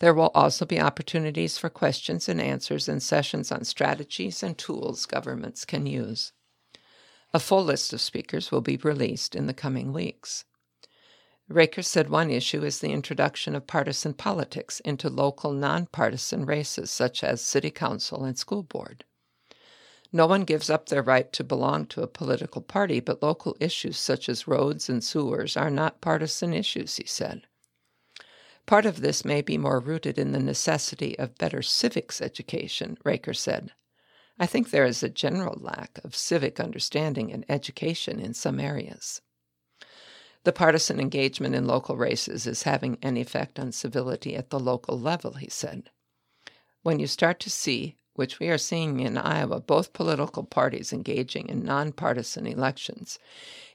There 0.00 0.12
will 0.12 0.30
also 0.34 0.66
be 0.66 0.78
opportunities 0.78 1.56
for 1.56 1.70
questions 1.70 2.28
and 2.28 2.38
answers 2.38 2.86
and 2.86 3.02
sessions 3.02 3.50
on 3.50 3.64
strategies 3.64 4.42
and 4.42 4.58
tools 4.58 5.06
governments 5.06 5.64
can 5.64 5.86
use. 5.86 6.34
A 7.36 7.38
full 7.38 7.64
list 7.64 7.92
of 7.92 8.00
speakers 8.00 8.50
will 8.50 8.62
be 8.62 8.78
released 8.78 9.34
in 9.34 9.46
the 9.46 9.52
coming 9.52 9.92
weeks. 9.92 10.46
Raecker 11.50 11.84
said 11.84 12.08
one 12.08 12.30
issue 12.30 12.64
is 12.64 12.78
the 12.78 12.92
introduction 12.92 13.54
of 13.54 13.66
partisan 13.66 14.14
politics 14.14 14.80
into 14.86 15.10
local 15.10 15.52
nonpartisan 15.52 16.46
races 16.46 16.90
such 16.90 17.22
as 17.22 17.42
city 17.42 17.70
council 17.70 18.24
and 18.24 18.38
school 18.38 18.62
board. 18.62 19.04
No 20.10 20.26
one 20.26 20.44
gives 20.44 20.70
up 20.70 20.88
their 20.88 21.02
right 21.02 21.30
to 21.34 21.44
belong 21.44 21.84
to 21.88 22.02
a 22.02 22.06
political 22.06 22.62
party, 22.62 23.00
but 23.00 23.22
local 23.22 23.54
issues 23.60 23.98
such 23.98 24.30
as 24.30 24.48
roads 24.48 24.88
and 24.88 25.04
sewers 25.04 25.58
are 25.58 25.68
not 25.68 26.00
partisan 26.00 26.54
issues, 26.54 26.96
he 26.96 27.04
said. 27.04 27.46
Part 28.64 28.86
of 28.86 29.02
this 29.02 29.26
may 29.26 29.42
be 29.42 29.58
more 29.58 29.78
rooted 29.78 30.18
in 30.18 30.32
the 30.32 30.40
necessity 30.40 31.18
of 31.18 31.36
better 31.36 31.60
civics 31.60 32.22
education, 32.22 32.96
Raecker 33.04 33.36
said. 33.36 33.72
I 34.38 34.46
think 34.46 34.70
there 34.70 34.84
is 34.84 35.02
a 35.02 35.08
general 35.08 35.58
lack 35.58 35.98
of 36.04 36.14
civic 36.14 36.60
understanding 36.60 37.32
and 37.32 37.44
education 37.48 38.20
in 38.20 38.34
some 38.34 38.60
areas. 38.60 39.22
The 40.44 40.52
partisan 40.52 41.00
engagement 41.00 41.54
in 41.54 41.66
local 41.66 41.96
races 41.96 42.46
is 42.46 42.62
having 42.62 42.98
an 43.02 43.16
effect 43.16 43.58
on 43.58 43.72
civility 43.72 44.36
at 44.36 44.50
the 44.50 44.60
local 44.60 44.98
level, 44.98 45.32
he 45.32 45.48
said. 45.48 45.90
When 46.82 47.00
you 47.00 47.06
start 47.06 47.40
to 47.40 47.50
see, 47.50 47.96
which 48.14 48.38
we 48.38 48.48
are 48.48 48.58
seeing 48.58 49.00
in 49.00 49.18
Iowa, 49.18 49.60
both 49.60 49.92
political 49.92 50.44
parties 50.44 50.92
engaging 50.92 51.48
in 51.48 51.64
nonpartisan 51.64 52.46
elections, 52.46 53.18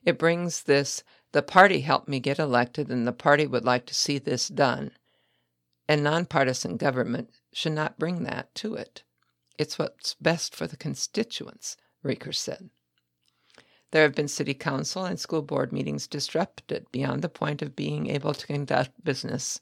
it 0.05 0.18
brings 0.18 0.64
this 0.64 1.03
the 1.32 1.41
party 1.41 1.82
helped 1.82 2.07
me 2.07 2.20
get 2.20 2.39
elected 2.39 2.89
and 2.89 3.07
the 3.07 3.14
party 3.14 3.47
would 3.47 3.66
like 3.66 3.86
to 3.88 3.93
see 3.93 4.18
this 4.18 4.47
done. 4.47 4.91
And 5.88 6.03
nonpartisan 6.03 6.78
government 6.78 7.32
should 7.51 7.74
not 7.74 7.99
bring 7.99 8.24
that 8.24 8.53
to 8.55 8.76
it. 8.76 9.03
It's 9.62 9.78
what's 9.78 10.16
best 10.16 10.55
for 10.55 10.66
the 10.66 10.76
constituents, 10.76 11.78
Raecker 12.03 12.34
said. 12.34 12.72
There 13.91 14.01
have 14.01 14.16
been 14.16 14.28
city 14.28 14.55
council 14.55 15.05
and 15.05 15.20
school 15.20 15.43
board 15.43 15.72
meetings 15.72 16.07
disrupted 16.07 16.88
beyond 16.91 17.22
the 17.22 17.30
point 17.30 17.62
of 17.62 17.76
being 17.76 18.07
able 18.07 18.34
to 18.34 18.47
conduct 18.47 19.03
business, 19.03 19.62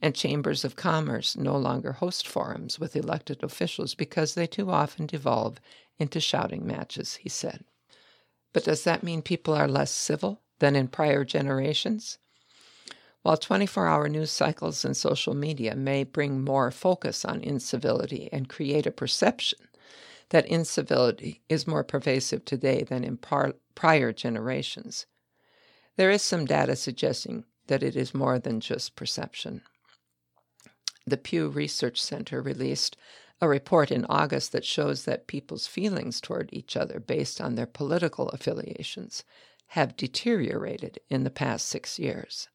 and 0.00 0.14
chambers 0.14 0.64
of 0.64 0.76
commerce 0.76 1.36
no 1.36 1.58
longer 1.58 1.92
host 1.92 2.26
forums 2.26 2.78
with 2.78 2.96
elected 2.96 3.42
officials 3.42 3.94
because 3.94 4.32
they 4.32 4.46
too 4.46 4.70
often 4.70 5.04
devolve 5.04 5.60
into 5.98 6.20
shouting 6.20 6.66
matches, 6.66 7.16
he 7.16 7.28
said. 7.28 7.66
But 8.54 8.64
does 8.64 8.84
that 8.84 9.02
mean 9.02 9.20
people 9.20 9.52
are 9.52 9.68
less 9.68 9.90
civil 9.90 10.40
than 10.58 10.74
in 10.74 10.88
prior 10.88 11.22
generations? 11.22 12.16
While 13.24 13.38
24 13.38 13.86
hour 13.86 14.06
news 14.10 14.30
cycles 14.30 14.84
and 14.84 14.94
social 14.94 15.32
media 15.32 15.74
may 15.74 16.04
bring 16.04 16.44
more 16.44 16.70
focus 16.70 17.24
on 17.24 17.40
incivility 17.40 18.28
and 18.30 18.50
create 18.50 18.84
a 18.86 18.90
perception 18.90 19.60
that 20.28 20.44
incivility 20.44 21.40
is 21.48 21.66
more 21.66 21.84
pervasive 21.84 22.44
today 22.44 22.82
than 22.82 23.02
in 23.02 23.16
par- 23.16 23.54
prior 23.74 24.12
generations, 24.12 25.06
there 25.96 26.10
is 26.10 26.20
some 26.20 26.44
data 26.44 26.76
suggesting 26.76 27.46
that 27.68 27.82
it 27.82 27.96
is 27.96 28.12
more 28.12 28.38
than 28.38 28.60
just 28.60 28.94
perception. 28.94 29.62
The 31.06 31.16
Pew 31.16 31.48
Research 31.48 32.02
Center 32.02 32.42
released 32.42 32.94
a 33.40 33.48
report 33.48 33.90
in 33.90 34.04
August 34.04 34.52
that 34.52 34.66
shows 34.66 35.06
that 35.06 35.28
people's 35.28 35.66
feelings 35.66 36.20
toward 36.20 36.50
each 36.52 36.76
other 36.76 37.00
based 37.00 37.40
on 37.40 37.54
their 37.54 37.64
political 37.64 38.28
affiliations 38.28 39.24
have 39.68 39.96
deteriorated 39.96 40.98
in 41.08 41.24
the 41.24 41.30
past 41.30 41.66
six 41.66 41.98
years. 41.98 42.48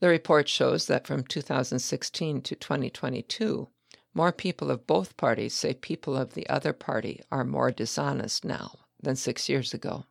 The 0.00 0.08
report 0.08 0.48
shows 0.48 0.86
that 0.86 1.06
from 1.06 1.24
2016 1.24 2.42
to 2.42 2.54
2022, 2.54 3.68
more 4.14 4.32
people 4.32 4.70
of 4.70 4.86
both 4.86 5.16
parties 5.16 5.54
say 5.54 5.74
people 5.74 6.16
of 6.16 6.34
the 6.34 6.48
other 6.48 6.72
party 6.72 7.20
are 7.30 7.44
more 7.44 7.70
dishonest 7.70 8.44
now 8.44 8.78
than 9.00 9.16
six 9.16 9.48
years 9.48 9.74
ago. 9.74 10.06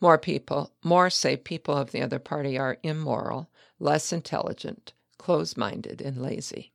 More 0.00 0.18
people, 0.18 0.72
more 0.82 1.10
say 1.10 1.36
people 1.36 1.74
of 1.76 1.90
the 1.90 2.02
other 2.02 2.18
party 2.18 2.58
are 2.58 2.78
immoral, 2.82 3.50
less 3.78 4.12
intelligent, 4.12 4.94
close 5.18 5.56
minded, 5.56 6.00
and 6.00 6.22
lazy. 6.22 6.72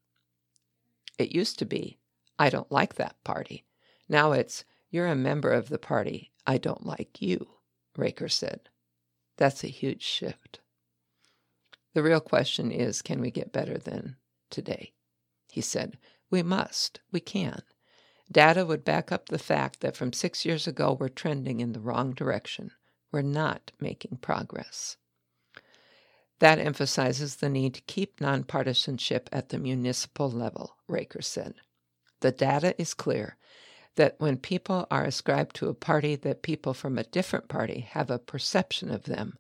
It 1.17 1.31
used 1.31 1.57
to 1.59 1.65
be, 1.65 1.99
I 2.37 2.49
don't 2.49 2.71
like 2.71 2.95
that 2.95 3.23
party. 3.23 3.65
Now 4.09 4.33
it's, 4.33 4.65
you're 4.89 5.07
a 5.07 5.15
member 5.15 5.51
of 5.51 5.69
the 5.69 5.77
party, 5.79 6.31
I 6.45 6.57
don't 6.57 6.85
like 6.85 7.21
you, 7.21 7.47
Raecker 7.97 8.31
said. 8.31 8.69
That's 9.37 9.63
a 9.63 9.67
huge 9.67 10.03
shift. 10.03 10.59
The 11.93 12.03
real 12.03 12.19
question 12.19 12.71
is 12.71 13.01
can 13.01 13.21
we 13.21 13.31
get 13.31 13.51
better 13.51 13.77
than 13.77 14.17
today? 14.49 14.93
He 15.51 15.61
said, 15.61 15.97
We 16.31 16.41
must. 16.41 16.99
We 17.11 17.19
can. 17.19 17.61
Data 18.31 18.65
would 18.65 18.83
back 18.83 19.11
up 19.11 19.29
the 19.29 19.37
fact 19.37 19.81
that 19.81 19.95
from 19.95 20.11
six 20.11 20.45
years 20.45 20.65
ago 20.65 20.97
we're 20.99 21.09
trending 21.09 21.59
in 21.59 21.73
the 21.73 21.79
wrong 21.79 22.13
direction. 22.13 22.71
We're 23.11 23.21
not 23.21 23.71
making 23.79 24.17
progress. 24.21 24.97
That 26.39 26.57
emphasizes 26.57 27.35
the 27.35 27.49
need 27.49 27.75
to 27.75 27.81
keep 27.81 28.19
nonpartisanship 28.19 29.27
at 29.31 29.49
the 29.49 29.59
municipal 29.59 30.31
level, 30.31 30.77
Raecker 30.89 31.23
said. 31.23 31.55
The 32.21 32.31
data 32.31 32.73
is 32.81 32.95
clear 32.95 33.37
that 33.95 34.15
when 34.17 34.37
people 34.37 34.87
are 34.89 35.03
ascribed 35.03 35.55
to 35.57 35.69
a 35.69 35.75
party 35.75 36.15
that 36.15 36.41
people 36.41 36.73
from 36.73 36.97
a 36.97 37.03
different 37.03 37.47
party 37.47 37.81
have 37.91 38.09
a 38.09 38.17
perception 38.17 38.89
of 38.89 39.03
them 39.03 39.37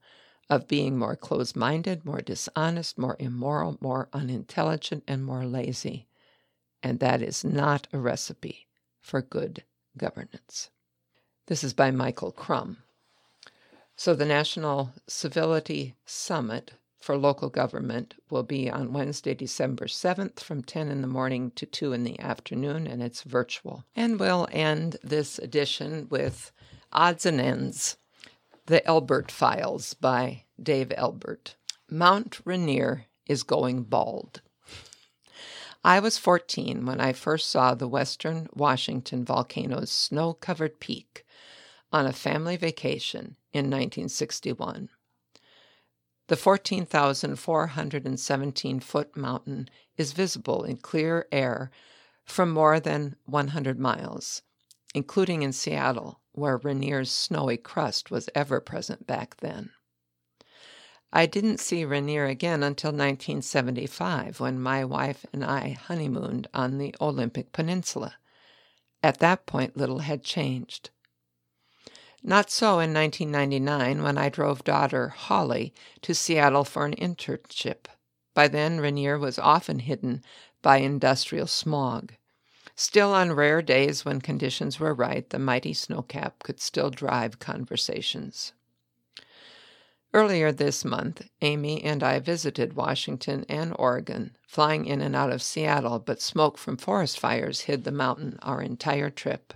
of 0.53 0.67
being 0.67 0.99
more 0.99 1.15
close 1.15 1.55
minded, 1.55 2.05
more 2.05 2.21
dishonest, 2.21 2.95
more 2.95 3.15
immoral, 3.17 3.75
more 3.81 4.07
unintelligent, 4.13 5.03
and 5.07 5.25
more 5.25 5.45
lazy. 5.45 6.05
And 6.83 6.99
that 6.99 7.23
is 7.23 7.43
not 7.43 7.87
a 7.91 7.97
recipe 7.97 8.67
for 9.01 9.21
good 9.21 9.63
governance. 9.97 10.69
This 11.47 11.63
is 11.63 11.73
by 11.73 11.89
Michael 11.89 12.31
Crumb. 12.31 12.77
So, 13.95 14.13
the 14.13 14.25
National 14.25 14.93
Civility 15.07 15.95
Summit 16.05 16.73
for 16.99 17.17
Local 17.17 17.49
Government 17.49 18.13
will 18.29 18.43
be 18.43 18.69
on 18.69 18.93
Wednesday, 18.93 19.33
December 19.33 19.85
7th 19.85 20.39
from 20.39 20.61
10 20.61 20.89
in 20.89 21.01
the 21.01 21.07
morning 21.07 21.51
to 21.55 21.65
2 21.65 21.93
in 21.93 22.03
the 22.03 22.19
afternoon, 22.19 22.85
and 22.85 23.01
it's 23.01 23.23
virtual. 23.23 23.85
And 23.95 24.19
we'll 24.19 24.47
end 24.51 24.97
this 25.03 25.39
edition 25.39 26.07
with 26.09 26.51
odds 26.91 27.25
and 27.25 27.41
ends 27.41 27.97
the 28.65 28.85
Elbert 28.87 29.29
Files 29.29 29.93
by 29.93 30.45
Dave 30.61 30.93
Elbert. 30.95 31.55
Mount 31.89 32.39
Rainier 32.45 33.07
is 33.27 33.43
going 33.43 33.83
bald. 33.83 34.41
I 35.83 35.99
was 35.99 36.17
14 36.17 36.85
when 36.85 37.01
I 37.01 37.11
first 37.11 37.49
saw 37.49 37.75
the 37.75 37.89
western 37.89 38.47
Washington 38.53 39.25
volcano's 39.25 39.91
snow 39.91 40.31
covered 40.33 40.79
peak 40.79 41.25
on 41.91 42.05
a 42.05 42.13
family 42.13 42.55
vacation 42.55 43.35
in 43.51 43.65
1961. 43.65 44.87
The 46.27 46.37
14,417 46.37 48.79
foot 48.79 49.17
mountain 49.17 49.69
is 49.97 50.13
visible 50.13 50.63
in 50.63 50.77
clear 50.77 51.27
air 51.33 51.69
from 52.23 52.51
more 52.51 52.79
than 52.79 53.17
100 53.25 53.77
miles, 53.77 54.41
including 54.95 55.41
in 55.41 55.51
Seattle, 55.51 56.21
where 56.33 56.57
Rainier's 56.57 57.11
snowy 57.11 57.57
crust 57.57 58.11
was 58.11 58.29
ever 58.35 58.59
present 58.59 59.07
back 59.07 59.37
then. 59.37 59.71
I 61.11 61.27
didn't 61.27 61.59
see 61.59 61.85
Rainier 61.85 62.25
again 62.25 62.63
until 62.63 62.89
1975 62.89 64.39
when 64.39 64.59
my 64.59 64.83
wife 64.83 65.25
and 65.31 65.45
I 65.45 65.77
honeymooned 65.79 66.47
on 66.53 66.79
the 66.79 66.95
Olympic 66.99 67.51
Peninsula. 67.51 68.15
At 69.03 69.19
that 69.19 69.45
point, 69.45 69.77
little 69.77 69.99
had 69.99 70.23
changed. 70.23 70.89
Not 72.23 72.49
so 72.49 72.79
in 72.79 72.93
1999 72.93 74.01
when 74.01 74.17
I 74.17 74.29
drove 74.29 74.63
daughter 74.63 75.09
Holly 75.09 75.73
to 76.01 76.15
Seattle 76.15 76.63
for 76.63 76.85
an 76.85 76.95
internship. 76.95 77.85
By 78.33 78.47
then, 78.47 78.79
Rainier 78.79 79.19
was 79.19 79.37
often 79.37 79.79
hidden 79.79 80.23
by 80.63 80.77
industrial 80.77 81.47
smog. 81.47 82.13
Still, 82.75 83.13
on 83.13 83.33
rare 83.33 83.61
days 83.61 84.03
when 84.03 84.21
conditions 84.21 84.79
were 84.79 84.93
right, 84.93 85.29
the 85.29 85.39
mighty 85.39 85.73
snowcap 85.73 86.39
could 86.43 86.59
still 86.59 86.89
drive 86.89 87.39
conversations. 87.39 88.53
Earlier 90.15 90.51
this 90.51 90.85
month, 90.85 91.27
Amy 91.41 91.83
and 91.83 92.03
I 92.03 92.19
visited 92.19 92.75
Washington 92.75 93.45
and 93.49 93.75
Oregon, 93.79 94.37
flying 94.47 94.85
in 94.85 95.01
and 95.01 95.15
out 95.15 95.31
of 95.31 95.41
Seattle, 95.41 95.97
but 95.99 96.21
smoke 96.21 96.57
from 96.57 96.77
forest 96.77 97.19
fires 97.19 97.61
hid 97.61 97.83
the 97.83 97.91
mountain 97.91 98.37
our 98.43 98.61
entire 98.61 99.09
trip. 99.09 99.55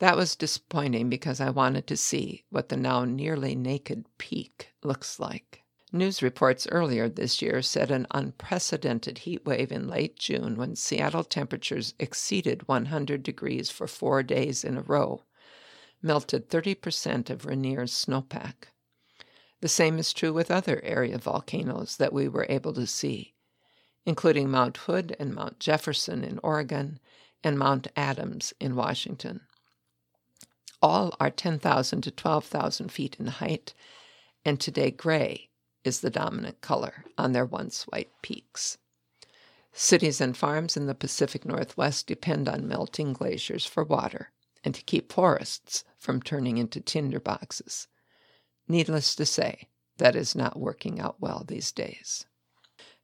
That 0.00 0.16
was 0.16 0.36
disappointing 0.36 1.08
because 1.08 1.40
I 1.40 1.50
wanted 1.50 1.86
to 1.86 1.96
see 1.96 2.44
what 2.50 2.68
the 2.68 2.76
now 2.76 3.06
nearly 3.06 3.54
naked 3.54 4.04
peak 4.18 4.70
looks 4.82 5.18
like. 5.18 5.63
News 5.94 6.22
reports 6.22 6.66
earlier 6.72 7.08
this 7.08 7.40
year 7.40 7.62
said 7.62 7.92
an 7.92 8.08
unprecedented 8.10 9.18
heat 9.18 9.46
wave 9.46 9.70
in 9.70 9.86
late 9.86 10.18
June 10.18 10.56
when 10.56 10.74
Seattle 10.74 11.22
temperatures 11.22 11.94
exceeded 12.00 12.66
100 12.66 13.22
degrees 13.22 13.70
for 13.70 13.86
four 13.86 14.24
days 14.24 14.64
in 14.64 14.76
a 14.76 14.82
row 14.82 15.22
melted 16.02 16.50
30% 16.50 17.30
of 17.30 17.46
Rainier's 17.46 17.92
snowpack. 17.92 18.72
The 19.60 19.68
same 19.68 20.00
is 20.00 20.12
true 20.12 20.32
with 20.32 20.50
other 20.50 20.82
area 20.82 21.16
volcanoes 21.16 21.96
that 21.98 22.12
we 22.12 22.26
were 22.26 22.46
able 22.48 22.72
to 22.72 22.88
see, 22.88 23.36
including 24.04 24.50
Mount 24.50 24.78
Hood 24.78 25.14
and 25.20 25.32
Mount 25.32 25.60
Jefferson 25.60 26.24
in 26.24 26.40
Oregon 26.42 26.98
and 27.44 27.56
Mount 27.56 27.86
Adams 27.94 28.52
in 28.58 28.74
Washington. 28.74 29.42
All 30.82 31.14
are 31.20 31.30
10,000 31.30 32.02
to 32.02 32.10
12,000 32.10 32.90
feet 32.90 33.14
in 33.20 33.28
height, 33.28 33.74
and 34.44 34.58
today 34.58 34.90
gray 34.90 35.50
is 35.84 36.00
the 36.00 36.10
dominant 36.10 36.60
color 36.60 37.04
on 37.16 37.32
their 37.32 37.44
once 37.44 37.84
white 37.84 38.10
peaks. 38.22 38.78
Cities 39.72 40.20
and 40.20 40.36
farms 40.36 40.76
in 40.76 40.86
the 40.86 40.94
Pacific 40.94 41.44
Northwest 41.44 42.06
depend 42.06 42.48
on 42.48 42.68
melting 42.68 43.12
glaciers 43.12 43.66
for 43.66 43.84
water 43.84 44.30
and 44.62 44.74
to 44.74 44.82
keep 44.82 45.12
forests 45.12 45.84
from 45.98 46.22
turning 46.22 46.58
into 46.58 46.80
tinder 46.80 47.20
boxes. 47.20 47.88
Needless 48.66 49.14
to 49.16 49.26
say, 49.26 49.68
that 49.98 50.16
is 50.16 50.34
not 50.34 50.58
working 50.58 51.00
out 51.00 51.20
well 51.20 51.44
these 51.46 51.70
days. 51.70 52.26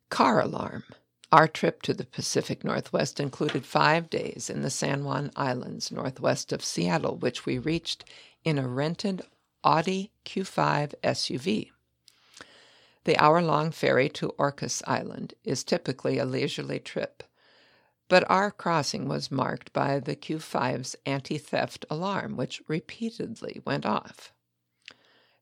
Car 0.09 0.41
alarm. 0.41 0.85
Our 1.33 1.47
trip 1.47 1.83
to 1.83 1.95
the 1.95 2.05
Pacific 2.05 2.65
Northwest 2.65 3.21
included 3.21 3.65
five 3.65 4.11
days 4.11 4.51
in 4.51 4.63
the 4.63 4.71
San 4.71 5.05
Juan 5.05 5.31
Islands 5.37 5.93
northwest 5.93 6.53
of 6.53 6.65
Seattle, 6.65 7.17
which 7.17 7.47
we 7.47 7.59
reached 7.59 8.05
in 8.43 8.59
a 8.59 8.67
rented 8.67 9.23
Audi 9.63 10.11
Q5 10.25 10.95
SUV. 11.05 11.71
The 13.05 13.17
hour 13.17 13.41
long 13.41 13.71
ferry 13.71 14.09
to 14.11 14.35
Orcas 14.39 14.83
Island 14.87 15.35
is 15.43 15.65
typically 15.65 16.19
a 16.19 16.27
leisurely 16.27 16.79
trip, 16.79 17.23
but 18.09 18.29
our 18.31 18.51
crossing 18.51 19.09
was 19.09 19.31
marked 19.31 19.73
by 19.73 20.01
the 20.01 20.15
Q5's 20.15 20.97
anti 21.07 21.39
theft 21.39 21.87
alarm, 21.89 22.37
which 22.37 22.63
repeatedly 22.69 23.63
went 23.65 23.87
off. 23.87 24.35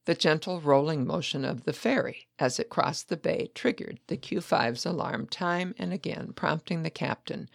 The 0.05 0.15
gentle 0.15 0.61
rolling 0.61 1.07
motion 1.07 1.45
of 1.45 1.65
the 1.65 1.73
ferry 1.73 2.29
as 2.39 2.59
it 2.59 2.71
crossed 2.71 3.09
the 3.09 3.17
bay 3.17 3.51
triggered 3.55 4.01
the 4.07 4.17
Q5's 4.17 4.87
alarm 4.87 5.27
time 5.27 5.75
and 5.79 5.93
again, 5.93 6.33
prompting 6.35 6.83
the 6.83 6.91
captain 6.91 7.51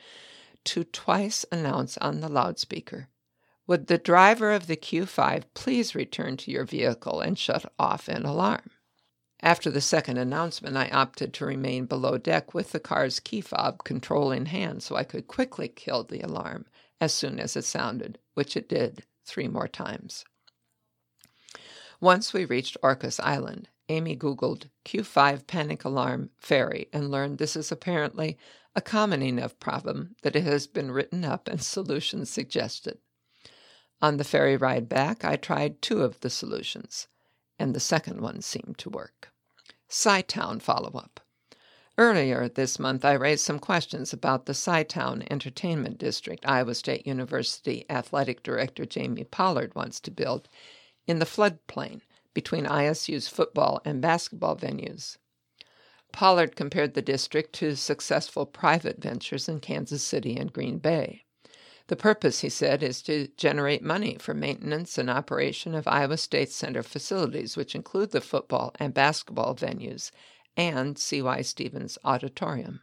to 0.66 0.84
twice 0.84 1.45
announce 1.51 1.97
on 1.97 2.20
the 2.20 2.30
loudspeaker 2.30 3.08
Would 3.68 3.88
the 3.88 3.97
driver 3.97 4.51
of 4.51 4.68
the 4.68 4.78
Q5 4.78 5.45
please 5.54 5.95
return 5.95 6.38
to 6.38 6.51
your 6.51 6.66
vehicle 6.66 7.22
and 7.22 7.39
shut 7.39 7.72
off 7.80 8.08
an 8.08 8.26
alarm? 8.26 8.70
After 9.43 9.69
the 9.69 9.81
second 9.81 10.17
announcement, 10.17 10.77
I 10.77 10.87
opted 10.87 11.33
to 11.33 11.45
remain 11.45 11.85
below 11.85 12.17
deck 12.17 12.53
with 12.53 12.71
the 12.71 12.79
car's 12.79 13.19
key 13.19 13.41
fob 13.41 13.83
control 13.83 14.31
in 14.31 14.45
hand 14.45 14.81
so 14.81 14.95
I 14.95 15.03
could 15.03 15.27
quickly 15.27 15.67
kill 15.67 16.05
the 16.05 16.21
alarm 16.21 16.65
as 17.01 17.13
soon 17.13 17.41
as 17.41 17.57
it 17.57 17.65
sounded, 17.65 18.19
which 18.35 18.55
it 18.55 18.69
did 18.69 19.03
three 19.25 19.49
more 19.49 19.67
times. 19.67 20.23
Once 21.99 22.31
we 22.31 22.45
reached 22.45 22.77
Orcas 22.81 23.19
Island, 23.19 23.67
Amy 23.89 24.15
Googled 24.15 24.69
Q5 24.85 25.45
panic 25.45 25.83
alarm 25.83 26.29
ferry 26.39 26.87
and 26.93 27.11
learned 27.11 27.37
this 27.37 27.57
is 27.57 27.69
apparently 27.69 28.37
a 28.77 28.81
common 28.81 29.21
enough 29.21 29.59
problem 29.59 30.15
that 30.21 30.37
it 30.37 30.45
has 30.45 30.67
been 30.67 30.89
written 30.89 31.25
up 31.25 31.49
and 31.49 31.61
solutions 31.75 32.29
suggested. 32.29 32.97
On 34.01 34.15
the 34.15 34.23
ferry 34.23 34.55
ride 34.55 34.87
back, 34.87 35.25
I 35.25 35.35
tried 35.35 35.81
two 35.81 36.01
of 36.01 36.21
the 36.21 36.29
solutions, 36.29 37.09
and 37.59 37.75
the 37.75 37.81
second 37.81 38.21
one 38.21 38.41
seemed 38.41 38.77
to 38.77 38.89
work. 38.89 39.32
CYTown 39.93 40.59
follow-up. 40.59 41.19
Earlier 41.99 42.49
this 42.49 42.79
month, 42.79 43.05
I 43.05 43.13
raised 43.13 43.45
some 43.45 43.59
questions 43.59 44.11
about 44.11 44.47
the 44.47 44.53
CYTown 44.53 45.27
Entertainment 45.29 45.99
District 45.99 46.43
Iowa 46.47 46.73
State 46.73 47.05
University 47.05 47.85
Athletic 47.91 48.41
Director 48.41 48.87
Jamie 48.87 49.23
Pollard 49.23 49.75
wants 49.75 49.99
to 49.99 50.09
build 50.09 50.49
in 51.05 51.19
the 51.19 51.27
floodplain 51.27 52.01
between 52.33 52.65
ISU's 52.65 53.27
football 53.27 53.83
and 53.85 54.01
basketball 54.01 54.57
venues. 54.57 55.17
Pollard 56.11 56.55
compared 56.55 56.95
the 56.95 57.03
district 57.03 57.53
to 57.53 57.75
successful 57.75 58.47
private 58.47 58.99
ventures 58.99 59.47
in 59.47 59.59
Kansas 59.59 60.01
City 60.01 60.35
and 60.35 60.51
Green 60.51 60.79
Bay. 60.79 61.22
The 61.88 61.95
purpose, 61.95 62.39
he 62.41 62.49
said, 62.49 62.81
is 62.81 63.01
to 63.03 63.27
generate 63.36 63.84
money 63.84 64.17
for 64.17 64.34
maintenance 64.34 64.97
and 64.97 65.09
operation 65.09 65.75
of 65.75 65.88
Iowa 65.88 66.17
State 66.17 66.51
Center 66.51 66.84
facilities, 66.84 67.57
which 67.57 67.75
include 67.75 68.11
the 68.11 68.21
football 68.21 68.73
and 68.79 68.93
basketball 68.93 69.55
venues 69.55 70.11
and 70.55 70.97
C.Y. 70.97 71.41
Stevens 71.41 71.97
Auditorium. 72.05 72.81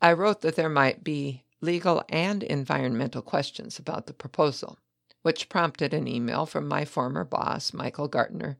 I 0.00 0.12
wrote 0.12 0.40
that 0.40 0.56
there 0.56 0.68
might 0.68 1.04
be 1.04 1.44
legal 1.60 2.02
and 2.08 2.42
environmental 2.42 3.22
questions 3.22 3.78
about 3.78 4.06
the 4.06 4.14
proposal 4.14 4.78
which 5.22 5.48
prompted 5.48 5.92
an 5.92 6.06
email 6.06 6.46
from 6.46 6.68
my 6.68 6.84
former 6.84 7.24
boss, 7.24 7.72
Michael 7.72 8.08
Gartner, 8.08 8.56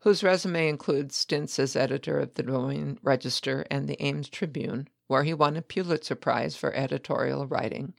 whose 0.00 0.24
resume 0.24 0.68
includes 0.68 1.14
stints 1.16 1.58
as 1.58 1.76
editor 1.76 2.18
of 2.18 2.34
the 2.34 2.42
Des 2.42 2.50
Moines 2.50 2.98
Register 3.02 3.66
and 3.70 3.86
the 3.86 4.02
Ames 4.02 4.28
Tribune, 4.28 4.88
where 5.08 5.24
he 5.24 5.34
won 5.34 5.56
a 5.56 5.62
Pulitzer 5.62 6.14
Prize 6.14 6.56
for 6.56 6.74
editorial 6.74 7.46
writing, 7.46 7.94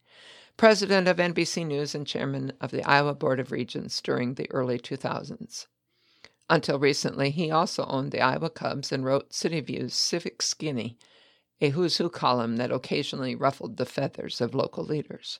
president 0.61 1.07
of 1.07 1.17
NBC 1.17 1.65
News 1.65 1.95
and 1.95 2.05
chairman 2.05 2.53
of 2.61 2.69
the 2.69 2.83
Iowa 2.83 3.15
Board 3.15 3.39
of 3.39 3.51
Regents 3.51 3.99
during 3.99 4.35
the 4.35 4.47
early 4.51 4.77
2000s. 4.77 5.65
Until 6.51 6.77
recently, 6.77 7.31
he 7.31 7.49
also 7.49 7.83
owned 7.87 8.11
the 8.11 8.21
Iowa 8.21 8.51
Cubs 8.51 8.91
and 8.91 9.03
wrote 9.03 9.33
City 9.33 9.59
View's 9.61 9.95
Civic 9.95 10.43
Skinny, 10.43 10.99
a 11.61 11.69
who's 11.69 11.97
who 11.97 12.11
column 12.11 12.57
that 12.57 12.71
occasionally 12.71 13.33
ruffled 13.33 13.77
the 13.77 13.87
feathers 13.87 14.39
of 14.39 14.53
local 14.53 14.83
leaders. 14.83 15.39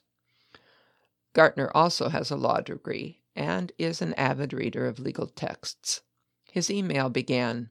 Gartner 1.34 1.70
also 1.72 2.08
has 2.08 2.32
a 2.32 2.36
law 2.36 2.60
degree 2.60 3.20
and 3.36 3.70
is 3.78 4.02
an 4.02 4.14
avid 4.14 4.52
reader 4.52 4.88
of 4.88 4.98
legal 4.98 5.28
texts. 5.28 6.02
His 6.50 6.68
email 6.68 7.08
began 7.10 7.70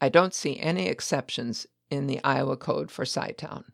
I 0.00 0.08
don't 0.08 0.32
see 0.32 0.60
any 0.60 0.86
exceptions 0.86 1.66
in 1.90 2.06
the 2.06 2.22
Iowa 2.22 2.56
Code 2.56 2.92
for 2.92 3.04
CYTown. 3.04 3.64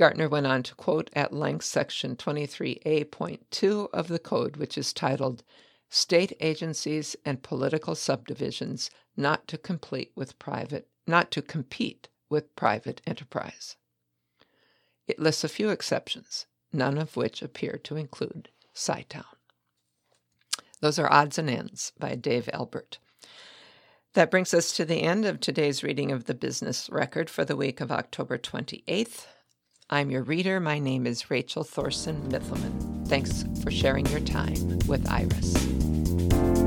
Gartner 0.00 0.30
went 0.30 0.46
on 0.46 0.62
to 0.62 0.74
quote 0.76 1.10
at 1.12 1.30
length 1.30 1.66
Section 1.66 2.16
23A.2 2.16 3.90
of 3.92 4.08
the 4.08 4.18
Code, 4.18 4.56
which 4.56 4.78
is 4.78 4.94
titled 4.94 5.42
State 5.90 6.32
Agencies 6.40 7.16
and 7.26 7.42
Political 7.42 7.94
Subdivisions 7.96 8.90
Not 9.14 9.46
to 9.48 9.58
Complete 9.58 10.10
with 10.14 10.38
Private 10.38 10.88
Not 11.06 11.30
to 11.32 11.42
Compete 11.42 12.08
with 12.30 12.56
Private 12.56 13.02
Enterprise. 13.06 13.76
It 15.06 15.18
lists 15.18 15.44
a 15.44 15.50
few 15.50 15.68
exceptions, 15.68 16.46
none 16.72 16.96
of 16.96 17.14
which 17.14 17.42
appear 17.42 17.78
to 17.84 17.96
include 17.96 18.48
CYTown. 18.74 19.26
Those 20.80 20.98
are 20.98 21.12
Odds 21.12 21.36
and 21.36 21.50
Ends 21.50 21.92
by 21.98 22.14
Dave 22.14 22.48
Elbert. 22.54 22.96
That 24.14 24.30
brings 24.30 24.54
us 24.54 24.74
to 24.78 24.86
the 24.86 25.02
end 25.02 25.26
of 25.26 25.40
today's 25.40 25.82
reading 25.82 26.10
of 26.10 26.24
the 26.24 26.32
business 26.32 26.88
record 26.88 27.28
for 27.28 27.44
the 27.44 27.54
week 27.54 27.82
of 27.82 27.92
October 27.92 28.38
28th. 28.38 29.26
I'm 29.92 30.08
your 30.08 30.22
reader. 30.22 30.60
My 30.60 30.78
name 30.78 31.04
is 31.04 31.32
Rachel 31.32 31.64
Thorson 31.64 32.30
Mithelman. 32.30 33.08
Thanks 33.08 33.44
for 33.60 33.72
sharing 33.72 34.06
your 34.06 34.20
time 34.20 34.78
with 34.86 35.04
Iris. 35.10 36.59